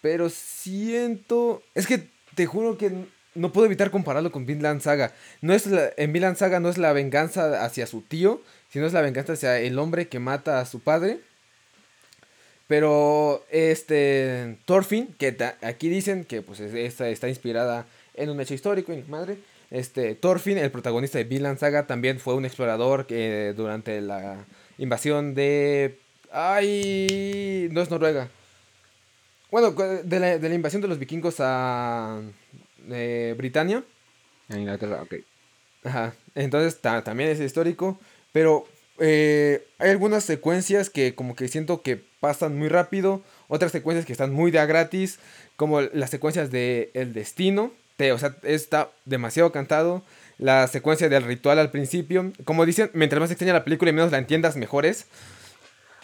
pero 0.00 0.30
siento, 0.30 1.62
es 1.74 1.86
que 1.86 2.08
te 2.34 2.46
juro 2.46 2.78
que 2.78 3.06
no 3.36 3.52
puedo 3.52 3.66
evitar 3.66 3.90
compararlo 3.90 4.32
con 4.32 4.46
Vinland 4.46 4.80
Saga. 4.80 5.12
No 5.40 5.52
es 5.54 5.66
la- 5.66 5.90
en 5.96 6.12
Vinland 6.12 6.36
Saga 6.36 6.60
no 6.60 6.68
es 6.68 6.78
la 6.78 6.92
venganza 6.92 7.64
hacia 7.64 7.86
su 7.86 8.02
tío, 8.02 8.40
sino 8.70 8.86
es 8.86 8.92
la 8.92 9.00
venganza 9.02 9.34
hacia 9.34 9.58
el 9.60 9.78
hombre 9.78 10.08
que 10.08 10.18
mata 10.18 10.60
a 10.60 10.66
su 10.66 10.80
padre. 10.80 11.20
Pero 12.68 13.44
este 13.50 14.58
Thorfinn, 14.64 15.14
que 15.18 15.36
aquí 15.62 15.88
dicen 15.88 16.24
que 16.24 16.42
pues 16.42 16.58
está 16.60 17.28
inspirada 17.28 17.86
en 18.14 18.30
un 18.30 18.40
hecho 18.40 18.54
histórico, 18.54 18.92
y 18.92 19.02
madre, 19.02 19.38
Este, 19.70 20.14
Thorfinn, 20.14 20.58
el 20.58 20.70
protagonista 20.70 21.18
de 21.18 21.24
Vinland 21.24 21.58
Saga, 21.58 21.86
también 21.88 22.20
fue 22.20 22.34
un 22.34 22.44
explorador 22.44 23.06
que 23.06 23.52
durante 23.56 24.00
la 24.00 24.44
invasión 24.78 25.34
de... 25.34 25.98
¡Ay! 26.30 27.68
No 27.72 27.80
es 27.82 27.90
Noruega. 27.90 28.28
Bueno, 29.50 29.72
de 29.72 30.20
la, 30.20 30.38
de 30.38 30.48
la 30.48 30.54
invasión 30.54 30.82
de 30.82 30.88
los 30.88 30.98
vikingos 31.00 31.36
a 31.40 32.20
eh, 32.90 33.34
Britania. 33.36 33.82
En 34.48 34.60
Inglaterra, 34.60 35.02
ok. 35.02 35.14
Ajá. 35.84 36.14
Entonces 36.34 36.80
también 36.80 37.30
es 37.30 37.40
histórico. 37.40 37.98
Pero 38.32 38.66
eh, 38.98 39.66
hay 39.78 39.90
algunas 39.90 40.24
secuencias 40.24 40.90
que 40.90 41.14
como 41.14 41.36
que 41.36 41.48
siento 41.48 41.82
que 41.82 42.02
pasan 42.20 42.56
muy 42.56 42.68
rápido. 42.68 43.22
Otras 43.48 43.72
secuencias 43.72 44.06
que 44.06 44.12
están 44.12 44.32
muy 44.32 44.50
de 44.50 44.58
a 44.58 44.66
gratis. 44.66 45.18
Como 45.56 45.80
las 45.80 46.10
secuencias 46.10 46.50
de 46.50 46.90
El 46.94 47.12
Destino. 47.12 47.72
o 47.98 48.18
sea, 48.18 48.36
está 48.42 48.90
demasiado 49.04 49.52
cantado. 49.52 50.02
La 50.38 50.66
secuencia 50.68 51.08
del 51.08 51.22
ritual 51.22 51.58
al 51.58 51.70
principio. 51.70 52.32
Como 52.44 52.66
dicen, 52.66 52.90
mientras 52.92 53.20
más 53.20 53.30
extraña 53.30 53.54
la 53.54 53.64
película 53.64 53.90
y 53.90 53.94
menos 53.94 54.12
la 54.12 54.18
entiendas, 54.18 54.56
mejores. 54.56 55.06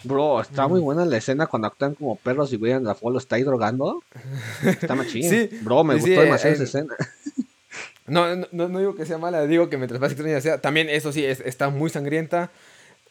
Bro, 0.03 0.41
está 0.41 0.67
muy 0.67 0.81
buena 0.81 1.05
la 1.05 1.17
escena 1.17 1.47
cuando 1.47 1.67
actúan 1.67 1.95
como 1.95 2.15
perros 2.17 2.51
y 2.53 2.57
William 2.57 2.83
Dafoe 2.83 3.13
lo 3.13 3.19
está 3.19 3.37
ahí 3.37 3.43
drogando. 3.43 4.03
Está 4.63 4.95
machín. 4.95 5.23
Sí, 5.29 5.49
Bro, 5.61 5.83
me 5.83 5.95
gustó 5.95 6.21
demasiado 6.21 6.55
esa 6.55 6.63
escena. 6.63 6.95
No, 8.05 8.35
no, 8.35 8.47
no, 8.51 8.79
digo 8.79 8.95
que 8.95 9.05
sea 9.05 9.17
mala, 9.17 9.47
digo 9.47 9.69
que 9.69 9.77
mientras 9.77 10.01
más 10.01 10.11
extraña 10.11 10.41
sea. 10.41 10.59
También, 10.59 10.89
eso 10.89 11.11
sí, 11.13 11.23
está 11.23 11.69
muy 11.69 11.89
sangrienta. 11.89 12.51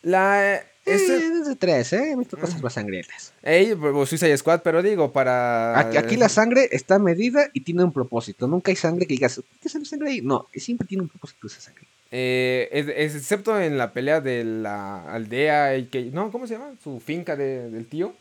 La. 0.03 0.63
Ese... 0.85 1.17
Eh, 1.17 1.31
es 1.41 1.47
de 1.47 1.57
tres, 1.57 1.93
¿eh? 1.93 2.13
He 2.13 2.17
visto 2.17 2.37
cosas 2.37 2.61
más 2.61 2.73
sangrientas. 2.73 3.33
Ey, 3.43 3.77
Suicide 4.07 4.37
Squad, 4.37 4.63
pero 4.63 4.83
digo, 4.83 5.13
para. 5.13 5.79
Aquí, 5.79 5.97
aquí, 5.97 6.17
la 6.17 6.29
sangre 6.29 6.69
está 6.73 6.99
medida 6.99 7.49
y 7.53 7.61
tiene 7.61 7.85
un 7.85 7.93
propósito. 7.93 8.49
Nunca 8.49 8.73
hay 8.73 8.77
sangre 8.77 9.07
que 9.07 9.15
digas, 9.15 9.41
¿qué 9.61 9.69
sale 9.69 9.85
sangre 9.85 10.11
ahí? 10.11 10.21
No, 10.21 10.49
siempre 10.55 10.87
tiene 10.87 11.03
un 11.03 11.09
propósito 11.09 11.47
esa 11.47 11.61
sangre. 11.61 11.87
Eh, 12.11 12.69
excepto 12.99 13.59
en 13.59 13.79
la 13.79 13.93
pelea 13.93 14.21
de 14.21 14.45
la 14.45 15.13
aldea 15.13 15.77
y 15.77 15.87
que. 15.87 16.05
No, 16.07 16.31
¿cómo 16.33 16.47
se 16.47 16.55
llama? 16.55 16.75
Su 16.83 17.01
finca 17.01 17.37
de, 17.37 17.71
del 17.71 17.87
tío. 17.87 18.13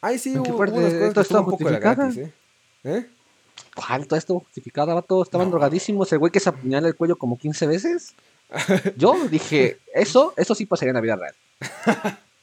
Ay, 0.00 0.18
sí, 0.18 0.36
hubo, 0.36 0.54
hubo 0.54 0.76
unas 0.76 1.14
cosas 1.14 1.28
que 1.28 1.34
un 1.34 1.44
poco 1.46 1.70
de 1.70 1.78
gratis, 1.78 2.16
¿eh? 2.18 2.32
¿Eh? 2.84 3.06
¿Cuál? 3.74 4.06
Todo 4.06 4.18
esto 4.18 4.38
justificado, 4.40 5.00
todos 5.02 5.28
Estaban 5.28 5.50
drogadísimos. 5.50 6.12
El 6.12 6.18
güey 6.18 6.30
que 6.30 6.40
se 6.40 6.48
apuñala 6.48 6.88
el 6.88 6.94
cuello 6.94 7.16
como 7.16 7.38
15 7.38 7.66
veces. 7.66 8.14
Yo 8.96 9.14
dije, 9.28 9.78
eso, 9.94 10.34
eso 10.36 10.54
sí 10.54 10.66
pasaría 10.66 10.90
en 10.90 10.96
la 10.96 11.00
vida 11.00 11.16
real. 11.16 11.34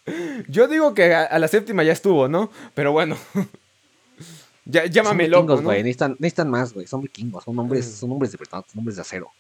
Yo 0.48 0.68
digo 0.68 0.94
que 0.94 1.14
a, 1.14 1.38
la 1.38 1.48
séptima 1.48 1.84
ya 1.84 1.94
estuvo, 1.94 2.28
¿no? 2.28 2.52
Pero 2.74 2.92
bueno. 2.92 3.18
ya, 4.66 4.86
llámame 4.86 5.26
son 5.26 5.32
loco, 5.32 5.62
¿no? 5.62 5.72
necesitan, 5.72 6.50
más, 6.50 6.74
güey. 6.74 6.88
Son 6.88 7.02
vikingos, 7.02 7.44
son 7.44 7.58
hombres, 7.60 7.86
son 7.86 8.12
hombres 8.12 8.32
de 8.32 8.38
verdad, 8.38 8.66
son 8.72 8.80
hombres 8.80 8.96
de 8.96 9.02
acero. 9.04 9.32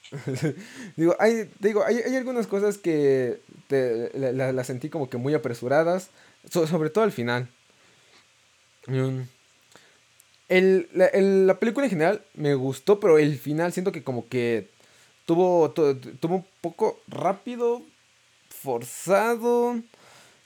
digo, 0.96 1.16
hay, 1.20 1.50
digo 1.60 1.84
hay, 1.84 1.98
hay, 1.98 2.16
algunas 2.16 2.48
cosas 2.48 2.78
que 2.78 3.40
las 3.70 4.54
la, 4.54 4.64
sentí 4.64 4.90
como 4.90 5.10
que 5.10 5.18
muy 5.18 5.34
apresuradas. 5.34 6.10
sobre 6.50 6.90
todo 6.90 7.04
al 7.04 7.12
final. 7.12 7.50
Mm. 8.88 9.22
El, 10.52 10.90
la, 11.48 11.60
película 11.60 11.86
en 11.86 11.92
general 11.92 12.26
me 12.34 12.56
gustó, 12.56 13.00
pero 13.00 13.18
el 13.18 13.38
final 13.38 13.72
siento 13.72 13.94
que 13.94 14.04
como 14.04 14.28
que 14.28 14.70
tuvo, 15.32 15.72
tuvo 15.72 16.36
un 16.36 16.46
poco 16.60 17.00
rápido, 17.08 17.82
forzado. 18.50 19.80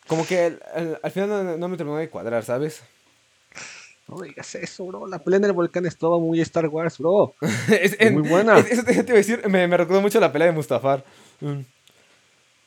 Como 0.05 0.27
que 0.27 0.59
al, 1.01 1.11
final 1.11 1.59
no, 1.59 1.67
me 1.67 1.75
terminó 1.75 1.97
de 1.97 2.07
cuadrar, 2.07 2.43
¿sabes? 2.43 2.83
No 4.07 4.21
digas 4.21 4.53
eso, 4.53 4.85
bro. 4.85 5.07
La 5.07 5.17
pelea 5.17 5.37
en 5.37 5.45
el 5.45 5.53
volcán 5.53 5.87
estaba 5.87 6.19
muy 6.19 6.39
Star 6.41 6.67
Wars, 6.67 6.99
bro. 6.99 7.33
es, 7.81 8.11
muy 8.11 8.29
buena. 8.29 8.59
eso 8.59 8.83
te, 8.83 8.93
iba 8.93 9.01
a 9.01 9.15
decir, 9.15 9.41
me, 9.49 9.67
me 9.67 9.75
recordó 9.75 10.01
mucho 10.01 10.19
la 10.19 10.31
pelea 10.31 10.49
de 10.49 10.53
Mustafar. 10.53 11.03
Mm. 11.41 11.61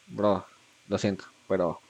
Bro, 0.09 0.45
lo 0.89 0.99
siento, 0.99 1.25
pero 1.47 1.81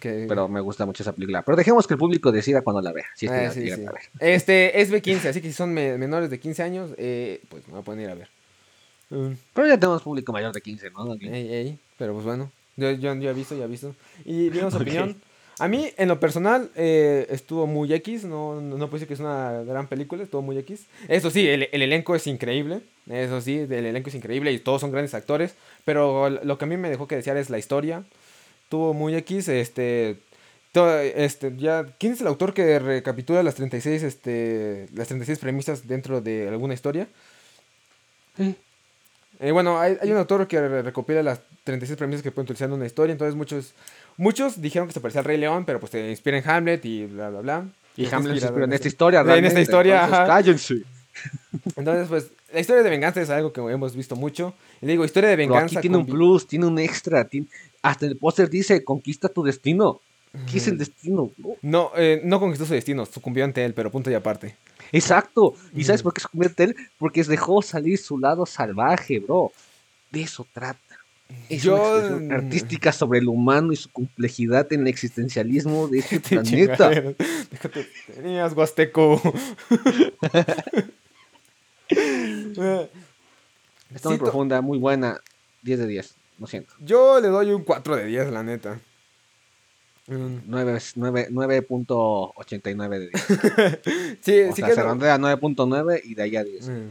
pero 0.00 0.48
me 0.48 0.60
gusta 0.60 0.86
mucho 0.86 1.02
esa 1.02 1.12
película. 1.12 1.42
Pero 1.42 1.56
dejemos 1.56 1.86
que 1.86 1.94
el 1.94 1.98
público 1.98 2.32
decida 2.32 2.62
cuando 2.62 2.80
la 2.80 2.92
vea. 2.92 3.06
Si 3.14 3.26
es 3.26 3.32
que 3.54 3.72
ah, 3.72 3.92
Este 4.18 4.80
es 4.80 4.92
B15, 4.92 5.28
así 5.28 5.40
que 5.40 5.48
si 5.48 5.52
son 5.52 5.74
menores 5.74 6.30
de 6.30 6.38
15 6.38 6.62
años, 6.62 6.90
eh, 6.96 7.40
pues 7.48 7.66
me 7.66 7.72
voy 7.72 7.82
a 7.82 7.84
poner 7.84 8.10
a 8.10 8.14
ver. 8.14 8.28
Mm. 9.10 9.32
Pero 9.52 9.68
ya 9.68 9.78
tenemos 9.78 10.02
público 10.02 10.32
mayor 10.32 10.52
de 10.52 10.60
15, 10.60 10.90
¿no? 10.90 11.16
pero 11.98 12.14
pues 12.14 12.24
bueno, 12.24 12.50
yo, 12.76 12.92
yo, 12.92 13.12
he 13.12 13.34
visto, 13.34 13.56
ya 13.56 13.64
he 13.64 13.68
visto. 13.68 13.94
Y 14.24 14.50
dimos 14.50 14.74
opinión. 14.74 15.16
A 15.58 15.68
mí, 15.68 15.90
en 15.98 16.08
lo 16.08 16.18
personal, 16.18 16.70
eh, 16.74 17.26
estuvo 17.28 17.66
muy 17.66 17.92
X. 17.92 18.24
No, 18.24 18.62
no, 18.62 18.78
puedo 18.86 18.92
decir 18.94 19.08
que 19.08 19.14
es 19.14 19.20
una 19.20 19.62
gran 19.62 19.88
película, 19.88 20.22
estuvo 20.22 20.40
muy 20.40 20.56
X. 20.56 20.86
Eso 21.06 21.30
sí, 21.30 21.46
el, 21.46 21.68
el, 21.70 21.82
elenco 21.82 22.14
es 22.14 22.26
increíble. 22.26 22.80
Eso 23.10 23.42
sí, 23.42 23.58
el 23.58 23.72
elenco 23.72 24.08
es 24.08 24.14
increíble 24.14 24.52
y 24.52 24.58
todos 24.58 24.80
son 24.80 24.90
grandes 24.90 25.12
actores. 25.12 25.54
Pero 25.84 26.30
lo 26.30 26.56
que 26.56 26.64
a 26.64 26.68
mí 26.68 26.78
me 26.78 26.88
dejó 26.88 27.06
que 27.06 27.16
desear 27.16 27.36
es 27.36 27.50
la 27.50 27.58
historia 27.58 28.04
tuvo 28.70 28.94
muy 28.94 29.14
X, 29.16 29.48
este, 29.48 30.16
este, 30.72 31.56
ya, 31.58 31.84
¿quién 31.98 32.14
es 32.14 32.20
el 32.22 32.28
autor 32.28 32.54
que 32.54 32.78
recapitula 32.78 33.42
las 33.42 33.56
36, 33.56 34.02
este, 34.04 34.88
las 34.94 35.08
36 35.08 35.38
premisas 35.38 35.86
dentro 35.86 36.22
de 36.22 36.48
alguna 36.48 36.72
historia? 36.72 37.08
Eh, 39.40 39.52
bueno, 39.52 39.80
hay, 39.80 39.96
hay, 40.00 40.10
un 40.12 40.18
autor 40.18 40.46
que 40.46 40.60
recopila 40.82 41.22
las 41.22 41.40
36 41.64 41.96
premisas 41.96 42.22
que 42.22 42.30
pueden 42.30 42.44
utilizar 42.44 42.68
en 42.68 42.74
una 42.74 42.86
historia, 42.86 43.12
entonces 43.12 43.34
muchos, 43.34 43.72
muchos 44.18 44.60
dijeron 44.60 44.86
que 44.86 44.92
se 44.92 45.00
parecía 45.00 45.20
al 45.20 45.24
Rey 45.24 45.38
León, 45.38 45.64
pero 45.64 45.80
pues 45.80 45.92
se 45.92 46.10
inspira 46.10 46.36
en 46.36 46.48
Hamlet 46.48 46.84
y 46.84 47.06
bla, 47.06 47.30
bla, 47.30 47.40
bla. 47.40 47.64
Y, 47.96 48.06
Hamlet 48.06 48.38
se 48.38 48.46
inspira 48.46 48.66
en 48.66 48.72
esta 48.74 48.88
historia, 48.88 49.20
En 49.20 49.44
esta 49.46 49.60
historia, 49.60 50.04
entonces, 50.04 50.26
cállense. 50.26 50.82
Entonces, 51.76 52.08
pues, 52.08 52.30
la 52.52 52.60
historia 52.60 52.82
de 52.82 52.90
venganza 52.90 53.20
es 53.20 53.30
algo 53.30 53.52
que 53.52 53.60
hemos 53.60 53.94
visto 53.94 54.16
mucho. 54.16 54.54
Y 54.80 54.86
digo, 54.86 55.04
historia 55.04 55.28
de 55.28 55.36
venganza. 55.36 55.78
aquí 55.78 55.88
tiene 55.88 55.96
un 55.96 56.06
plus, 56.06 56.46
tiene 56.46 56.66
un 56.66 56.78
extra. 56.78 57.24
Tiene... 57.24 57.46
Hasta 57.82 58.06
el 58.06 58.16
póster 58.16 58.48
dice: 58.48 58.84
conquista 58.84 59.28
tu 59.28 59.42
destino. 59.42 60.00
¿Qué 60.50 60.58
es 60.58 60.68
el 60.68 60.78
destino? 60.78 61.30
No, 61.62 61.90
eh, 61.96 62.20
no 62.24 62.38
conquistó 62.38 62.64
su 62.64 62.74
destino, 62.74 63.04
sucumbió 63.04 63.44
ante 63.44 63.64
él, 63.64 63.74
pero 63.74 63.90
punto 63.90 64.10
y 64.10 64.14
aparte. 64.14 64.54
Exacto. 64.92 65.54
¿Y 65.74 65.84
sabes 65.84 66.02
por 66.02 66.12
qué 66.12 66.20
sucumbió 66.20 66.48
ante 66.48 66.64
él? 66.64 66.76
Porque 66.98 67.22
dejó 67.24 67.62
salir 67.62 67.98
su 67.98 68.18
lado 68.18 68.46
salvaje, 68.46 69.20
bro. 69.20 69.52
De 70.10 70.22
eso 70.22 70.46
trata. 70.52 70.80
Es 71.48 71.62
Yo... 71.62 72.16
una 72.16 72.36
artística 72.36 72.92
sobre 72.92 73.20
el 73.20 73.28
humano 73.28 73.72
y 73.72 73.76
su 73.76 73.88
complejidad 73.90 74.72
en 74.72 74.82
el 74.82 74.88
existencialismo 74.88 75.88
de 75.88 76.00
este 76.00 76.20
planeta. 76.40 76.90
Déjate, 76.90 77.88
tenías, 78.14 78.52
Huasteco. 78.52 79.20
Está 83.94 84.08
muy 84.08 84.18
profunda, 84.18 84.60
muy 84.60 84.78
buena. 84.78 85.20
10 85.62 85.80
de 85.80 85.86
10, 85.86 86.14
lo 86.38 86.46
siento. 86.46 86.72
Yo 86.80 87.20
le 87.20 87.28
doy 87.28 87.52
un 87.52 87.64
4 87.64 87.96
de 87.96 88.06
10, 88.06 88.30
la 88.30 88.42
neta. 88.42 88.80
9.89 90.10 92.98
de 92.98 93.08
10. 93.08 93.26
sí, 94.20 94.40
o 94.40 94.54
sí 94.54 94.62
sea, 94.62 94.68
que 94.68 94.74
se 94.74 94.80
a 94.80 94.94
9.9 94.94 96.02
y 96.04 96.14
de 96.14 96.22
ahí 96.22 96.36
a 96.36 96.44
10. 96.44 96.68
Mm. 96.68 96.88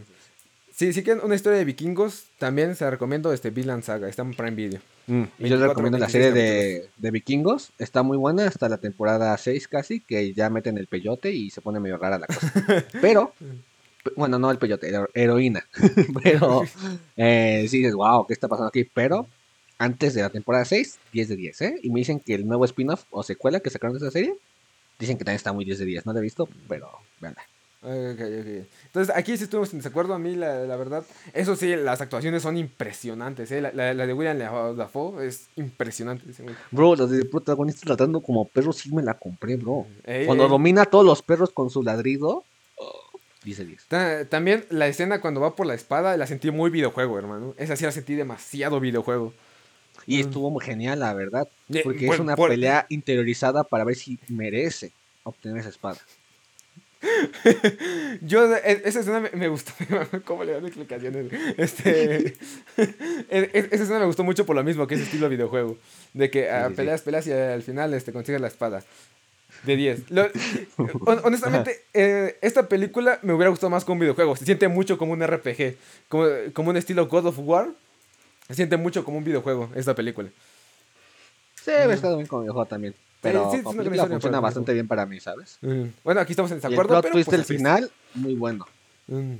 Sí, 0.71 0.91
sí 0.93 1.03
que 1.03 1.13
una 1.13 1.35
historia 1.35 1.59
de 1.59 1.65
vikingos, 1.65 2.25
también 2.37 2.75
se 2.75 2.85
la 2.85 2.91
recomiendo 2.91 3.33
este 3.33 3.49
Vinland 3.49 3.83
Saga, 3.83 4.07
está 4.07 4.21
en 4.21 4.33
Prime 4.33 4.51
Video. 4.51 4.79
Mm, 5.07 5.23
y 5.39 5.49
yo 5.49 5.57
le 5.57 5.67
recomiendo 5.67 5.97
la 5.97 6.07
serie 6.07 6.31
de, 6.31 6.89
de, 6.95 7.11
vikingos, 7.11 7.73
está 7.79 8.01
muy 8.01 8.15
buena 8.15 8.47
hasta 8.47 8.69
la 8.69 8.77
temporada 8.77 9.37
6 9.37 9.67
casi, 9.67 9.99
que 9.99 10.33
ya 10.33 10.49
meten 10.49 10.77
el 10.77 10.87
peyote 10.87 11.31
y 11.31 11.49
se 11.49 11.59
pone 11.59 11.81
medio 11.81 11.97
rara 11.97 12.17
la 12.19 12.27
cosa. 12.27 12.53
Pero 13.01 13.33
bueno, 14.15 14.39
no 14.39 14.49
el 14.51 14.57
peyote, 14.57 14.89
heroína. 15.13 15.65
Pero 16.23 16.63
eh, 17.17 17.67
sí 17.69 17.79
dices, 17.79 17.93
wow, 17.93 18.25
¿qué 18.25 18.31
está 18.33 18.47
pasando 18.47 18.69
aquí? 18.69 18.85
Pero 18.85 19.27
antes 19.79 20.13
de 20.13 20.21
la 20.21 20.29
temporada 20.29 20.65
6, 20.65 20.99
10 21.13 21.29
de 21.29 21.35
10, 21.35 21.61
¿eh? 21.61 21.79
Y 21.81 21.89
me 21.89 22.01
dicen 22.01 22.19
que 22.19 22.35
el 22.35 22.47
nuevo 22.47 22.65
spin-off 22.65 23.05
o 23.09 23.23
secuela 23.23 23.61
que 23.61 23.69
sacaron 23.69 23.97
de 23.97 24.05
esa 24.05 24.11
serie, 24.11 24.35
dicen 24.99 25.17
que 25.17 25.23
también 25.23 25.37
está 25.37 25.53
muy 25.53 25.65
10 25.65 25.79
de 25.79 25.85
10. 25.85 26.05
No 26.05 26.13
lo 26.13 26.19
he 26.19 26.21
visto, 26.21 26.47
pero 26.67 26.91
veanla. 27.19 27.41
Entonces, 27.81 29.15
aquí 29.15 29.37
sí 29.37 29.45
estuvimos 29.45 29.71
en 29.71 29.79
desacuerdo. 29.79 30.13
A 30.13 30.19
mí, 30.19 30.35
la, 30.35 30.65
la 30.65 30.75
verdad, 30.75 31.05
eso 31.33 31.55
sí, 31.55 31.73
las 31.77 32.01
actuaciones 32.01 32.43
son 32.43 32.57
impresionantes. 32.57 33.51
¿eh? 33.53 33.61
La, 33.61 33.71
la, 33.71 34.05
de 34.05 34.13
William 34.13 34.37
Dafoe 34.37 35.25
es 35.25 35.47
impresionante. 35.55 36.25
Bro, 36.71 36.97
la 36.97 37.05
de 37.05 37.23
protagonista 37.23 37.85
tratando 37.85 38.19
como 38.19 38.43
perro, 38.45 38.73
sí 38.73 38.93
me 38.93 39.01
la 39.01 39.13
compré, 39.13 39.55
bro. 39.55 39.87
Cuando 40.25 40.49
domina 40.49 40.81
a 40.81 40.85
todos 40.85 41.05
los 41.05 41.21
perros 41.21 41.51
con 41.51 41.69
su 41.69 41.81
ladrido, 41.81 42.43
Dice 43.43 43.63
10. 43.63 44.27
También 44.27 44.65
la 44.69 44.87
escena 44.87 45.21
cuando 45.21 45.39
va 45.39 45.55
por 45.55 45.65
la 45.65 45.73
espada 45.73 46.17
la 46.17 46.27
sentí 46.27 46.51
muy 46.51 46.69
videojuego, 46.69 47.17
hermano. 47.17 47.53
Esa 47.57 47.77
sí 47.77 47.85
la 47.85 47.91
sentí 47.93 48.15
demasiado 48.15 48.81
videojuego. 48.81 49.33
Y 50.09 50.17
mm. 50.17 50.27
estuvo 50.27 50.49
muy 50.49 50.65
genial, 50.65 50.99
la 50.99 51.13
verdad. 51.13 51.47
Porque 51.83 52.07
es 52.07 52.19
una 52.19 52.35
pelea 52.35 52.87
interiorizada 52.89 53.63
para 53.63 53.83
ver 53.83 53.95
si 53.95 54.17
merece 54.27 54.91
obtener 55.23 55.59
esa 55.59 55.69
espada. 55.69 55.99
Yo, 58.21 58.55
e, 58.55 58.81
esa 58.85 59.01
escena 59.01 59.29
me, 59.31 59.47
gustó. 59.47 59.71
¿Cómo 60.25 60.43
le 60.43 60.53
dan 60.53 60.65
explicaciones? 60.65 61.31
Este, 61.57 62.15
e, 62.77 62.89
e, 63.29 63.67
esa 63.71 63.83
escena 63.83 63.99
me 63.99 64.05
gustó 64.07 64.23
mucho 64.23 64.47
por 64.47 64.55
lo 64.55 64.63
mismo, 64.63 64.87
que 64.87 64.95
es 64.95 65.01
estilo 65.01 65.29
videojuego. 65.29 65.77
De 66.13 66.31
que 66.31 66.49
ah, 66.49 66.71
peleas, 66.75 67.03
peleas 67.03 67.27
y 67.27 67.31
al 67.31 67.61
final 67.61 67.93
este, 67.93 68.11
consigues 68.11 68.41
la 68.41 68.47
espada. 68.47 68.83
De 69.63 69.75
10. 69.75 70.09
Lo- 70.09 70.27
hon- 70.77 71.21
honestamente, 71.23 71.83
eh, 71.93 72.39
esta 72.41 72.67
película 72.67 73.19
me 73.21 73.33
hubiera 73.33 73.51
gustado 73.51 73.69
más 73.69 73.85
como 73.85 73.93
un 73.93 73.99
videojuego. 73.99 74.35
Se 74.35 74.45
siente 74.45 74.67
mucho 74.69 74.97
como 74.97 75.13
un 75.13 75.21
RPG. 75.25 75.75
Como, 76.07 76.25
como 76.53 76.71
un 76.71 76.77
estilo 76.77 77.07
God 77.07 77.27
of 77.27 77.39
War. 77.39 77.69
Se 78.49 78.55
siente 78.55 78.77
mucho 78.77 79.05
como 79.05 79.17
un 79.17 79.23
videojuego 79.23 79.69
esta 79.75 79.93
película. 79.95 80.29
Sí, 81.63 81.71
me 81.87 81.93
estado 81.93 82.15
bien 82.17 82.27
con 82.27 82.41
mi 82.41 82.47
juego 82.47 82.65
también. 82.65 82.95
Pero 83.21 83.51
sí, 83.51 83.57
gran 83.57 83.75
película 83.75 83.95
historia 83.95 84.15
funciona 84.15 84.39
bastante 84.39 84.73
bien 84.73 84.87
para 84.87 85.05
mí, 85.05 85.19
¿sabes? 85.19 85.57
Mm. 85.61 85.83
Bueno, 86.03 86.21
aquí 86.21 86.31
estamos 86.33 86.51
en 86.51 86.57
Y 86.57 86.59
el 86.59 86.61
desacuerdo, 86.61 86.89
plot 86.93 87.01
pero 87.03 87.13
twist 87.13 87.25
pues 87.29 87.31
del 87.33 87.41
así 87.41 87.53
es. 87.53 87.57
final, 87.57 87.91
muy 88.15 88.35
bueno. 88.35 88.65
Mm. 89.07 89.35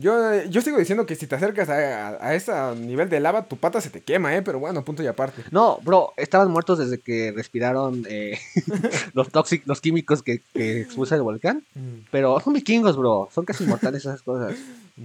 Yo, 0.00 0.44
yo 0.44 0.60
sigo 0.60 0.78
diciendo 0.78 1.06
que 1.06 1.16
si 1.16 1.26
te 1.26 1.34
acercas 1.34 1.68
a, 1.70 2.08
a, 2.10 2.28
a 2.28 2.34
ese 2.36 2.52
nivel 2.76 3.08
de 3.08 3.18
lava, 3.18 3.46
tu 3.46 3.56
pata 3.56 3.80
se 3.80 3.90
te 3.90 4.00
quema, 4.00 4.36
¿eh? 4.36 4.42
Pero 4.42 4.60
bueno, 4.60 4.84
punto 4.84 5.02
y 5.02 5.08
aparte. 5.08 5.42
No, 5.50 5.80
bro, 5.82 6.12
estaban 6.16 6.52
muertos 6.52 6.78
desde 6.78 7.00
que 7.00 7.32
respiraron 7.34 8.06
eh, 8.08 8.38
los 9.14 9.30
tóxicos, 9.30 9.66
los 9.66 9.80
químicos 9.80 10.22
que, 10.22 10.42
que 10.54 10.82
expulsa 10.82 11.16
el 11.16 11.22
volcán. 11.22 11.64
Pero 12.12 12.38
son 12.38 12.52
vikingos, 12.52 12.96
bro. 12.96 13.28
Son 13.34 13.44
casi 13.44 13.64
inmortales 13.64 14.02
esas 14.02 14.22
cosas. 14.22 14.54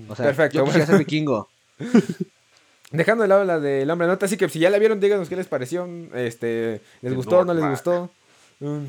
O 0.10 0.16
sea, 0.16 0.26
Perfecto, 0.28 0.60
yo 0.60 0.66
bueno. 0.66 0.86
ser 0.86 1.00
vikingo. 1.00 1.50
Dejando 2.94 3.24
de 3.24 3.28
lado 3.28 3.44
la 3.44 3.60
del 3.60 3.90
hombre 3.90 4.08
nota, 4.08 4.26
así 4.28 4.38
que 4.38 4.48
si 4.50 4.60
ya 4.60 4.70
la 4.70 4.78
vieron, 4.80 5.00
díganos 5.00 5.28
qué 5.28 5.36
les 5.36 5.48
pareció. 5.48 5.88
Este, 6.16 6.80
¿Les 7.02 7.12
El 7.12 7.16
gustó 7.16 7.40
o 7.40 7.46
no 7.46 7.54
les 7.54 7.66
gustó? 7.70 8.10
Mm. 8.60 8.86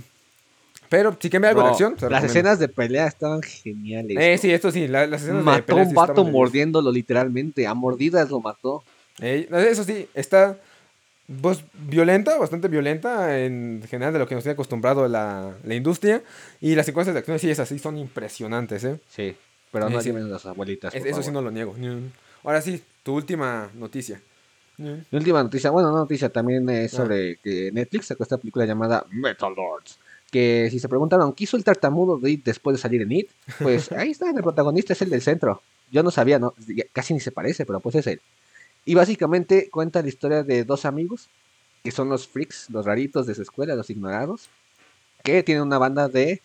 Pero 0.90 1.16
si 1.18 1.30
cambia 1.30 1.50
algo 1.50 1.62
de 1.62 1.70
acción, 1.70 1.92
las 1.94 2.00
recomiendo. 2.02 2.26
escenas 2.28 2.59
de 2.59 2.68
pelea 2.68 3.07
estaban 3.07 3.42
geniales. 3.42 4.16
Eh, 4.20 4.38
sí, 4.38 4.52
esto 4.52 4.70
sí, 4.70 4.86
la- 4.86 5.07
las 5.07 5.22
escenas 5.22 5.38
de 5.40 5.44
Mató 5.44 5.62
a 5.62 5.66
peleas 5.66 5.86
un 5.86 5.90
sí 5.90 5.96
vato 5.96 6.24
de 6.24 6.30
mordiéndolo 6.30 6.92
literalmente. 6.92 7.66
A 7.66 7.74
mordidas 7.74 8.30
lo 8.30 8.40
mató. 8.40 8.84
Eh, 9.20 9.48
eso 9.70 9.82
sí, 9.84 10.07
está 10.14 10.57
pues, 11.40 11.64
violenta, 11.72 12.36
bastante 12.36 12.68
violenta 12.68 13.40
en 13.40 13.82
general 13.88 14.12
de 14.12 14.18
lo 14.18 14.28
que 14.28 14.34
nos 14.34 14.44
tiene 14.44 14.52
acostumbrado 14.52 15.09
la, 15.09 15.55
la 15.64 15.74
industria. 15.74 16.22
Y 16.61 16.74
las 16.74 16.84
secuencias 16.86 17.14
de 17.14 17.20
acción 17.20 17.38
sí, 17.38 17.50
esas 17.50 17.68
sí 17.68 17.78
son 17.78 17.96
impresionantes, 17.96 18.84
¿eh? 18.84 19.00
Sí, 19.09 19.34
pero 19.72 19.88
Eh, 19.88 19.90
no 19.90 20.00
sí. 20.00 20.11
lleven 20.11 20.24
a 20.24 20.28
las 20.28 20.44
abuelitas. 20.46 20.94
Es- 20.94 21.07
eso 21.07 21.22
sí 21.22 21.30
no 21.30 21.40
lo 21.40 21.50
niego. 21.50 21.74
Ahora 22.44 22.61
sí, 22.61 22.82
tu 23.05 23.14
última 23.14 23.70
noticia. 23.74 24.20
Mm. 24.76 24.84
Mi 25.12 25.18
última 25.18 25.40
noticia, 25.42 25.70
bueno, 25.70 25.92
no 25.92 25.98
noticia, 25.98 26.30
también 26.30 26.68
es 26.68 26.92
Ah. 26.94 26.96
sobre 26.96 27.36
que 27.36 27.70
Netflix 27.72 28.07
sacó 28.07 28.24
esta 28.24 28.38
película 28.38 28.66
llamada 28.66 29.07
Metal 29.11 29.55
Lords. 29.55 29.98
Que 30.32 30.66
si 30.72 30.80
se 30.80 30.88
preguntaron, 30.88 31.32
¿qué 31.32 31.44
hizo 31.44 31.57
el 31.57 31.62
tartamudo 31.62 32.18
de 32.18 32.32
It 32.32 32.44
después 32.44 32.74
de 32.76 32.82
salir 32.82 33.02
en 33.02 33.12
It? 33.12 33.30
Pues 33.61 33.92
ahí 33.92 34.11
está, 34.11 34.28
el 34.30 34.42
protagonista 34.42 34.94
es 34.94 35.02
el 35.02 35.11
del 35.11 35.22
centro. 35.22 35.62
Yo 35.92 36.02
no 36.02 36.11
sabía, 36.11 36.40
no, 36.40 36.55
casi 36.92 37.14
ni 37.14 37.20
se 37.20 37.30
parece, 37.30 37.64
pero 37.64 37.78
pues 37.78 37.94
es 37.94 38.07
él. 38.09 38.20
Y 38.84 38.94
básicamente 38.94 39.70
cuenta 39.70 40.02
la 40.02 40.09
historia 40.09 40.42
de 40.42 40.64
dos 40.64 40.84
amigos, 40.84 41.28
que 41.84 41.92
son 41.92 42.09
los 42.09 42.26
freaks, 42.26 42.68
los 42.70 42.84
raritos 42.84 43.26
de 43.26 43.34
su 43.36 43.42
escuela, 43.42 43.76
los 43.76 43.90
ignorados, 43.90 44.48
que 45.22 45.42
tienen 45.44 45.62
una 45.62 45.78
banda 45.78 46.09
de 46.09 46.42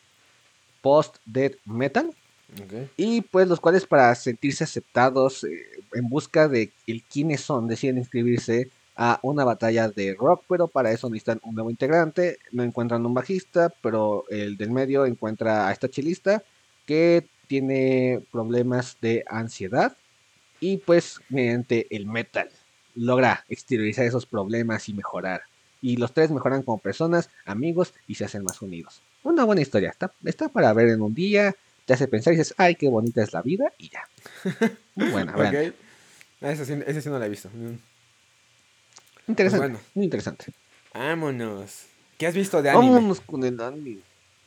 post-death 0.82 1.55
metal 1.66 2.12
Y 2.97 3.22
pues 3.22 3.47
los 3.47 3.60
cuales 3.60 3.86
para 3.86 4.14
sentirse 4.16 4.64
aceptados 4.64 5.43
eh, 5.43 5.68
en 5.93 6.10
busca 6.10 6.47
de 6.47 6.72
el 6.88 7.04
quiénes 7.04 7.41
son 7.41 7.68
deciden 7.68 7.97
inscribirse 7.97 8.70
a 8.95 9.20
una 9.24 9.45
batalla 9.45 9.88
de 9.88 10.14
rock, 10.14 10.43
pero 10.50 10.68
para 10.68 10.91
eso 10.91 11.10
necesitan 11.10 11.39
un 11.43 11.56
nuevo 11.56 11.70
integrante, 11.70 12.38
no 12.52 12.64
encuentran 12.64 13.06
un 13.06 13.14
bajista, 13.14 13.72
pero 13.82 14.26
el 14.30 14.58
del 14.58 14.72
medio 14.72 15.06
encuentra 15.06 15.68
a 15.68 15.72
esta 15.72 15.88
chilista 15.88 16.43
que 16.86 17.26
tiene 17.47 18.22
problemas 18.32 18.97
de 19.00 19.24
ansiedad 19.28 19.95
y 20.60 20.78
pues 20.78 21.22
mediante 21.30 21.88
el 21.95 22.08
metal 22.08 22.50
logra 22.95 23.45
exteriorizar 23.47 24.06
esos 24.06 24.26
problemas 24.26 24.89
y 24.89 24.93
mejorar. 24.93 25.43
Y 25.82 25.95
los 25.95 26.14
tres 26.14 26.30
mejoran 26.30 26.64
como 26.64 26.78
personas, 26.78 27.30
amigos 27.45 27.93
y 28.08 28.16
se 28.16 28.26
hacen 28.26 28.43
más 28.43 28.62
unidos. 28.62 29.02
Una 29.24 29.45
buena 29.45 29.62
historia, 29.62 29.91
está, 29.91 30.12
está 30.26 30.50
para 30.50 30.74
ver 30.74 30.89
en 30.89 31.02
un 31.02 31.14
día, 31.14 31.56
te 31.90 31.96
hace 31.96 32.08
pensar 32.08 32.34
y 32.34 32.38
dices, 32.38 32.54
ay, 32.58 32.76
qué 32.76 32.88
bonita 32.88 33.24
es 33.24 33.34
la 33.34 33.42
vida 33.42 33.74
y 33.80 33.90
ya. 33.90 34.08
Muy 34.96 35.10
buena, 35.10 35.36
vean. 35.36 35.70
Ok. 35.70 35.74
Ah, 36.40 36.52
Ese 36.52 36.64
sí, 36.64 36.74
ese 36.86 37.02
sí 37.02 37.10
no 37.10 37.18
la 37.18 37.26
he 37.26 37.30
visto. 37.30 37.50
Mm. 37.52 37.80
Interesante, 39.28 39.58
Pues 39.68 39.72
bueno. 39.72 39.80
muy 39.96 40.06
interesante. 40.06 40.46
Vámonos. 40.94 41.86
¿Qué 42.20 42.28
has 42.28 42.36
visto 42.36 42.62
de 42.62 42.70
anime? 42.70 42.94
Vámonos 42.94 43.22
con 43.22 43.44
el 43.44 43.60
anime. 43.60 44.02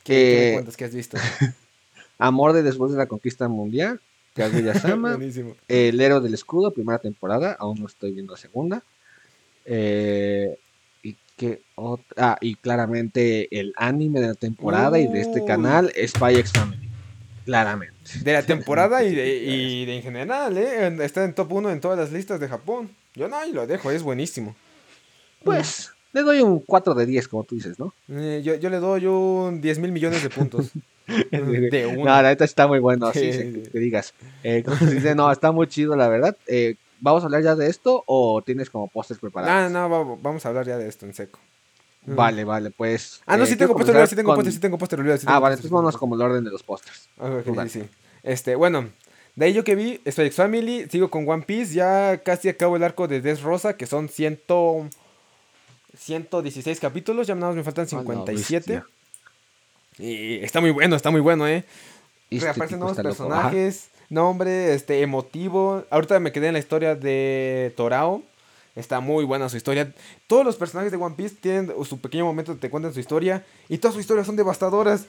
¿Qué, 0.05 0.63
qué 0.77 0.85
Eh, 0.85 0.85
has 0.85 0.95
visto? 0.95 1.19
Amor 2.19 2.53
de 2.53 2.63
después 2.63 2.93
de 2.93 2.99
la 2.99 3.07
conquista 3.07 3.49
mundial, 3.49 4.01
Kaguya-sama. 4.35 5.19
El 5.69 6.01
héroe 6.01 6.21
del 6.21 6.35
escudo, 6.35 6.71
primera 6.73 7.01
temporada, 7.01 7.57
aún 7.59 7.81
no 7.81 7.87
estoy 7.89 8.13
viendo 8.13 8.35
la 8.35 8.39
segunda. 8.39 8.85
Eh, 9.65 10.57
y 11.03 11.17
que 11.37 11.61
ah, 12.17 12.39
y 12.41 12.55
claramente 12.55 13.49
el 13.59 13.73
anime 13.77 14.21
de 14.21 14.29
la 14.29 14.35
temporada 14.35 15.01
y 15.01 15.09
de 15.09 15.21
este 15.23 15.45
canal, 15.45 15.93
Spy 16.07 16.37
X 16.37 16.53
Family. 16.53 16.92
Claramente. 17.45 17.95
De 18.23 18.33
la 18.33 18.43
temporada 18.47 19.03
y 19.05 19.15
de, 19.15 19.37
y 19.37 19.85
de 19.87 19.97
en 19.97 20.03
general, 20.03 20.57
¿eh? 20.59 20.97
Está 21.05 21.25
en 21.25 21.35
top 21.35 21.53
1 21.53 21.71
en 21.71 21.81
todas 21.81 21.99
las 21.99 22.13
listas 22.13 22.41
de 22.41 22.49
Japón. 22.49 22.91
Yo 23.15 23.29
no, 23.29 23.45
y 23.47 23.53
lo 23.53 23.67
dejo, 23.67 23.91
es 23.91 24.03
buenísimo. 24.03 24.55
Pues, 25.45 25.91
le 26.13 26.23
doy 26.23 26.41
un 26.41 26.61
4 26.61 26.95
de 26.95 27.07
10, 27.07 27.29
como 27.29 27.45
tú 27.45 27.55
dices, 27.57 27.79
¿no? 27.79 27.93
Eh, 28.09 28.43
yo, 28.45 28.55
yo 28.55 28.71
le 28.71 28.79
doy 28.79 29.07
un 29.07 29.61
10 29.61 29.79
mil 29.81 29.93
millones 29.93 30.23
de 30.23 30.31
puntos. 30.31 30.71
de 31.31 31.95
No, 31.99 32.05
la 32.05 32.23
neta 32.23 32.45
está 32.45 32.67
muy 32.67 32.79
bueno, 32.79 33.07
así 33.07 33.21
que 33.21 33.71
digas. 33.79 34.15
Eh, 34.45 34.63
¿cómo 34.65 34.77
se 34.79 34.95
dice? 34.95 35.15
No, 35.15 35.31
está 35.33 35.51
muy 35.53 35.67
chido, 35.67 35.97
la 35.97 36.09
verdad. 36.09 36.37
Eh, 36.47 36.77
¿Vamos 37.01 37.23
a 37.25 37.27
hablar 37.27 37.43
ya 37.43 37.57
de 37.57 37.69
esto 37.69 38.05
o 38.07 38.41
tienes 38.43 38.71
como 38.71 38.87
pósters 38.87 39.21
No, 39.21 39.29
preparados? 39.29 39.73
no, 39.73 39.91
va- 39.91 40.17
vamos 40.23 40.47
a 40.47 40.49
hablar 40.51 40.65
ya 40.67 40.79
de 40.79 40.89
esto 40.89 41.05
en 41.05 41.15
seco. 41.15 41.41
Mm. 42.05 42.17
Vale, 42.17 42.45
vale, 42.45 42.71
pues. 42.71 43.23
Ah, 43.27 43.37
no, 43.37 43.45
eh, 43.45 43.47
sí 43.47 43.57
tengo 43.57 43.75
póster, 43.75 43.93
comenzar 43.95 44.09
sí 44.09 44.17
tengo 44.17 44.29
con- 44.31 44.37
póster, 44.37 44.53
sí 44.53 44.59
tengo 44.59 44.79
póster, 44.79 44.99
sí 44.99 45.05
Ah, 45.05 45.17
tengo 45.19 45.21
vale, 45.23 45.41
póster, 45.41 45.51
entonces 45.53 45.71
vámonos 45.71 45.97
como 45.97 46.15
el 46.17 46.23
orden 46.23 46.43
de 46.45 46.51
los 46.51 46.63
pósters. 46.63 47.09
Ah, 47.19 47.27
ok, 47.39 47.45
Tú 47.45 47.55
dale. 47.55 47.71
sí, 47.71 47.81
sí. 47.83 47.89
Este, 48.25 48.57
bueno, 48.57 48.89
de 49.37 49.47
ahí 49.47 49.53
yo 49.53 49.63
que 49.65 49.75
vi, 49.77 50.01
Spy 50.11 50.23
X 50.27 50.35
Family, 50.37 50.89
sigo 50.91 51.11
con 51.11 51.29
One 51.29 51.45
Piece, 51.45 51.75
ya 51.75 52.21
casi 52.25 52.49
acabo 52.49 52.77
el 52.77 52.83
arco 52.83 53.07
de 53.07 53.35
Rosa, 53.37 53.77
que 53.77 53.87
son 53.87 54.09
100, 54.09 54.41
116 55.97 56.81
capítulos, 56.81 57.27
ya 57.27 57.35
nada 57.35 57.49
más 57.49 57.57
me 57.57 57.63
faltan 57.63 57.85
A 57.85 57.95
la 57.95 58.01
57. 58.03 58.83
bestia. 58.83 58.87
y 59.99 60.43
está 60.43 60.61
muy 60.61 60.71
bueno, 60.71 60.97
está 60.97 61.11
muy 61.11 61.21
bueno, 61.21 61.47
eh. 61.47 61.65
Este 62.31 62.47
Reaparecen 62.47 62.79
nuevos 62.79 62.97
personajes, 62.97 63.89
nombre, 64.09 64.75
este, 64.75 65.03
emotivo. 65.03 65.85
Ahorita 65.91 66.19
me 66.19 66.33
quedé 66.33 66.47
en 66.49 66.55
la 66.55 66.59
historia 66.59 66.95
de 66.95 67.73
Torao. 67.77 68.23
Está 68.75 69.01
muy 69.01 69.25
buena 69.25 69.49
su 69.49 69.57
historia. 69.57 69.93
Todos 70.27 70.45
los 70.47 70.57
personajes 70.57 70.91
de 70.91 70.97
One 70.99 71.15
Piece 71.15 71.37
tienen 71.41 71.73
su 71.85 72.01
pequeño 72.01 72.25
momento, 72.25 72.57
te 72.57 72.71
cuentan 72.71 72.95
su 72.95 73.01
historia. 73.01 73.45
Y 73.69 73.79
todas 73.79 73.95
sus 73.95 74.01
historias 74.01 74.27
son 74.27 74.37
devastadoras. 74.37 75.07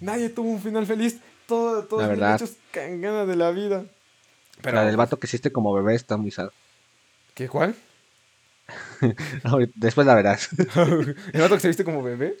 Nadie 0.00 0.28
tuvo 0.28 0.50
un 0.50 0.60
final 0.60 0.86
feliz. 0.86 1.18
Todo, 1.46 1.84
todos 1.84 2.04
hechos 2.12 2.56
con 2.74 3.00
ganas 3.00 3.26
de 3.26 3.36
la 3.36 3.50
vida. 3.50 3.84
Pero, 4.60 4.76
La 4.76 4.84
del 4.84 4.96
vato 4.98 5.18
que 5.18 5.26
hiciste 5.26 5.50
como 5.52 5.72
bebé 5.72 5.94
está 5.94 6.16
muy 6.18 6.30
sad. 6.30 6.50
¿Qué 7.34 7.48
cuál? 7.48 7.74
Después 9.76 10.06
la 10.06 10.14
verás. 10.14 10.50
¿El 11.32 11.40
vato 11.40 11.54
que 11.54 11.60
se 11.60 11.68
viste 11.68 11.84
como 11.84 12.02
bebé? 12.02 12.36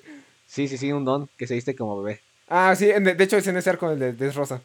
sí, 0.46 0.68
sí, 0.68 0.76
sí, 0.78 0.92
un 0.92 1.04
don 1.04 1.28
que 1.36 1.46
se 1.46 1.54
viste 1.54 1.74
como 1.76 2.02
bebé. 2.02 2.20
Ah, 2.48 2.74
sí, 2.76 2.86
de 2.86 3.16
hecho 3.24 3.36
es 3.36 3.46
en 3.46 3.56
ese 3.56 3.70
arco 3.70 3.90
el 3.90 3.98
de 3.98 4.12
Desrosa. 4.12 4.60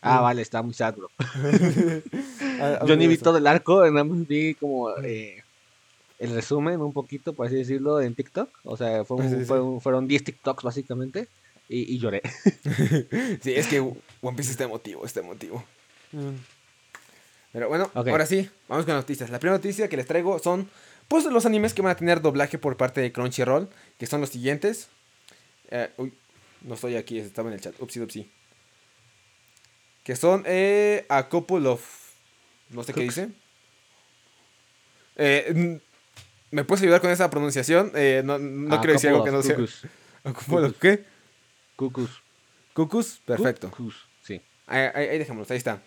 Ah, 0.00 0.18
Mm. 0.18 0.22
vale, 0.22 0.42
está 0.42 0.62
muy 0.62 0.74
sad, 0.74 0.94
bro. 0.96 1.10
Ah, 2.60 2.84
Yo 2.86 2.96
ni 2.96 3.06
vi 3.08 3.14
eso. 3.14 3.24
todo 3.24 3.38
el 3.38 3.46
arco, 3.46 3.84
nada 3.90 4.04
más 4.04 4.26
vi 4.28 4.54
como 4.54 4.90
eh, 4.98 5.41
el 6.22 6.34
resumen, 6.34 6.80
un 6.80 6.92
poquito, 6.92 7.32
por 7.34 7.46
así 7.46 7.56
decirlo, 7.56 8.00
en 8.00 8.14
TikTok. 8.14 8.48
O 8.64 8.76
sea, 8.76 9.04
fue 9.04 9.16
un- 9.18 9.28
Sí, 9.30 9.36
sí. 9.40 9.44
fue 9.44 9.60
un- 9.60 9.80
fueron 9.80 10.06
10 10.08 10.24
TikToks 10.24 10.62
básicamente. 10.64 11.28
Y, 11.68 11.94
y 11.94 11.98
lloré. 11.98 12.22
Sí, 13.42 13.54
es 13.54 13.66
que 13.66 13.80
One 13.80 14.36
Piece 14.36 14.50
está 14.52 14.64
emotivo, 14.64 15.04
está 15.06 15.20
emotivo. 15.20 15.64
Mm. 16.12 16.36
Pero 17.52 17.68
bueno, 17.68 17.90
ahora 17.94 18.24
sí, 18.26 18.48
vamos 18.68 18.86
con 18.86 18.94
noticias. 18.94 19.28
La 19.30 19.38
primera 19.38 19.58
noticia 19.58 19.88
que 19.88 19.96
les 19.96 20.06
traigo 20.06 20.38
son 20.38 20.70
pues 21.08 21.24
los 21.26 21.44
animes 21.44 21.74
que 21.74 21.82
van 21.82 21.92
a 21.92 21.96
tener 21.96 22.22
doblaje 22.22 22.56
por 22.58 22.76
parte 22.78 23.00
de 23.02 23.12
Crunchyroll, 23.12 23.68
que 23.98 24.06
son 24.06 24.20
los 24.22 24.30
siguientes. 24.30 24.88
Eh, 25.70 25.90
uy, 25.98 26.14
no 26.62 26.74
estoy 26.74 26.96
aquí, 26.96 27.18
estaba 27.18 27.48
en 27.48 27.54
el 27.54 27.60
chat. 27.60 27.74
Upsi, 27.80 28.00
upsi. 28.00 28.30
Que 30.04 30.16
son 30.16 30.44
eh, 30.46 31.04
A 31.08 31.28
Couple 31.28 31.66
of... 31.68 31.84
No 32.70 32.82
sé 32.84 32.92
qué 32.94 33.02
dice. 33.02 33.28
Eh, 35.16 35.78
¿Me 36.52 36.62
puedes 36.64 36.82
ayudar 36.82 37.00
con 37.00 37.10
esa 37.10 37.28
pronunciación? 37.30 37.90
Eh, 37.94 38.22
no 38.24 38.38
no 38.38 38.76
Ah, 38.76 38.80
quiero 38.80 38.92
decir 38.92 39.10
algo 39.10 39.24
que 39.24 39.30
no 39.32 39.42
sea... 39.42 39.56
cucus. 39.56 39.82
¿A 40.22 40.32
Couple 40.32 40.66
of 40.66 40.78
qué? 40.78 41.04
Cucus. 41.74 42.22
Cucus, 42.74 43.20
perfecto. 43.26 43.70
Cucus, 43.70 44.06
Sí. 44.22 44.40
Ahí, 44.68 44.82
ahí, 44.94 45.08
ahí 45.08 45.18
dejémoslo, 45.18 45.52
ahí 45.52 45.58
está. 45.58 45.80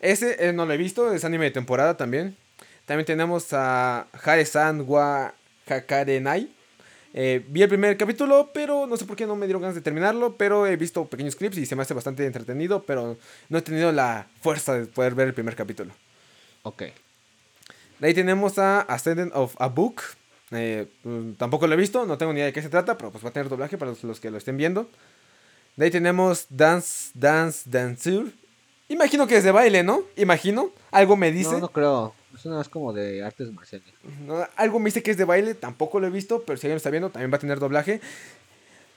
Ese 0.00 0.48
eh, 0.48 0.52
no 0.54 0.64
lo 0.64 0.72
he 0.72 0.76
visto, 0.78 1.12
es 1.12 1.24
anime 1.24 1.44
de 1.44 1.50
temporada 1.50 1.96
también. 1.96 2.36
También 2.86 3.04
tenemos 3.04 3.52
a 3.52 4.06
Hare-san 4.24 4.84
wa 4.86 5.34
Hakarenai. 5.68 6.48
Eh, 7.12 7.44
vi 7.48 7.62
el 7.62 7.68
primer 7.68 7.96
capítulo, 7.96 8.50
pero 8.54 8.86
no 8.86 8.96
sé 8.96 9.04
por 9.04 9.16
qué 9.16 9.26
no 9.26 9.34
me 9.36 9.46
dieron 9.46 9.60
ganas 9.60 9.74
de 9.74 9.80
terminarlo. 9.82 10.36
Pero 10.36 10.66
he 10.66 10.76
visto 10.76 11.04
pequeños 11.06 11.36
clips 11.36 11.58
y 11.58 11.66
se 11.66 11.74
me 11.76 11.82
hace 11.82 11.92
bastante 11.92 12.24
entretenido. 12.24 12.82
Pero 12.84 13.18
no 13.48 13.58
he 13.58 13.62
tenido 13.62 13.92
la 13.92 14.26
fuerza 14.40 14.74
de 14.74 14.86
poder 14.86 15.14
ver 15.14 15.28
el 15.28 15.34
primer 15.34 15.54
capítulo. 15.56 15.92
Ok. 16.62 16.84
De 17.98 18.08
ahí 18.08 18.14
tenemos 18.14 18.58
a 18.58 18.80
Ascendant 18.82 19.32
of 19.34 19.54
a 19.58 19.68
Book. 19.68 20.02
Eh, 20.50 20.86
mm, 21.04 21.32
tampoco 21.32 21.66
lo 21.66 21.74
he 21.74 21.76
visto, 21.76 22.06
no 22.06 22.16
tengo 22.16 22.32
ni 22.32 22.38
idea 22.38 22.46
de 22.46 22.52
qué 22.52 22.62
se 22.62 22.68
trata, 22.68 22.96
pero 22.96 23.10
pues 23.10 23.24
va 23.24 23.28
a 23.28 23.32
tener 23.32 23.48
doblaje 23.48 23.76
para 23.76 23.90
los, 23.90 24.02
los 24.04 24.20
que 24.20 24.30
lo 24.30 24.38
estén 24.38 24.56
viendo. 24.56 24.88
De 25.76 25.84
ahí 25.86 25.90
tenemos 25.90 26.46
Dance, 26.48 27.10
Dance, 27.14 27.68
Dancer. 27.70 28.32
Imagino 28.88 29.26
que 29.26 29.36
es 29.36 29.44
de 29.44 29.52
baile, 29.52 29.82
¿no? 29.82 30.02
Imagino. 30.16 30.70
Algo 30.90 31.16
me 31.16 31.30
dice. 31.30 31.52
No, 31.52 31.58
no 31.60 31.68
creo. 31.68 32.14
Es 32.34 32.44
una 32.46 32.56
más 32.56 32.68
como 32.68 32.92
de 32.92 33.22
artes 33.22 33.52
marciales. 33.52 33.88
No, 34.24 34.46
algo 34.56 34.78
me 34.78 34.86
dice 34.86 35.02
que 35.02 35.10
es 35.10 35.16
de 35.16 35.24
baile, 35.24 35.54
tampoco 35.54 36.00
lo 36.00 36.06
he 36.06 36.10
visto, 36.10 36.42
pero 36.46 36.56
si 36.56 36.66
alguien 36.66 36.74
lo 36.74 36.78
está 36.78 36.90
viendo, 36.90 37.10
también 37.10 37.32
va 37.32 37.36
a 37.36 37.40
tener 37.40 37.58
doblaje. 37.58 38.00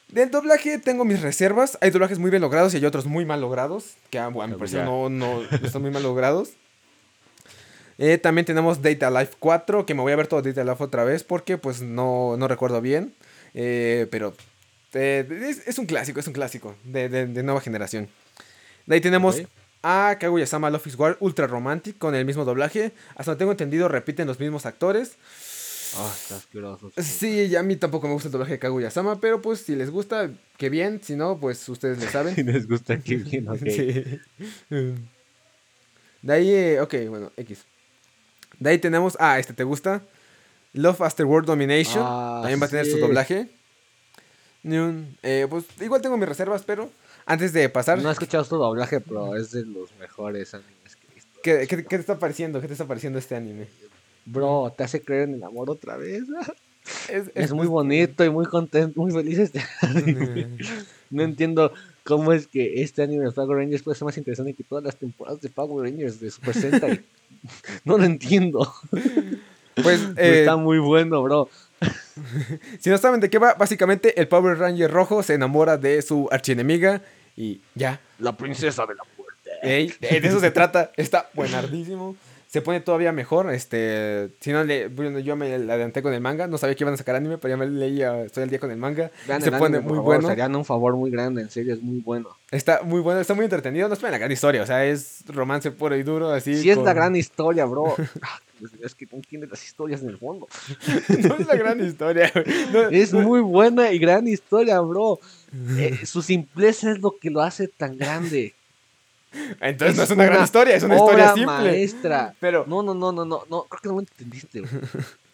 Del 0.09 0.29
doblaje 0.29 0.77
tengo 0.77 1.05
mis 1.05 1.21
reservas. 1.21 1.77
Hay 1.81 1.89
doblajes 1.89 2.19
muy 2.19 2.29
bien 2.29 2.41
logrados 2.41 2.73
y 2.73 2.77
hay 2.77 2.85
otros 2.85 3.05
muy 3.05 3.25
mal 3.25 3.41
logrados. 3.41 3.95
Que 4.09 4.19
Claro, 4.19 4.33
parecer 4.33 4.79
ya. 4.79 4.85
no, 4.85 5.09
no 5.09 5.41
están 5.63 5.81
muy 5.81 5.91
mal 5.91 6.03
logrados. 6.03 6.51
Eh, 8.03 8.17
también 8.17 8.45
tenemos 8.45 8.81
Data 8.81 9.11
Life 9.11 9.33
4, 9.39 9.85
que 9.85 9.93
me 9.93 10.01
voy 10.01 10.11
a 10.11 10.15
ver 10.15 10.25
todo 10.27 10.41
Data 10.41 10.63
Life 10.63 10.83
otra 10.83 11.03
vez 11.03 11.23
porque 11.23 11.57
pues 11.59 11.81
no, 11.81 12.35
no 12.35 12.47
recuerdo 12.47 12.81
bien. 12.81 13.13
Eh, 13.53 14.07
pero 14.09 14.33
eh, 14.93 15.27
es, 15.47 15.67
es 15.67 15.77
un 15.77 15.85
clásico, 15.85 16.19
es 16.19 16.25
un 16.27 16.33
clásico 16.33 16.75
de, 16.83 17.09
de- 17.09 17.27
de 17.27 17.43
nueva 17.43 17.61
generación. 17.61 18.09
De 18.87 18.95
ahí 18.95 19.01
tenemos 19.01 19.35
a 19.83 20.17
Kaguya-sama 20.19 20.69
Love 20.71 20.87
is 20.87 20.95
War 20.95 21.17
Ultra 21.19 21.45
Romantic 21.47 21.97
con 21.99 22.15
el 22.15 22.25
mismo 22.25 22.43
doblaje. 22.43 22.91
Hasta 23.15 23.31
donde 23.31 23.39
tengo 23.39 23.51
entendido 23.51 23.87
repiten 23.87 24.25
los 24.27 24.39
mismos 24.39 24.65
actores. 24.65 25.11
Ah, 25.97 26.11
está 26.19 26.37
asqueroso. 26.37 26.91
Sí, 26.97 27.41
y 27.51 27.55
a 27.55 27.61
mí 27.63 27.75
tampoco 27.75 28.07
me 28.07 28.13
gusta 28.13 28.29
el 28.29 28.31
doblaje 28.31 28.53
de 28.53 28.59
Kaguya-sama, 28.59 29.19
pero 29.19 29.41
pues 29.43 29.59
si 29.59 29.75
les 29.75 29.91
gusta, 29.91 30.31
qué 30.57 30.69
bien. 30.69 31.01
Si 31.03 31.15
no, 31.15 31.37
pues 31.39 31.67
ustedes 31.69 31.99
le 31.99 32.07
saben. 32.09 32.33
Si 32.35 32.43
les 32.43 32.67
gusta, 32.67 32.97
qué 32.97 33.17
bien, 33.17 33.47
ok. 33.47 33.59
Sí. 34.69 34.95
De 36.21 36.33
ahí, 36.33 36.77
ok, 36.79 36.93
bueno, 37.09 37.31
X. 37.37 37.65
De 38.61 38.69
ahí 38.69 38.77
tenemos, 38.77 39.17
ah, 39.19 39.39
este 39.39 39.53
te 39.53 39.63
gusta. 39.63 40.03
Love 40.73 41.01
After 41.01 41.25
World 41.25 41.47
Domination. 41.47 42.03
Ah, 42.05 42.39
También 42.41 42.61
va 42.61 42.67
a 42.67 42.69
tener 42.69 42.85
su 42.85 42.99
doblaje. 42.99 43.49
Eh, 44.63 45.47
pues 45.49 45.65
igual 45.81 45.99
tengo 45.99 46.15
mis 46.15 46.29
reservas, 46.29 46.61
pero 46.63 46.91
antes 47.25 47.53
de 47.53 47.67
pasar, 47.69 47.99
No 47.99 48.09
he 48.09 48.11
escuchado 48.13 48.43
su 48.43 48.55
doblaje, 48.57 49.01
pero 49.01 49.35
es 49.35 49.49
de 49.49 49.65
los 49.65 49.89
mejores 49.99 50.53
animes 50.53 50.95
que 50.95 51.07
he 51.09 51.15
visto. 51.15 51.39
¿qué, 51.41 51.65
qué, 51.67 51.77
qué 51.77 51.83
te 51.83 51.95
está 51.95 52.19
pareciendo? 52.19 52.61
¿Qué 52.61 52.67
te 52.67 52.73
está 52.73 52.85
pareciendo 52.85 53.17
este 53.17 53.35
anime? 53.35 53.67
Bro, 54.25 54.71
te 54.77 54.83
hace 54.83 55.01
creer 55.01 55.29
en 55.29 55.33
el 55.33 55.43
amor 55.43 55.71
otra 55.71 55.97
vez. 55.97 56.25
Es, 57.09 57.31
Es 57.33 57.51
muy 57.51 57.65
bonito 57.65 58.23
y 58.23 58.29
muy 58.29 58.45
contento, 58.45 59.01
muy 59.01 59.11
feliz 59.11 59.39
este 59.39 59.63
anime. 59.81 60.55
No 61.09 61.23
entiendo 61.23 61.73
cómo 62.03 62.33
es 62.33 62.47
que 62.47 62.81
este 62.81 63.03
anime 63.03 63.25
de 63.25 63.31
Power 63.31 63.57
Rangers 63.57 63.83
puede 63.83 63.97
ser 63.97 64.05
más 64.05 64.17
interesante 64.17 64.53
que 64.53 64.63
todas 64.63 64.83
las 64.83 64.95
temporadas 64.95 65.41
de 65.41 65.49
Power 65.49 65.89
Rangers 65.89 66.19
de 66.19 66.31
Super 66.31 66.55
Sentai. 66.55 67.01
No 67.85 67.97
lo 67.97 68.03
entiendo. 68.03 68.71
Pues, 69.81 70.01
eh, 70.17 70.41
está 70.41 70.57
muy 70.57 70.77
bueno, 70.77 71.23
bro. 71.23 71.49
si 72.79 72.89
no 72.89 72.97
saben 72.99 73.19
de 73.19 73.29
qué 73.29 73.39
va, 73.39 73.55
básicamente 73.55 74.19
el 74.19 74.27
Power 74.27 74.59
Ranger 74.59 74.91
rojo 74.91 75.23
se 75.23 75.33
enamora 75.33 75.77
de 75.77 76.01
su 76.03 76.27
archienemiga 76.31 77.01
y 77.35 77.61
ya. 77.73 77.99
La 78.19 78.37
princesa 78.37 78.85
de 78.85 78.93
la 78.93 79.03
muerte. 79.17 79.49
Ey, 79.63 79.93
de 79.99 80.27
eso 80.27 80.39
se 80.39 80.51
trata. 80.51 80.91
Está 80.97 81.29
buenardísimo. 81.33 82.15
Se 82.51 82.61
pone 82.61 82.81
todavía 82.81 83.13
mejor. 83.13 83.49
Este, 83.53 84.29
si 84.41 84.51
no, 84.51 84.65
le, 84.65 84.89
bueno, 84.89 85.19
yo 85.19 85.37
me 85.37 85.45
adelanté 85.53 86.01
con 86.01 86.13
el 86.13 86.19
manga. 86.19 86.47
No 86.47 86.57
sabía 86.57 86.75
que 86.75 86.83
iban 86.83 86.93
a 86.93 86.97
sacar 86.97 87.15
anime, 87.15 87.37
pero 87.37 87.53
ya 87.53 87.57
me 87.57 87.65
leía. 87.65 88.23
Estoy 88.23 88.43
al 88.43 88.49
día 88.49 88.59
con 88.59 88.69
el 88.71 88.77
manga. 88.77 89.09
Vean 89.25 89.41
se 89.41 89.47
el 89.47 89.53
pone 89.57 89.77
anime, 89.77 89.83
por 89.83 89.87
muy 89.87 89.95
favor, 89.99 90.15
bueno. 90.15 90.27
Se 90.27 90.31
harían 90.33 90.55
un 90.57 90.65
favor 90.65 90.97
muy 90.97 91.09
grande, 91.11 91.43
en 91.43 91.49
serio, 91.49 91.73
es 91.73 91.81
muy 91.81 92.01
bueno. 92.01 92.27
Está 92.51 92.81
muy 92.83 92.99
bueno, 92.99 93.21
está 93.21 93.35
muy 93.35 93.45
entretenido. 93.45 93.87
No 93.87 93.93
esperen 93.93 94.11
la 94.11 94.17
gran 94.17 94.33
historia. 94.33 94.63
O 94.63 94.65
sea, 94.65 94.85
es 94.85 95.23
romance 95.27 95.71
puro 95.71 95.95
y 95.95 96.03
duro. 96.03 96.29
Así. 96.29 96.57
Si 96.57 96.69
es 96.69 96.77
la 96.77 96.93
gran 96.93 97.15
historia, 97.15 97.63
bro. 97.65 97.95
Ah, 98.21 98.39
es 98.83 98.93
que 98.93 99.07
no 99.07 99.17
entiendes 99.17 99.49
las 99.49 99.65
historias 99.65 100.03
en 100.03 100.09
el 100.09 100.19
fondo. 100.19 100.47
no 101.27 101.35
es 101.37 101.47
la 101.47 101.55
gran 101.55 101.83
historia. 101.83 102.31
No, 102.71 102.81
Es 102.91 103.11
no- 103.11 103.21
muy 103.21 103.39
buena 103.39 103.91
y 103.91 103.97
gran 103.97 104.27
historia, 104.27 104.79
bro. 104.81 105.19
Eh, 105.77 106.05
su 106.05 106.21
simpleza 106.21 106.91
es 106.91 106.99
lo 106.99 107.15
que 107.17 107.31
lo 107.31 107.41
hace 107.41 107.67
tan 107.69 107.97
grande. 107.97 108.53
Entonces 109.59 109.97
no 109.97 110.03
es 110.03 110.09
es 110.09 110.15
una 110.15 110.25
gran 110.25 110.37
una 110.37 110.45
historia, 110.45 110.75
es 110.75 110.83
una 110.83 110.95
Obra 110.97 111.13
historia 111.25 111.33
simple. 111.33 111.71
maestra. 111.71 112.35
Pero, 112.39 112.65
No, 112.67 112.83
no, 112.83 112.93
no, 112.93 113.11
no, 113.11 113.25
no, 113.25 113.43
no. 113.49 113.63
Creo 113.63 113.81
que 113.81 113.87
no 113.89 113.95
me 113.95 114.01
entendiste, 114.01 114.61
bro. 114.61 114.69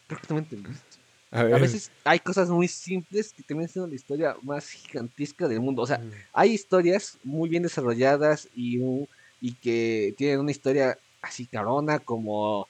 Creo 0.08 0.20
que 0.22 0.28
no 0.30 0.36
me 0.36 0.40
entendiste. 0.42 0.98
a 1.32 1.44
ver. 1.44 1.54
A 1.56 1.58
veces 1.60 1.92
hay 2.04 2.20
cosas 2.20 2.50
muy 2.50 2.68
simples 2.68 3.34
que 3.34 3.44
terminan 3.44 3.70
siendo 3.70 3.88
la 3.90 3.96
historia 3.96 4.36
más 4.44 4.70
gigantesca 4.70 5.48
del 5.48 5.60
mundo. 5.60 5.82
O 5.82 5.88
sea, 5.88 5.98
Mm. 5.98 6.12
hay 6.34 6.52
historias 6.54 7.18
muy 7.24 7.50
bien 7.50 7.64
desarrolladas 7.64 8.48
y, 8.56 8.78
un- 8.78 9.08
y 9.42 9.54
que 9.54 10.14
tienen 10.18 10.40
una 10.40 10.52
historia 10.52 10.98
así 11.22 11.46
carona 11.48 12.00
como 12.00 12.68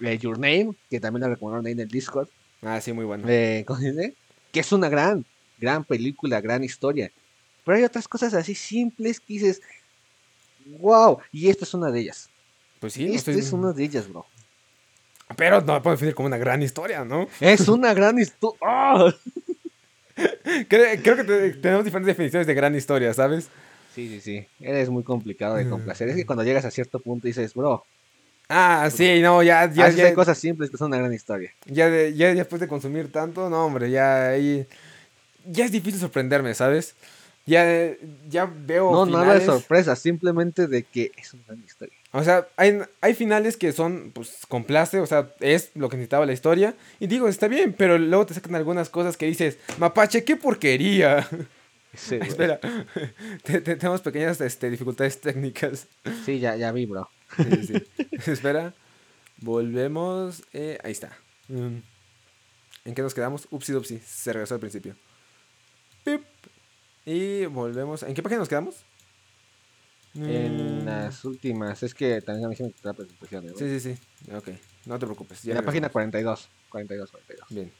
eh, 0.00 0.16
Your 0.18 0.38
Name, 0.38 0.72
que 0.88 0.98
también 1.00 1.22
la 1.22 1.28
recomendaron 1.28 1.66
ahí 1.66 1.72
en 1.72 1.80
el 1.80 1.88
Discord. 1.88 2.28
Ah, 2.62 2.80
sí, 2.80 2.92
muy 2.92 3.04
bueno. 3.04 3.24
eh. 3.28 3.64
Que 4.52 4.60
es 4.60 4.72
una 4.72 4.88
gran, 4.88 5.24
gran 5.58 5.84
película, 5.84 6.40
gran 6.40 6.64
historia. 6.64 7.10
Pero 7.64 7.76
hay 7.76 7.84
otras 7.84 8.08
cosas 8.08 8.32
así 8.34 8.54
simples 8.54 9.20
que 9.20 9.34
dices, 9.34 9.60
wow, 10.78 11.18
y 11.32 11.48
esta 11.48 11.64
es 11.64 11.74
una 11.74 11.90
de 11.90 12.00
ellas. 12.00 12.28
Pues 12.80 12.92
sí, 12.94 13.06
esta 13.14 13.30
estoy- 13.30 13.40
es 13.46 13.52
una 13.52 13.72
de 13.72 13.84
ellas, 13.84 14.08
bro. 14.08 14.26
Pero 15.36 15.60
no 15.60 15.74
la 15.74 15.82
puedo 15.82 15.94
definir 15.94 16.14
como 16.14 16.26
una 16.26 16.38
gran 16.38 16.60
historia, 16.62 17.04
¿no? 17.04 17.28
Es 17.40 17.68
una 17.68 17.94
gran 17.94 18.18
historia. 18.18 18.58
Creo, 20.68 21.00
creo 21.02 21.16
que 21.16 21.24
te- 21.24 21.50
tenemos 21.54 21.84
diferentes 21.84 22.08
definiciones 22.14 22.46
de 22.46 22.52
gran 22.54 22.74
historia, 22.74 23.14
¿sabes? 23.14 23.48
Sí, 23.94 24.08
sí, 24.08 24.20
sí. 24.20 24.46
Eres 24.60 24.90
muy 24.90 25.02
complicado 25.02 25.54
de 25.56 25.68
complacer. 25.68 26.08
Es 26.08 26.16
que 26.16 26.26
cuando 26.26 26.44
llegas 26.44 26.64
a 26.64 26.70
cierto 26.70 27.00
punto 27.00 27.26
dices, 27.26 27.54
bro, 27.54 27.84
Ah, 28.52 28.90
sí, 28.92 29.20
no, 29.22 29.42
ya, 29.44 29.70
ya, 29.72 29.88
ya, 29.90 30.06
hay 30.08 30.12
cosas 30.14 30.36
simples 30.36 30.70
que 30.70 30.76
son 30.76 30.88
una 30.88 30.98
gran 30.98 31.12
historia. 31.14 31.52
ya, 31.66 31.88
de- 31.88 32.12
ya 32.14 32.34
después 32.34 32.60
de 32.60 32.66
consumir 32.66 33.10
tanto, 33.12 33.48
no, 33.48 33.64
hombre, 33.64 33.90
ya 33.90 34.30
ahí, 34.30 34.66
ya 35.46 35.64
es 35.64 35.70
difícil 35.72 36.00
sorprenderme, 36.00 36.52
¿sabes? 36.54 36.94
Ya, 37.46 37.94
ya 38.28 38.44
veo 38.44 38.92
No, 38.92 39.06
nada 39.06 39.34
de 39.34 39.44
sorpresa, 39.44 39.96
simplemente 39.96 40.66
de 40.68 40.84
que 40.84 41.10
es 41.16 41.32
una 41.34 41.42
gran 41.48 41.64
historia. 41.64 41.94
o 42.12 42.22
sea, 42.22 42.46
hay, 42.56 42.78
hay 43.00 43.14
finales 43.14 43.56
que 43.56 43.72
son, 43.72 44.12
pues, 44.14 44.38
complace, 44.48 45.00
o 45.00 45.06
sea, 45.06 45.30
es 45.40 45.70
lo 45.74 45.88
que 45.88 45.96
necesitaba 45.96 46.26
la 46.26 46.32
historia, 46.32 46.74
y 47.00 47.06
digo, 47.08 47.26
está 47.28 47.48
bien, 47.48 47.72
pero 47.76 47.98
luego 47.98 48.26
te 48.26 48.34
sacan 48.34 48.54
algunas 48.54 48.88
cosas 48.90 49.16
que 49.16 49.26
dices, 49.26 49.58
mapache, 49.78 50.24
qué 50.24 50.36
porquería. 50.36 51.26
Sí. 51.92 52.14
Espera, 52.22 52.60
te- 53.42 53.60
te- 53.60 53.74
tenemos 53.74 54.00
pequeñas 54.00 54.40
este, 54.40 54.70
dificultades 54.70 55.20
técnicas. 55.20 55.88
Sí, 56.24 56.38
ya, 56.38 56.54
ya 56.54 56.70
vi, 56.70 56.86
bro. 56.86 57.10
Sí, 57.36 57.42
sí, 57.66 57.74
sí. 57.96 58.08
Espera. 58.30 58.72
Volvemos. 59.38 60.44
eh, 60.52 60.78
ahí 60.84 60.92
está. 60.92 61.10
Mm. 61.48 61.78
¿En 62.84 62.94
qué 62.94 63.02
nos 63.02 63.12
quedamos? 63.12 63.48
Upsi 63.50 63.72
dupsi. 63.72 63.98
Se 64.06 64.32
regresó 64.32 64.54
al 64.54 64.60
principio. 64.60 64.94
Y 67.06 67.46
volvemos. 67.46 68.02
¿En 68.02 68.14
qué 68.14 68.22
página 68.22 68.40
nos 68.40 68.48
quedamos? 68.48 68.84
En 70.14 70.82
Mm, 70.82 70.86
las 70.86 71.24
últimas, 71.24 71.82
es 71.82 71.94
que 71.94 72.20
también 72.20 72.48
me 72.48 72.54
dijeron 72.54 72.72
que 72.72 72.78
la 72.82 72.92
presentación. 72.92 73.46
¿no? 73.46 73.56
Sí, 73.56 73.80
sí, 73.80 73.94
sí. 73.94 74.32
Ok. 74.32 74.48
No 74.86 74.98
te 74.98 75.06
preocupes. 75.06 75.42
ya 75.42 75.52
en 75.52 75.56
la 75.58 75.62
página 75.62 75.88
regresamos. 75.88 76.48
42. 76.70 77.10
42, 77.10 77.10
42. 77.10 77.48
Bien. 77.50 77.72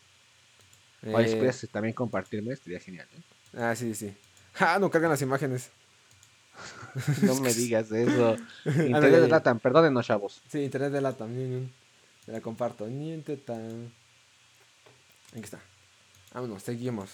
Oye, 1.15 1.27
si 1.27 1.33
Eh, 1.33 1.37
pudieras 1.37 1.69
también 1.73 1.95
compartirme, 1.95 2.53
estaría 2.53 2.79
genial. 2.81 3.09
¿eh? 3.17 3.23
ah, 3.59 3.75
sí, 3.75 3.95
sí. 3.95 4.15
Ah, 4.59 4.79
no 4.81 4.91
cargan 4.91 5.11
las 5.11 5.23
imágenes. 5.23 5.71
No 7.23 7.35
me 7.41 7.53
digas 7.55 7.91
eso. 7.91 8.37
Internet 8.67 9.21
de. 9.23 9.29
Latam, 9.29 9.59
perdónenos, 9.59 10.07
chavos. 10.07 10.43
Sí, 10.49 10.59
internet 10.61 10.93
de 10.93 11.01
la 11.01 11.13
también. 11.15 11.73
Te 12.27 12.33
la 12.33 12.41
comparto. 12.41 12.87
Niente 12.87 13.37
tan. 13.39 13.93
Aquí 15.33 15.41
está. 15.41 15.61
Vámonos, 16.35 16.63
seguimos. 16.63 17.11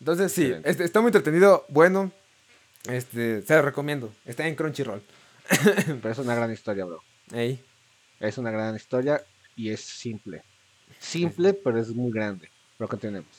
Entonces, 0.00 0.32
sí, 0.32 0.52
este, 0.64 0.84
está 0.84 1.00
muy 1.00 1.08
entretenido. 1.08 1.66
Bueno, 1.68 2.10
este, 2.88 3.42
se 3.42 3.54
lo 3.54 3.62
recomiendo. 3.62 4.12
Está 4.24 4.46
en 4.48 4.54
Crunchyroll. 4.54 5.02
Pero 6.02 6.10
es 6.10 6.18
una 6.18 6.34
gran 6.34 6.50
historia, 6.52 6.84
bro. 6.84 7.02
Ey. 7.32 7.62
Es 8.18 8.38
una 8.38 8.50
gran 8.50 8.74
historia 8.76 9.22
y 9.56 9.70
es 9.70 9.80
simple. 9.80 10.42
Simple, 10.98 11.54
pero 11.54 11.78
es 11.78 11.88
muy 11.90 12.10
grande. 12.10 12.50
Pero 12.78 12.88
continuemos. 12.88 13.30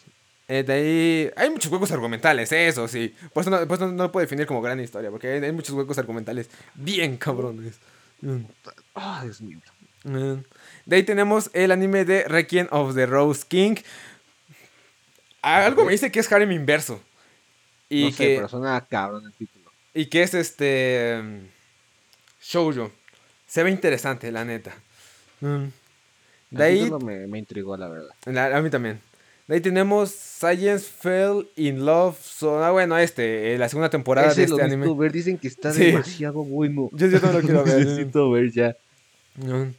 Eh, 0.47 0.63
de 0.63 0.73
ahí. 0.73 1.31
Hay 1.35 1.49
muchos 1.49 1.71
huecos 1.71 1.91
argumentales, 1.91 2.51
eso 2.51 2.87
sí. 2.87 3.15
Por 3.33 3.41
eso 3.41 3.49
no, 3.49 3.67
por 3.67 3.77
eso 3.77 3.87
no, 3.87 4.03
lo 4.03 4.11
puedo 4.11 4.23
definir 4.23 4.45
como 4.45 4.61
gran 4.61 4.79
historia. 4.79 5.09
Porque 5.09 5.31
hay, 5.31 5.43
hay 5.43 5.51
muchos 5.51 5.75
huecos 5.75 5.97
argumentales 5.97 6.49
bien 6.75 7.17
cabrones. 7.17 7.79
Ah, 8.93 9.21
Dios 9.23 9.41
mío. 9.41 9.59
Mm. 10.03 10.43
De 10.85 10.95
ahí 10.95 11.03
tenemos 11.03 11.49
el 11.53 11.71
anime 11.71 12.05
de 12.05 12.23
Requiem 12.25 12.67
of 12.71 12.95
the 12.95 13.05
Rose 13.05 13.45
King. 13.47 13.75
Algo 15.41 15.85
me 15.85 15.91
dice 15.91 16.11
que 16.11 16.19
es 16.19 16.31
harem 16.31 16.51
inverso. 16.51 17.01
Y, 17.89 18.05
no 18.05 18.11
sé, 18.11 18.17
que, 18.17 18.35
pero 18.35 18.47
suena 18.49 18.85
cabrón 18.89 19.25
el 19.25 19.33
título. 19.33 19.71
y 19.93 20.05
que 20.05 20.23
es 20.23 20.33
este. 20.33 21.21
Shoujo. 22.41 22.91
Se 23.47 23.63
ve 23.63 23.71
interesante, 23.71 24.31
la 24.31 24.45
neta. 24.45 24.73
Mm. 25.41 25.65
De 26.51 26.55
El 26.57 26.61
ahí. 26.61 26.79
título 26.83 26.99
me, 26.99 27.27
me 27.27 27.39
intrigó, 27.39 27.75
la 27.77 27.87
verdad. 27.89 28.09
la- 28.25 28.57
a 28.57 28.61
mí 28.61 28.69
también. 28.69 28.99
De 29.47 29.55
ahí 29.55 29.61
tenemos 29.61 30.11
Science 30.11 30.79
Fell 30.85 31.49
in 31.57 31.85
Love. 31.85 32.17
So, 32.23 32.63
ah, 32.63 32.71
bueno, 32.71 32.97
este, 32.97 33.53
eh, 33.53 33.57
la 33.57 33.67
segunda 33.67 33.89
temporada 33.89 34.31
Ese 34.31 34.41
de 34.41 34.47
lo 34.47 34.55
este 34.55 34.63
necesito 34.67 34.83
anime. 34.91 35.01
ver, 35.01 35.11
dicen 35.11 35.37
que 35.37 35.47
está 35.49 35.73
Sí. 35.73 35.85
demasiado 35.87 36.43
bueno. 36.45 36.89
Yo, 36.93 37.07
yo 37.07 37.19
no 37.19 37.31
lo 37.33 37.41
quiero 37.41 37.63
ver. 37.65 37.85
Necesito 37.85 38.31
ver 38.31 38.51
ya. 38.51 38.75
Mm. 39.35 39.71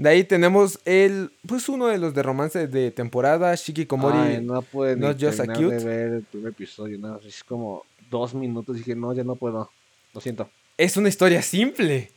De 0.00 0.08
ahí 0.08 0.24
tenemos 0.24 0.78
el, 0.86 1.30
pues 1.46 1.68
uno 1.68 1.86
de 1.88 1.98
los 1.98 2.14
de 2.14 2.22
romance 2.22 2.66
de 2.66 2.90
temporada, 2.90 3.54
Shiki 3.54 3.84
Komori. 3.84 4.16
Ay, 4.16 4.40
no 4.42 4.62
pude 4.62 4.94
ni 4.96 5.02
Not 5.02 5.20
Just 5.20 5.40
a 5.40 5.42
de 5.42 5.52
Cute. 5.52 5.84
ver 5.84 6.12
el 6.14 6.22
primer 6.22 6.52
episodio, 6.52 6.98
nada, 6.98 7.20
es 7.22 7.44
como 7.44 7.84
dos 8.10 8.32
minutos, 8.34 8.76
dije, 8.76 8.94
no, 8.96 9.12
ya 9.12 9.24
no 9.24 9.36
puedo, 9.36 9.70
lo 10.14 10.20
siento. 10.22 10.48
Es 10.78 10.96
una 10.96 11.10
historia 11.10 11.42
simple. 11.42 12.10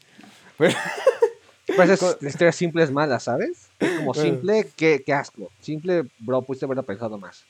Pero- 0.57 0.75
Pues 1.75 1.89
es, 1.89 2.01
la 2.21 2.29
historia 2.29 2.51
simple 2.51 2.83
es 2.83 2.91
mala, 2.91 3.19
¿sabes? 3.19 3.69
Es 3.79 3.91
como 3.97 4.13
Eh. 4.13 4.21
simple, 4.21 4.67
qué, 4.75 5.01
qué 5.05 5.13
asco. 5.13 5.49
Simple, 5.61 6.03
bro, 6.19 6.41
pudiste 6.41 6.65
haberlo 6.65 6.83
pensado 6.83 7.17
más. 7.17 7.45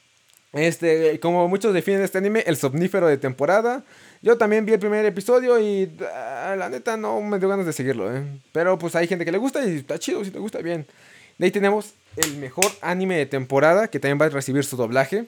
Este, 0.54 1.20
como 1.20 1.47
muchos 1.47 1.74
definen 1.74 2.01
este 2.04 2.20
anime, 2.20 2.43
el 2.45 2.56
somnífero 2.58 3.08
de 3.08 3.18
temporada. 3.18 3.84
Yo 4.22 4.38
también 4.38 4.66
vi 4.66 4.74
el 4.74 4.80
primer 4.80 5.04
episodio 5.06 5.60
y 5.60 5.91
ah, 6.14 6.56
la 6.58 6.70
neta 6.70 6.95
no 6.95 7.20
me 7.22 7.39
dio 7.39 7.49
ganas 7.49 7.66
de 7.66 7.74
seguirlo, 7.74 8.16
¿eh? 8.16 8.24
Pero 8.51 8.78
pues 8.78 8.95
hay 8.95 9.08
gente 9.08 9.26
que 9.26 9.32
le 9.32 9.39
gusta 9.39 9.66
y 9.68 9.78
está 9.78 9.97
chido 9.99 10.24
si 10.24 10.32
te 10.32 10.39
gusta 10.39 10.60
bien. 10.60 10.86
De 11.39 11.45
ahí 11.45 11.51
tenemos 11.51 11.93
el 12.18 12.38
mejor 12.38 12.66
anime 12.82 13.18
de 13.18 13.26
temporada 13.26 13.88
que 13.88 13.99
también 13.99 14.22
va 14.22 14.28
a 14.28 14.30
recibir 14.30 14.64
su 14.64 14.78
doblaje. 14.78 15.26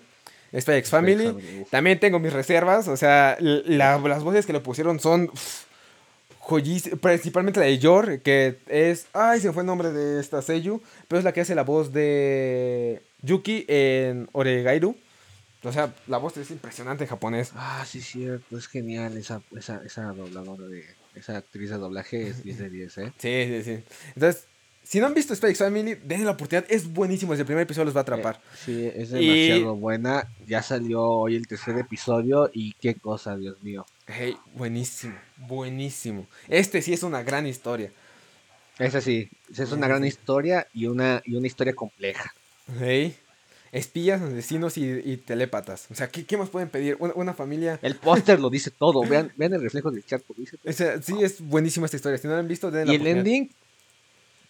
Spy 0.57 0.73
X 0.73 0.89
Family. 0.91 1.25
Family. 1.25 1.65
También 1.71 1.99
tengo 1.99 2.19
mis 2.19 2.31
reservas, 2.31 2.87
o 2.87 2.95
sea, 2.95 3.35
la- 3.39 3.97
las 3.97 4.23
voces 4.23 4.45
que 4.45 4.53
le 4.53 4.59
pusieron 4.61 4.99
son 4.99 5.23
uf, 5.33 5.63
joyís- 6.39 6.97
principalmente 6.99 7.59
la 7.59 7.65
de 7.65 7.79
Yor, 7.79 8.19
que 8.21 8.57
es, 8.67 9.07
ay, 9.11 9.41
se 9.41 9.51
fue 9.51 9.63
el 9.63 9.67
nombre 9.67 9.91
de 9.91 10.19
esta 10.21 10.41
Seiyu, 10.43 10.81
pero 11.07 11.17
es 11.19 11.25
la 11.25 11.33
que 11.33 11.41
hace 11.41 11.55
la 11.55 11.63
voz 11.63 11.91
de 11.91 13.01
Yuki 13.23 13.65
en 13.67 14.29
Oregairu. 14.31 14.95
O 15.65 15.71
sea, 15.73 15.93
la 16.07 16.17
voz 16.17 16.37
es 16.37 16.51
impresionante 16.51 17.03
en 17.05 17.09
japonés. 17.09 17.51
Ah, 17.55 17.83
sí, 17.87 18.01
cierto, 18.01 18.57
es 18.57 18.67
genial 18.67 19.17
esa, 19.17 19.41
esa, 19.57 19.81
esa 19.83 20.03
dobladora 20.13 20.67
de, 20.67 20.85
esa 21.15 21.37
actriz 21.37 21.69
de 21.71 21.77
doblaje 21.77 22.27
es 22.27 22.43
10 22.43 22.57
de 22.59 22.69
10, 22.69 22.97
¿eh? 22.99 23.13
Sí, 23.17 23.45
sí, 23.47 23.63
sí. 23.63 23.83
Entonces, 24.15 24.45
si 24.83 24.99
no 24.99 25.07
han 25.07 25.15
visto 25.15 25.33
X 25.33 25.57
Family, 25.57 25.95
denle 25.95 26.25
la 26.25 26.31
oportunidad, 26.31 26.65
es 26.69 26.87
buenísimo, 26.93 27.31
desde 27.31 27.41
el 27.41 27.47
primer 27.47 27.63
episodio 27.63 27.85
los 27.85 27.95
va 27.95 28.01
a 28.01 28.03
atrapar. 28.03 28.35
Eh, 28.35 28.57
sí, 28.63 28.91
es 28.93 29.09
Y- 29.11 29.13
demasiado 29.27 29.75
buena. 29.75 30.29
Ya 30.45 30.61
salió 30.61 31.01
hoy 31.03 31.35
el 31.35 31.47
tercer 31.47 31.75
episodio 31.79 32.51
y 32.53 32.73
qué 32.73 32.93
cosa, 32.95 33.35
Dios 33.35 33.61
mío. 33.63 33.85
Hey, 34.05 34.37
buenísimo, 34.53 35.15
buenísimo. 35.37 36.27
Este 36.47 36.83
sí 36.83 36.93
es 36.93 37.01
una 37.01 37.23
gran 37.23 37.47
historia. 37.47 37.91
Esa 38.77 39.01
sí, 39.01 39.29
esa 39.51 39.63
es 39.63 39.71
una 39.71 39.87
gran 39.87 40.05
historia 40.05 40.67
y 40.73 40.85
una, 40.85 41.21
y 41.25 41.35
una 41.35 41.47
historia 41.47 41.73
compleja. 41.73 42.33
Hey, 42.79 43.17
espías, 43.75 44.21
asesinos 44.21 44.77
y, 44.77 44.85
y 45.03 45.17
telépatas. 45.17 45.87
O 45.91 45.95
sea, 45.95 46.07
¿qué, 46.07 46.25
qué 46.25 46.37
más 46.37 46.49
pueden 46.49 46.69
pedir? 46.69 46.95
Una, 46.99 47.13
una 47.15 47.33
familia. 47.33 47.77
El 47.81 47.95
póster 47.95 48.39
lo 48.39 48.49
dice 48.49 48.71
todo. 48.71 49.01
Vean, 49.09 49.31
vean 49.35 49.53
el 49.53 49.61
reflejo 49.61 49.91
del 49.91 50.05
chat. 50.05 50.21
dice 50.37 50.57
todo. 50.57 50.69
O 50.69 50.73
sea, 50.73 51.01
sí, 51.01 51.15
es 51.21 51.41
buenísima 51.41 51.85
esta 51.85 51.97
historia. 51.97 52.17
Si 52.17 52.27
no 52.27 52.33
la 52.33 52.39
han 52.39 52.47
visto, 52.47 52.71
denle 52.71 52.85
la 52.85 52.93
Y 52.93 52.95
el 53.01 53.07
ending, 53.17 53.49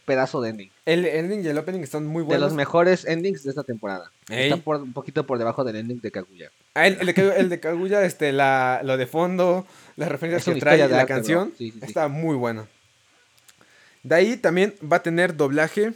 pedazo 0.05 0.39
de 0.41 0.49
ending. 0.51 0.71
El 0.85 1.05
ending 1.05 1.43
y 1.43 1.47
el 1.47 1.57
opening 1.57 1.79
están 1.81 2.05
muy 2.05 2.21
De 2.21 2.27
buenos. 2.27 2.43
los 2.49 2.53
mejores 2.53 3.05
endings 3.05 3.43
de 3.43 3.49
esta 3.49 3.63
temporada. 3.63 4.11
Ey. 4.29 4.51
Está 4.51 4.57
por, 4.63 4.77
un 4.81 4.93
poquito 4.93 5.25
por 5.25 5.39
debajo 5.39 5.63
del 5.63 5.77
ending 5.77 5.99
de 5.99 6.11
Kaguya. 6.11 6.51
Ah, 6.75 6.85
el, 6.87 6.97
el 6.99 7.13
de, 7.15 7.33
el 7.37 7.49
de 7.49 7.59
Kaguya, 7.59 8.05
este, 8.05 8.31
la, 8.31 8.81
lo 8.83 8.95
de 8.97 9.07
fondo, 9.07 9.65
las 9.95 10.09
referencias 10.09 10.45
que 10.53 10.59
trae 10.59 10.77
de 10.77 10.87
la 10.87 11.01
arte, 11.01 11.13
canción, 11.13 11.51
Sí, 11.57 11.71
sí, 11.71 11.79
sí. 11.79 11.85
está 11.85 12.07
muy 12.07 12.35
buena. 12.35 12.67
De 14.03 14.13
ahí 14.13 14.37
también 14.37 14.75
va 14.83 14.97
a 14.97 15.01
tener 15.03 15.35
doblaje 15.35 15.93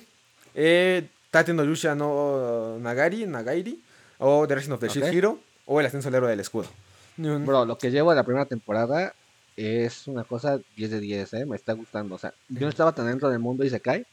eh, 0.55 1.07
Tate 1.31 1.53
no 1.53 1.63
Yusha 1.63 1.95
no 1.95 2.77
Nagari, 2.79 3.25
Nagairi, 3.25 3.81
o 4.17 4.47
The 4.47 4.55
Rising 4.55 4.71
of 4.71 4.79
the 4.79 4.89
Shield 4.89 5.07
Ok. 5.09 5.13
Hero, 5.13 5.39
o 5.65 5.79
El 5.79 5.85
Ascenso 5.85 6.07
al 6.09 6.15
Héroe 6.15 6.29
del 6.29 6.39
Escudo. 6.39 6.67
Bro, 7.17 7.65
lo 7.65 7.77
que 7.77 7.91
llevo 7.91 8.11
de 8.11 8.15
la 8.15 8.23
primera 8.23 8.45
temporada 8.45 9.13
es 9.57 10.07
una 10.07 10.23
cosa 10.23 10.59
10 10.77 10.91
de 10.91 10.99
10, 10.99 11.33
¿eh? 11.33 11.45
Me 11.45 11.57
está 11.57 11.73
gustando. 11.73 12.15
O 12.15 12.17
sea, 12.17 12.33
yo 12.47 12.61
no 12.61 12.69
estaba 12.69 12.93
tan 12.95 13.07
dentro 13.07 13.29
del 13.29 13.39
mundo 13.39 13.65
y 13.65 13.69
se 13.69 13.81
cae. 13.81 14.05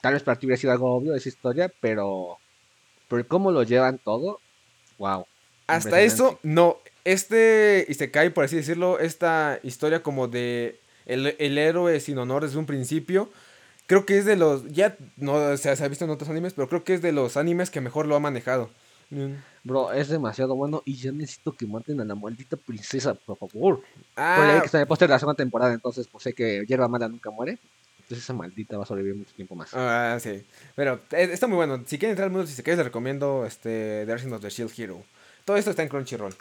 Tal 0.00 0.14
vez 0.14 0.22
para 0.22 0.38
ti 0.38 0.46
hubiera 0.46 0.60
sido 0.60 0.72
algo 0.72 0.94
obvio 0.94 1.14
esa 1.14 1.28
historia, 1.28 1.72
pero... 1.80 2.38
Pero 3.08 3.26
cómo 3.26 3.50
lo 3.50 3.62
llevan 3.64 3.98
todo, 3.98 4.40
wow. 4.98 5.26
Hasta 5.66 6.00
eso, 6.00 6.38
no. 6.42 6.78
Este 7.04 7.84
Isekai, 7.88 8.30
por 8.30 8.44
así 8.44 8.56
decirlo, 8.56 8.98
esta 8.98 9.58
historia 9.62 10.02
como 10.02 10.28
de 10.28 10.80
el, 11.04 11.34
el 11.38 11.58
héroe 11.58 12.00
sin 12.00 12.18
honor 12.18 12.44
desde 12.44 12.58
un 12.58 12.66
principio, 12.66 13.28
creo 13.86 14.06
que 14.06 14.18
es 14.18 14.24
de 14.24 14.36
los. 14.36 14.66
Ya 14.72 14.96
no 15.16 15.34
o 15.34 15.56
sea, 15.56 15.76
se 15.76 15.84
ha 15.84 15.88
visto 15.88 16.04
en 16.04 16.10
otros 16.10 16.30
animes, 16.30 16.52
pero 16.54 16.68
creo 16.68 16.84
que 16.84 16.94
es 16.94 17.02
de 17.02 17.12
los 17.12 17.36
animes 17.36 17.70
que 17.70 17.80
mejor 17.80 18.06
lo 18.06 18.16
ha 18.16 18.20
manejado. 18.20 18.70
Mm. 19.10 19.32
Bro, 19.64 19.92
es 19.92 20.08
demasiado 20.08 20.54
bueno 20.56 20.82
y 20.84 20.96
yo 20.96 21.12
necesito 21.12 21.52
que 21.54 21.66
maten 21.66 22.00
a 22.00 22.04
la 22.04 22.14
maldita 22.14 22.56
princesa, 22.56 23.14
por 23.14 23.36
favor. 23.38 23.80
Pero 24.14 24.26
ya 24.36 24.50
Ah, 24.50 24.52
vi 24.54 24.60
que 24.60 24.66
está 24.66 24.80
en 24.80 24.86
póster 24.88 25.08
de 25.08 25.14
la 25.14 25.18
segunda 25.18 25.36
temporada, 25.36 25.72
entonces 25.72 26.06
pues 26.10 26.24
sé 26.24 26.32
que 26.32 26.64
hierba 26.66 26.88
mala 26.88 27.08
nunca 27.08 27.30
muere. 27.30 27.58
Entonces 28.00 28.24
esa 28.24 28.34
maldita 28.34 28.76
va 28.76 28.82
a 28.82 28.86
sobrevivir 28.86 29.16
mucho 29.16 29.34
tiempo 29.34 29.54
más. 29.54 29.70
ah, 29.72 30.18
sí. 30.20 30.44
Pero 30.74 31.00
eh, 31.12 31.28
está 31.32 31.46
muy 31.46 31.56
bueno. 31.56 31.82
Si 31.86 31.96
quieren 31.98 32.10
entrar 32.12 32.26
al 32.26 32.32
mundo 32.32 32.46
de 32.46 32.52
Isekais, 32.52 32.76
les 32.76 32.84
recomiendo 32.86 33.46
este, 33.46 34.04
The 34.06 34.14
Rising 34.14 34.32
of 34.32 34.42
the 34.42 34.50
Shield 34.50 34.72
Hero. 34.78 35.02
Todo 35.46 35.56
esto 35.56 35.70
está 35.70 35.82
en 35.82 35.88
Crunchyroll. 35.88 36.34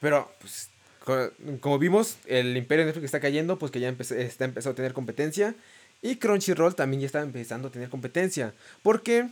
Pero, 0.00 0.30
pues, 0.40 0.70
co- 1.04 1.30
como 1.60 1.78
vimos, 1.78 2.16
el 2.26 2.56
imperio 2.56 2.84
Netflix 2.86 3.04
está 3.06 3.20
cayendo, 3.20 3.58
pues 3.58 3.70
que 3.72 3.80
ya 3.80 3.88
empecé- 3.88 4.20
está 4.22 4.44
empezando 4.46 4.72
a 4.72 4.76
tener 4.76 4.92
competencia. 4.94 5.54
Y 6.02 6.16
Crunchyroll 6.16 6.74
también 6.74 7.00
ya 7.00 7.06
está 7.06 7.22
empezando 7.22 7.68
a 7.68 7.70
tener 7.70 7.88
competencia. 7.88 8.54
Porque 8.82 9.28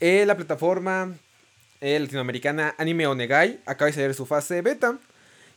eh, 0.00 0.24
la 0.26 0.36
plataforma 0.36 1.14
eh, 1.80 1.98
latinoamericana 1.98 2.74
Anime 2.78 3.06
Onegai 3.06 3.60
acaba 3.66 3.86
de 3.86 3.92
salir 3.92 4.14
su 4.14 4.26
fase 4.26 4.62
beta. 4.62 4.98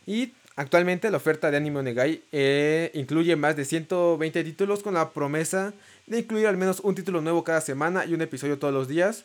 Y 0.06 0.32
actualmente 0.56 1.10
la 1.10 1.16
oferta 1.18 1.50
de 1.50 1.56
Anime 1.56 1.80
Onegai 1.80 2.22
eh, 2.32 2.90
incluye 2.94 3.36
más 3.36 3.56
de 3.56 3.64
120 3.64 4.44
títulos 4.44 4.82
con 4.82 4.94
la 4.94 5.10
promesa 5.10 5.72
de 6.06 6.20
incluir 6.20 6.46
al 6.46 6.56
menos 6.56 6.80
un 6.80 6.94
título 6.94 7.20
nuevo 7.20 7.44
cada 7.44 7.60
semana 7.60 8.04
y 8.04 8.14
un 8.14 8.22
episodio 8.22 8.58
todos 8.58 8.74
los 8.74 8.88
días. 8.88 9.24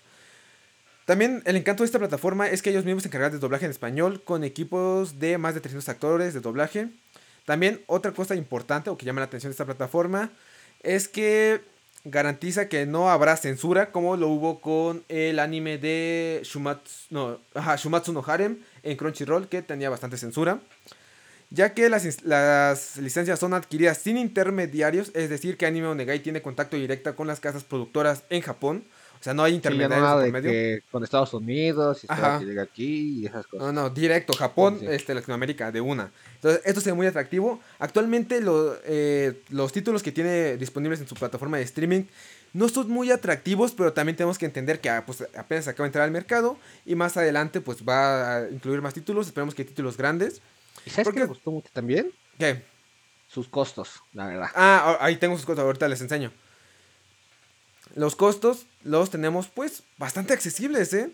También 1.05 1.41
el 1.45 1.57
encanto 1.57 1.83
de 1.83 1.87
esta 1.87 1.99
plataforma 1.99 2.47
es 2.47 2.61
que 2.61 2.69
ellos 2.69 2.85
mismos 2.85 3.03
se 3.03 3.09
encargan 3.09 3.31
de 3.31 3.39
doblaje 3.39 3.65
en 3.65 3.71
español 3.71 4.21
con 4.23 4.43
equipos 4.43 5.19
de 5.19 5.37
más 5.37 5.53
de 5.53 5.59
300 5.59 5.89
actores 5.89 6.33
de 6.33 6.39
doblaje. 6.39 6.87
También 7.45 7.81
otra 7.87 8.13
cosa 8.13 8.35
importante 8.35 8.89
o 8.89 8.97
que 8.97 9.05
llama 9.05 9.19
la 9.19 9.25
atención 9.25 9.49
de 9.49 9.53
esta 9.53 9.65
plataforma 9.65 10.31
es 10.84 11.07
que 11.07 11.61
garantiza 12.05 12.67
que 12.67 12.86
no 12.86 13.09
habrá 13.09 13.38
censura 13.38 13.91
como 13.91 14.17
lo 14.17 14.27
hubo 14.27 14.59
con 14.59 15.03
el 15.07 15.39
anime 15.39 15.77
de 15.77 16.41
Shumatsu 16.43 17.07
no, 17.09 17.39
Shumatsu 17.77 18.11
no 18.11 18.23
Harem 18.27 18.59
en 18.84 18.97
Crunchyroll 18.97 19.47
que 19.47 19.61
tenía 19.61 19.89
bastante 19.89 20.17
censura. 20.17 20.59
Ya 21.49 21.73
que 21.75 21.88
las, 21.88 22.23
las 22.23 22.97
licencias 22.97 23.39
son 23.39 23.53
adquiridas 23.53 23.99
sin 23.99 24.17
intermediarios, 24.17 25.11
es 25.13 25.29
decir, 25.29 25.55
que 25.55 25.67
Anime 25.67 25.88
Onegai 25.88 26.19
tiene 26.19 26.41
contacto 26.41 26.77
directo 26.77 27.15
con 27.15 27.27
las 27.27 27.39
casas 27.39 27.63
productoras 27.63 28.23
en 28.31 28.41
Japón. 28.41 28.84
O 29.24 29.26
sea, 29.26 29.34
no 29.34 29.43
hay 29.45 29.51
Sí, 29.51 29.53
no 29.53 29.57
intermediarios 29.59 30.01
nada 30.01 30.21
por 30.21 30.32
medio. 30.34 30.51
que 30.51 30.84
con 30.91 31.01
Estados 31.01 31.34
Unidos 31.34 32.03
y 32.03 32.07
que 32.07 32.45
llegue 32.45 32.59
aquí 32.59 33.21
y 33.21 33.26
esas 33.26 33.47
cosas. 33.47 33.67
No, 33.67 33.71
no, 33.84 33.89
directo, 33.89 34.34
Japón, 34.34 34.80
Sí, 34.82 34.86
sí. 34.86 34.91
este, 34.91 35.13
Latinoamérica, 35.15 35.71
de 35.71 35.80
una. 35.80 36.11
Entonces, 36.36 36.61
esto 36.65 36.82
se 36.82 36.89
ve 36.89 36.93
muy 36.97 37.07
atractivo. 37.07 37.61
Actualmente 37.80 38.41
lo- 38.41 38.76
eh, 38.84 39.41
los 39.49 39.71
títulos 39.71 40.03
que 40.03 40.11
tiene 40.11 40.57
disponibles 40.57 40.99
en 40.99 41.07
su 41.07 41.15
plataforma 41.15 41.55
de 41.55 41.63
streaming 41.63 42.03
no 42.51 42.67
son 42.67 42.89
muy 42.89 43.11
atractivos, 43.11 43.71
pero 43.71 43.93
también 43.93 44.17
tenemos 44.17 44.38
que 44.38 44.45
entender 44.45 44.82
que 44.82 44.89
ah, 44.89 45.05
pues, 45.05 45.24
apenas 45.38 45.69
acaba 45.69 45.86
de 45.86 45.88
entrar 45.88 46.03
al 46.03 46.11
mercado 46.11 46.57
y 46.86 46.95
más 46.95 47.15
adelante 47.15 47.61
pues 47.61 47.78
va 47.88 48.39
a 48.39 48.49
incluir 48.49 48.82
más 48.82 48.93
títulos. 48.93 49.28
Esperemos 49.28 49.55
que 49.55 49.63
títulos 49.63 49.95
grandes. 49.95 50.41
¿Y 50.86 50.89
sabes 50.89 51.05
¿Por 51.05 51.13
qué 51.13 51.19
qué? 51.21 51.24
me 51.24 51.30
gustó 51.30 51.49
mucho 51.49 51.69
también? 51.71 52.11
¿Qué? 52.38 52.61
Sus 53.30 53.47
costos, 53.47 54.01
la 54.11 54.28
verdad. 54.28 54.47
Ah, 54.53 54.97
ahí 54.99 55.15
tengo 55.15 55.38
sus 55.38 55.45
cosas, 55.45 55.63
ahorita 55.63 55.88
les 55.88 56.01
enseño. 56.01 56.30
Los 57.95 58.15
costos 58.15 58.65
los 58.83 59.09
tenemos 59.09 59.47
pues 59.47 59.83
bastante 59.97 60.33
accesibles, 60.33 60.93
¿eh? 60.93 61.11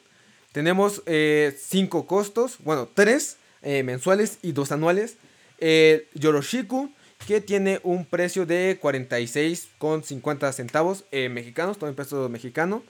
Tenemos 0.52 1.04
eh, 1.06 1.56
cinco 1.60 2.08
costos, 2.08 2.58
bueno, 2.60 2.88
tres 2.94 3.38
eh, 3.62 3.84
mensuales 3.84 4.40
y 4.42 4.54
dos 4.54 4.72
anuales. 4.72 5.18
El 5.60 6.08
Yoroshiku, 6.14 6.90
que 7.28 7.42
tiene 7.42 7.80
un 7.84 8.06
precio 8.06 8.46
de 8.46 8.80
46,50 8.82 10.54
centavos 10.54 11.06
eh, 11.12 11.30
mexicanos, 11.30 11.78
todo 11.78 11.90
en 11.90 11.96
peso 11.96 12.30
mexicano. 12.30 12.84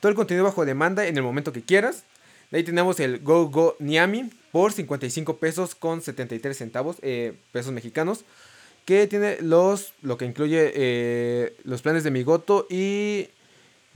Todo 0.00 0.10
el 0.10 0.16
contenido 0.16 0.44
bajo 0.44 0.64
demanda 0.64 1.06
en 1.06 1.16
el 1.16 1.22
momento 1.22 1.52
que 1.52 1.62
quieras. 1.62 2.04
De 2.50 2.58
ahí 2.58 2.64
tenemos 2.64 3.00
el 3.00 3.20
Go 3.20 3.48
Go 3.48 3.76
Niami 3.78 4.30
por 4.52 4.72
55 4.72 5.38
pesos 5.38 5.74
con 5.74 6.02
73 6.02 6.56
centavos 6.56 6.96
eh, 7.02 7.34
pesos 7.52 7.72
mexicanos. 7.72 8.24
Que 8.84 9.06
tiene 9.08 9.38
los, 9.40 9.94
lo 10.02 10.16
que 10.16 10.26
incluye 10.26 10.72
eh, 10.74 11.56
los 11.64 11.82
planes 11.82 12.04
de 12.04 12.12
Migoto 12.12 12.66
y 12.70 13.28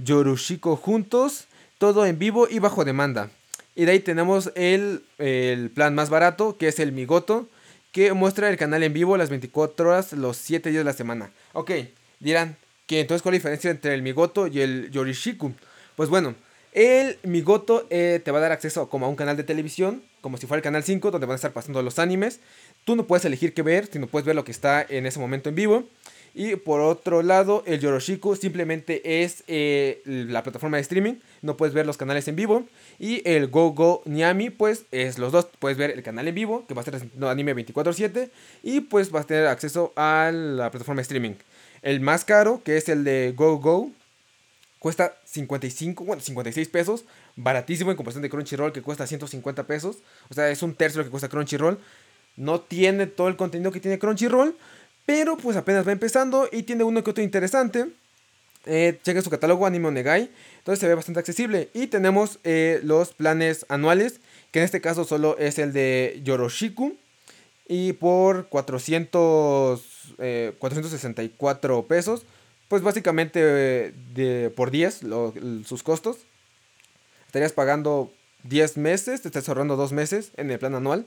Yorushiko 0.05 0.77
juntos. 0.77 1.47
Todo 1.79 2.05
en 2.07 2.19
vivo 2.19 2.47
y 2.51 2.59
bajo 2.59 2.85
demanda. 2.85 3.31
Y 3.75 3.85
de 3.85 3.93
ahí 3.93 4.01
tenemos 4.01 4.53
el, 4.55 5.03
el 5.19 5.71
plan 5.71 5.95
más 5.95 6.11
barato, 6.11 6.57
que 6.59 6.69
es 6.69 6.79
el 6.79 6.93
Migoto, 6.93 7.49
que 7.93 8.13
muestra 8.13 8.51
el 8.51 8.57
canal 8.57 8.83
en 8.83 8.93
vivo 8.93 9.17
las 9.17 9.31
24 9.31 9.89
horas, 9.89 10.13
los 10.13 10.37
7 10.37 10.71
días 10.71 10.81
de 10.81 10.85
la 10.85 10.93
semana. 10.93 11.31
Ok, 11.53 11.71
dirán, 12.19 12.57
que 12.87 13.01
entonces 13.01 13.23
cuál 13.23 13.35
es 13.35 13.39
la 13.39 13.51
diferencia 13.51 13.71
entre 13.71 13.95
el 13.95 14.03
Migoto 14.03 14.47
y 14.49 14.61
el 14.61 14.91
Yorishiku? 14.91 15.53
Pues 15.97 16.09
bueno, 16.09 16.35
el 16.73 17.19
Migoto 17.23 17.87
eh, 17.91 18.21
te 18.25 18.31
va 18.31 18.39
a 18.39 18.43
dar 18.43 18.53
acceso 18.53 18.89
como 18.89 19.07
a 19.07 19.09
un 19.09 19.17
canal 19.17 19.37
de 19.37 19.45
televisión, 19.45 20.03
como 20.21 20.37
si 20.37 20.47
fuera 20.47 20.59
el 20.59 20.63
canal 20.63 20.85
5, 20.85 21.11
donde 21.11 21.27
van 21.27 21.35
a 21.35 21.37
estar 21.37 21.53
pasando 21.53 21.83
los 21.83 21.99
animes. 21.99 22.41
Tú 22.85 22.97
no 22.97 23.07
puedes 23.07 23.25
elegir 23.25 23.55
qué 23.55 23.63
ver, 23.63 23.89
sino 23.91 24.07
puedes 24.07 24.27
ver 24.27 24.37
lo 24.37 24.45
que 24.45 24.53
está 24.53 24.85
en 24.89 25.07
ese 25.07 25.19
momento 25.19 25.49
en 25.49 25.55
vivo. 25.55 25.85
Y 26.35 26.57
por 26.57 26.81
otro 26.81 27.23
lado, 27.23 27.63
el 27.67 27.81
Yoroshiku 27.81 28.37
simplemente 28.37 29.23
es 29.23 29.43
eh, 29.49 30.03
la 30.05 30.43
plataforma 30.43 30.77
de 30.77 30.83
streaming. 30.83 31.15
No 31.43 31.57
puedes 31.57 31.75
ver 31.75 31.87
los 31.87 31.97
canales 31.97 32.29
en 32.29 32.37
vivo. 32.37 32.65
Y 32.99 33.29
el 33.29 33.49
Go 33.49 33.71
Go 33.73 34.03
Niami, 34.05 34.51
pues 34.51 34.85
es 34.91 35.19
los 35.19 35.33
dos. 35.33 35.49
Puedes 35.59 35.77
ver 35.77 35.91
el 35.91 36.03
canal 36.03 36.29
en 36.29 36.35
vivo, 36.35 36.67
que 36.67 36.75
va 36.75 36.83
a 36.83 36.85
estar 36.85 37.01
no, 37.17 37.29
anime 37.29 37.55
24-7. 37.57 38.31
Y 38.63 38.81
pues 38.83 39.11
vas 39.11 39.25
a 39.25 39.27
tener 39.27 39.47
acceso 39.47 39.93
a 39.97 40.31
la 40.33 40.71
plataforma 40.71 41.01
de 41.01 41.03
streaming. 41.03 41.35
El 41.83 42.01
más 42.01 42.25
caro, 42.25 42.63
que 42.63 42.77
es 42.77 42.89
el 42.89 43.05
de 43.05 43.33
Go 43.35 43.59
Go, 43.59 43.91
cuesta 44.79 45.17
55, 45.25 46.05
bueno, 46.05 46.23
56 46.23 46.69
pesos. 46.69 47.05
Baratísimo 47.37 47.91
en 47.91 47.97
comparación 47.97 48.23
de 48.23 48.31
Crunchyroll, 48.31 48.73
que 48.73 48.83
cuesta 48.83 49.07
150 49.07 49.67
pesos. 49.67 49.99
O 50.29 50.35
sea, 50.35 50.51
es 50.51 50.63
un 50.63 50.75
tercio 50.75 50.99
lo 50.99 51.05
que 51.05 51.11
cuesta 51.11 51.29
Crunchyroll. 51.29 51.79
No 52.37 52.61
tiene 52.61 53.07
todo 53.07 53.29
el 53.29 53.37
contenido 53.37 53.73
que 53.73 53.81
tiene 53.81 53.99
Crunchyroll. 53.99 54.57
Pero 55.11 55.37
pues 55.37 55.57
apenas 55.57 55.85
va 55.85 55.91
empezando 55.91 56.49
y 56.53 56.63
tiene 56.63 56.85
uno 56.85 57.03
que 57.03 57.11
otro 57.11 57.25
interesante. 57.25 57.85
Eh, 58.65 59.01
chequen 59.03 59.25
su 59.25 59.29
catálogo 59.29 59.67
Anime 59.67 59.89
Onegai. 59.89 60.31
Entonces 60.59 60.79
se 60.79 60.87
ve 60.87 60.95
bastante 60.95 61.19
accesible. 61.19 61.69
Y 61.75 61.89
tenemos 61.89 62.39
eh, 62.45 62.79
los 62.85 63.13
planes 63.13 63.67
anuales. 63.69 64.21
Que 64.53 64.61
en 64.61 64.67
este 64.67 64.81
caso 64.81 65.05
solo 65.05 65.37
es 65.37 65.59
el 65.59 65.73
de 65.73 66.21
Yoroshiku. 66.23 66.97
Y 67.67 67.95
por 67.95 68.47
400, 68.51 70.15
464 70.61 71.79
eh, 71.81 71.85
pesos. 71.89 72.25
Pues 72.69 72.83
básicamente 72.83 73.43
de, 73.43 74.53
por 74.55 74.71
10 74.71 75.01
sus 75.67 75.83
costos. 75.83 76.19
Estarías 77.27 77.53
pagando 77.53 78.13
10 78.45 78.77
meses. 78.77 79.23
Te 79.23 79.27
estás 79.27 79.49
ahorrando 79.49 79.75
2 79.75 79.91
meses 79.91 80.31
en 80.37 80.53
el 80.53 80.61
plan 80.61 80.77
anual. 80.77 81.05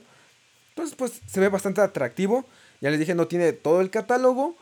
Entonces 0.74 0.94
pues 0.94 1.22
se 1.26 1.40
ve 1.40 1.48
bastante 1.48 1.80
atractivo. 1.80 2.44
Ya 2.84 2.90
les 2.90 3.00
dije, 3.00 3.14
no 3.14 3.28
tiene 3.28 3.54
todo 3.54 3.80
el 3.80 3.88
catálogo, 3.88 4.58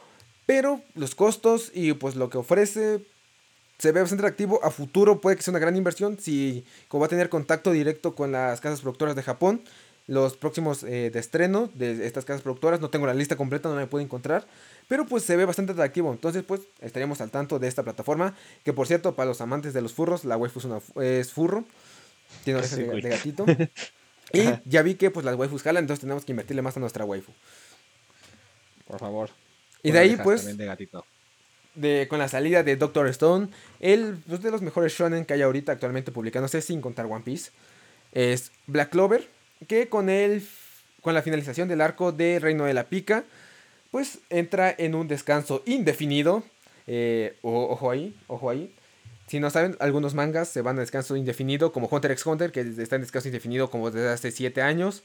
pero 0.46 0.80
los 0.94 1.16
costos 1.16 1.72
y 1.74 1.92
pues 1.94 2.14
lo 2.14 2.30
que 2.30 2.38
ofrece 2.38 3.04
se 3.78 3.90
ve 3.90 4.00
bastante 4.00 4.22
atractivo. 4.22 4.64
A 4.64 4.70
futuro 4.70 5.20
puede 5.20 5.34
que 5.34 5.42
sea 5.42 5.50
una 5.50 5.58
gran 5.58 5.74
inversión 5.74 6.16
si 6.20 6.64
como 6.86 7.00
va 7.00 7.06
a 7.06 7.08
tener 7.08 7.28
contacto 7.28 7.72
directo 7.72 8.14
con 8.14 8.30
las 8.30 8.60
casas 8.60 8.80
productoras 8.80 9.16
de 9.16 9.24
Japón. 9.24 9.62
Los 10.06 10.36
próximos 10.36 10.84
eh, 10.84 11.10
de 11.10 11.18
estreno 11.18 11.68
de 11.74 12.06
estas 12.06 12.24
casas 12.24 12.42
productoras, 12.42 12.80
no 12.80 12.90
tengo 12.90 13.08
la 13.08 13.14
lista 13.14 13.34
completa, 13.34 13.68
no 13.68 13.74
me 13.74 13.88
puedo 13.88 14.04
encontrar. 14.04 14.46
Pero 14.86 15.04
pues 15.04 15.24
se 15.24 15.34
ve 15.34 15.44
bastante 15.44 15.72
atractivo. 15.72 16.12
Entonces 16.12 16.44
pues 16.44 16.60
estaríamos 16.80 17.20
al 17.20 17.32
tanto 17.32 17.58
de 17.58 17.66
esta 17.66 17.82
plataforma. 17.82 18.36
Que 18.62 18.72
por 18.72 18.86
cierto, 18.86 19.16
para 19.16 19.30
los 19.30 19.40
amantes 19.40 19.74
de 19.74 19.82
los 19.82 19.94
furros, 19.94 20.24
la 20.24 20.36
waifu 20.36 20.60
es, 20.60 20.64
una, 20.66 20.78
es 21.02 21.32
furro. 21.32 21.64
Tiene 22.44 22.60
orejas 22.60 22.78
de, 22.78 22.84
de, 22.84 23.08
gatito. 23.08 23.46
y 24.32 24.44
ya 24.64 24.82
vi 24.82 24.94
que 24.94 25.10
pues 25.10 25.26
las 25.26 25.34
waifus 25.34 25.64
jalan, 25.64 25.82
entonces 25.82 26.02
tenemos 26.02 26.24
que 26.24 26.30
invertirle 26.30 26.62
más 26.62 26.76
a 26.76 26.80
nuestra 26.80 27.04
waifu. 27.04 27.32
Por 28.92 29.00
favor. 29.00 29.30
Y 29.82 29.90
de 29.90 29.98
ahí, 29.98 30.18
pues. 30.22 30.54
De, 31.74 32.06
con 32.06 32.18
la 32.18 32.28
salida 32.28 32.62
de 32.62 32.76
Doctor 32.76 33.08
Stone, 33.08 33.48
el 33.80 34.18
pues, 34.28 34.42
de 34.42 34.50
los 34.50 34.60
mejores 34.60 34.92
shonen 34.92 35.24
que 35.24 35.32
hay 35.32 35.40
ahorita 35.40 35.72
actualmente 35.72 36.12
publicándose, 36.12 36.60
sin 36.60 36.82
contar 36.82 37.06
One 37.06 37.22
Piece, 37.24 37.50
es 38.12 38.52
Black 38.66 38.90
Clover, 38.90 39.26
que 39.66 39.88
con 39.88 40.10
el 40.10 40.46
con 41.00 41.14
la 41.14 41.22
finalización 41.22 41.68
del 41.68 41.80
arco 41.80 42.12
de 42.12 42.38
Reino 42.38 42.66
de 42.66 42.74
la 42.74 42.84
Pica, 42.84 43.24
pues 43.90 44.18
entra 44.28 44.74
en 44.76 44.94
un 44.94 45.08
descanso 45.08 45.62
indefinido. 45.64 46.44
Eh, 46.86 47.38
ojo 47.40 47.90
ahí, 47.90 48.14
ojo 48.26 48.50
ahí. 48.50 48.74
Si 49.26 49.40
no 49.40 49.48
saben, 49.48 49.74
algunos 49.80 50.12
mangas 50.12 50.48
se 50.48 50.60
van 50.60 50.76
a 50.76 50.80
descanso 50.80 51.16
indefinido, 51.16 51.72
como 51.72 51.88
Hunter 51.90 52.10
x 52.10 52.26
Hunter, 52.26 52.52
que 52.52 52.60
está 52.60 52.96
en 52.96 53.02
descanso 53.02 53.28
indefinido 53.28 53.70
como 53.70 53.90
desde 53.90 54.10
hace 54.10 54.30
7 54.30 54.60
años. 54.60 55.02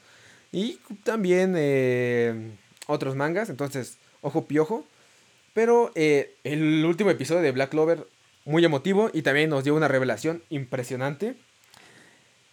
Y 0.52 0.80
también 1.06 1.54
eh, 1.56 2.52
otros 2.88 3.16
mangas, 3.16 3.50
entonces, 3.50 3.98
ojo 4.22 4.46
piojo. 4.46 4.86
Pero 5.54 5.92
eh, 5.96 6.36
el 6.44 6.86
último 6.86 7.10
episodio 7.10 7.42
de 7.42 7.52
Black 7.52 7.72
Clover, 7.72 8.06
muy 8.46 8.64
emotivo 8.64 9.10
y 9.14 9.24
también 9.24 9.50
nos 9.50 9.64
dio 9.64 9.76
una 9.76 9.88
revelación 9.88 10.42
impresionante. 10.50 11.36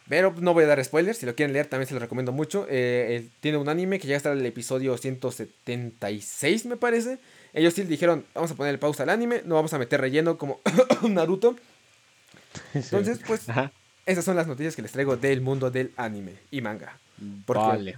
Pero 0.09 0.35
no 0.39 0.53
voy 0.53 0.65
a 0.65 0.67
dar 0.67 0.85
spoilers, 0.85 1.19
si 1.19 1.25
lo 1.25 1.35
quieren 1.35 1.55
leer 1.55 1.67
también 1.67 1.89
se 1.89 1.95
lo 1.95 2.01
recomiendo 2.01 2.33
mucho. 2.33 2.67
Eh, 2.69 3.29
tiene 3.41 3.57
un 3.57 3.69
anime 3.69 3.99
que 3.99 4.07
ya 4.07 4.17
está 4.17 4.33
en 4.33 4.39
el 4.39 4.47
episodio 4.47 4.97
176 4.99 6.67
me 6.67 6.77
parece. 6.77 7.19
Ellos 7.55 7.73
sí 7.73 7.83
dijeron, 7.85 8.25
vamos 8.35 8.51
a 8.51 8.55
poner 8.55 8.79
pausa 8.79 9.05
al 9.05 9.11
anime, 9.11 9.43
no 9.45 9.55
vamos 9.55 9.73
a 9.73 9.79
meter 9.79 10.01
relleno 10.01 10.37
como 10.37 10.61
Naruto. 11.09 11.57
Entonces, 12.75 13.21
pues, 13.27 13.47
esas 14.07 14.25
son 14.25 14.37
las 14.37 14.47
noticias 14.47 14.77
que 14.77 14.83
les 14.83 14.93
traigo 14.93 15.17
del 15.17 15.41
mundo 15.41 15.71
del 15.71 15.93
anime 15.97 16.35
y 16.51 16.61
manga. 16.61 16.99
vale. 17.47 17.97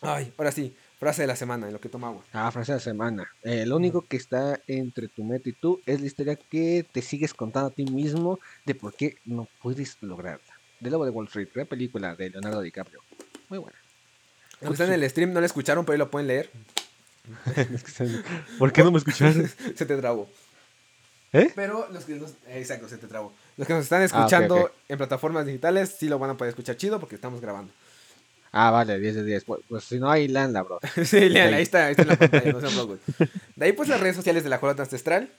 Ay, 0.00 0.32
ahora 0.36 0.50
sí, 0.50 0.74
Frase 1.02 1.22
de 1.22 1.26
la 1.26 1.34
semana, 1.34 1.66
en 1.66 1.72
lo 1.72 1.80
que 1.80 1.88
toma 1.88 2.06
agua. 2.06 2.22
Ah, 2.32 2.48
frase 2.52 2.70
de 2.70 2.76
la 2.76 2.84
semana. 2.84 3.28
Eh, 3.42 3.66
lo 3.66 3.74
único 3.74 4.02
que 4.02 4.16
está 4.16 4.60
entre 4.68 5.08
tu 5.08 5.24
meta 5.24 5.48
y 5.48 5.52
tú 5.52 5.80
es 5.84 6.00
la 6.00 6.06
historia 6.06 6.36
que 6.36 6.86
te 6.92 7.02
sigues 7.02 7.34
contando 7.34 7.70
a 7.70 7.72
ti 7.72 7.84
mismo 7.86 8.38
de 8.64 8.76
por 8.76 8.94
qué 8.94 9.16
no 9.24 9.48
puedes 9.60 10.00
lograrla. 10.00 10.54
De 10.78 10.90
Lobo 10.90 11.04
de 11.04 11.10
Wall 11.10 11.26
Street, 11.26 11.48
la 11.54 11.64
película 11.64 12.14
de 12.14 12.30
Leonardo 12.30 12.60
DiCaprio. 12.60 13.00
Muy 13.48 13.58
buena. 13.58 13.76
Los 14.60 14.68
que 14.68 14.72
están 14.74 14.92
en 14.92 15.02
el 15.02 15.10
stream 15.10 15.32
no 15.32 15.40
la 15.40 15.46
escucharon, 15.46 15.84
pero 15.84 15.94
ahí 15.94 15.98
lo 15.98 16.08
pueden 16.08 16.28
leer. 16.28 16.50
¿Por 18.60 18.72
qué 18.72 18.84
no 18.84 18.92
me 18.92 18.98
escucharon? 18.98 19.50
se 19.74 19.84
te 19.84 19.96
trabó. 19.96 20.30
¿Eh? 21.32 21.50
Pero 21.56 21.88
los 21.90 22.04
que 22.04 22.14
nos... 22.14 22.34
Exacto, 22.46 22.88
se 22.88 22.98
te 22.98 23.08
trabó. 23.08 23.34
Los 23.56 23.66
que 23.66 23.74
nos 23.74 23.82
están 23.82 24.02
ah, 24.02 24.04
escuchando 24.04 24.70
en 24.88 24.98
plataformas 24.98 25.46
digitales 25.46 25.96
sí 25.98 26.08
lo 26.08 26.20
van 26.20 26.30
a 26.30 26.36
poder 26.36 26.50
escuchar 26.50 26.76
chido 26.76 27.00
porque 27.00 27.16
estamos 27.16 27.40
grabando. 27.40 27.72
Ah, 28.52 28.70
vale, 28.70 28.98
10 28.98 29.14
de 29.16 29.24
10. 29.24 29.44
Pues, 29.44 29.60
pues, 29.68 29.84
si 29.84 29.98
no, 29.98 30.10
ahí 30.10 30.28
leanla, 30.28 30.62
bro. 30.62 30.78
sí, 31.04 31.28
leanla, 31.28 31.56
ahí 31.56 31.62
está, 31.62 31.86
ahí 31.86 31.92
está 31.92 32.02
en 32.02 32.08
la 32.08 32.16
pantalla, 32.16 32.52
no 32.52 32.60
se 32.60 33.26
De 33.56 33.64
ahí, 33.64 33.72
pues, 33.72 33.88
las 33.88 34.00
redes 34.00 34.14
sociales 34.14 34.44
de 34.44 34.50
la 34.50 34.58
Jota 34.58 34.82
Ancestral. 34.82 35.30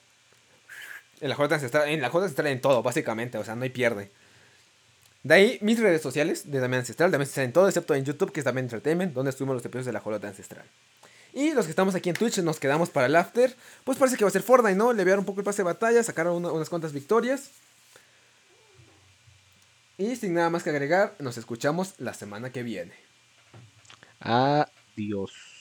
En 1.21 1.29
la 1.29 1.35
Jota 1.35 1.55
Ancestral, 1.55 1.89
en 1.89 2.01
la 2.01 2.09
Jota 2.09 2.25
Ancestral 2.25 2.47
en 2.47 2.59
todo, 2.59 2.83
básicamente, 2.83 3.37
o 3.37 3.43
sea, 3.45 3.55
no 3.55 3.63
hay 3.63 3.69
pierde. 3.69 4.11
De 5.21 5.33
ahí, 5.33 5.57
mis 5.61 5.79
redes 5.79 6.01
sociales 6.01 6.51
de 6.51 6.59
Damián 6.59 6.79
Ancestral, 6.81 7.11
Damián 7.11 7.21
Ancestral 7.21 7.45
en 7.45 7.53
todo, 7.53 7.67
excepto 7.67 7.95
en 7.95 8.03
YouTube, 8.03 8.31
que 8.31 8.41
es 8.41 8.43
Damián 8.43 8.65
Entertainment, 8.65 9.13
donde 9.13 9.29
estuvimos 9.29 9.55
los 9.55 9.63
episodios 9.63 9.85
de 9.85 9.93
la 9.93 10.01
Jota 10.01 10.27
Ancestral. 10.27 10.65
Y 11.33 11.53
los 11.53 11.65
que 11.65 11.71
estamos 11.71 11.95
aquí 11.95 12.09
en 12.09 12.15
Twitch 12.15 12.39
nos 12.39 12.59
quedamos 12.59 12.89
para 12.89 13.07
el 13.07 13.15
after. 13.15 13.55
Pues 13.83 13.97
parece 13.97 14.17
que 14.17 14.23
va 14.23 14.29
a 14.29 14.31
ser 14.31 14.43
Fortnite, 14.43 14.75
¿no? 14.75 14.93
Le 14.93 15.17
un 15.17 15.25
poco 15.25 15.39
el 15.39 15.45
pase 15.45 15.57
de 15.57 15.63
batalla, 15.63 16.03
sacaron 16.03 16.45
unas 16.45 16.69
cuantas 16.69 16.93
victorias. 16.93 17.49
Y 20.03 20.17
sin 20.17 20.33
nada 20.33 20.49
más 20.49 20.63
que 20.63 20.69
agregar, 20.69 21.15
nos 21.19 21.37
escuchamos 21.37 21.93
la 21.97 22.13
semana 22.13 22.51
que 22.51 22.61
viene. 22.61 22.93
Adiós. 24.19 25.52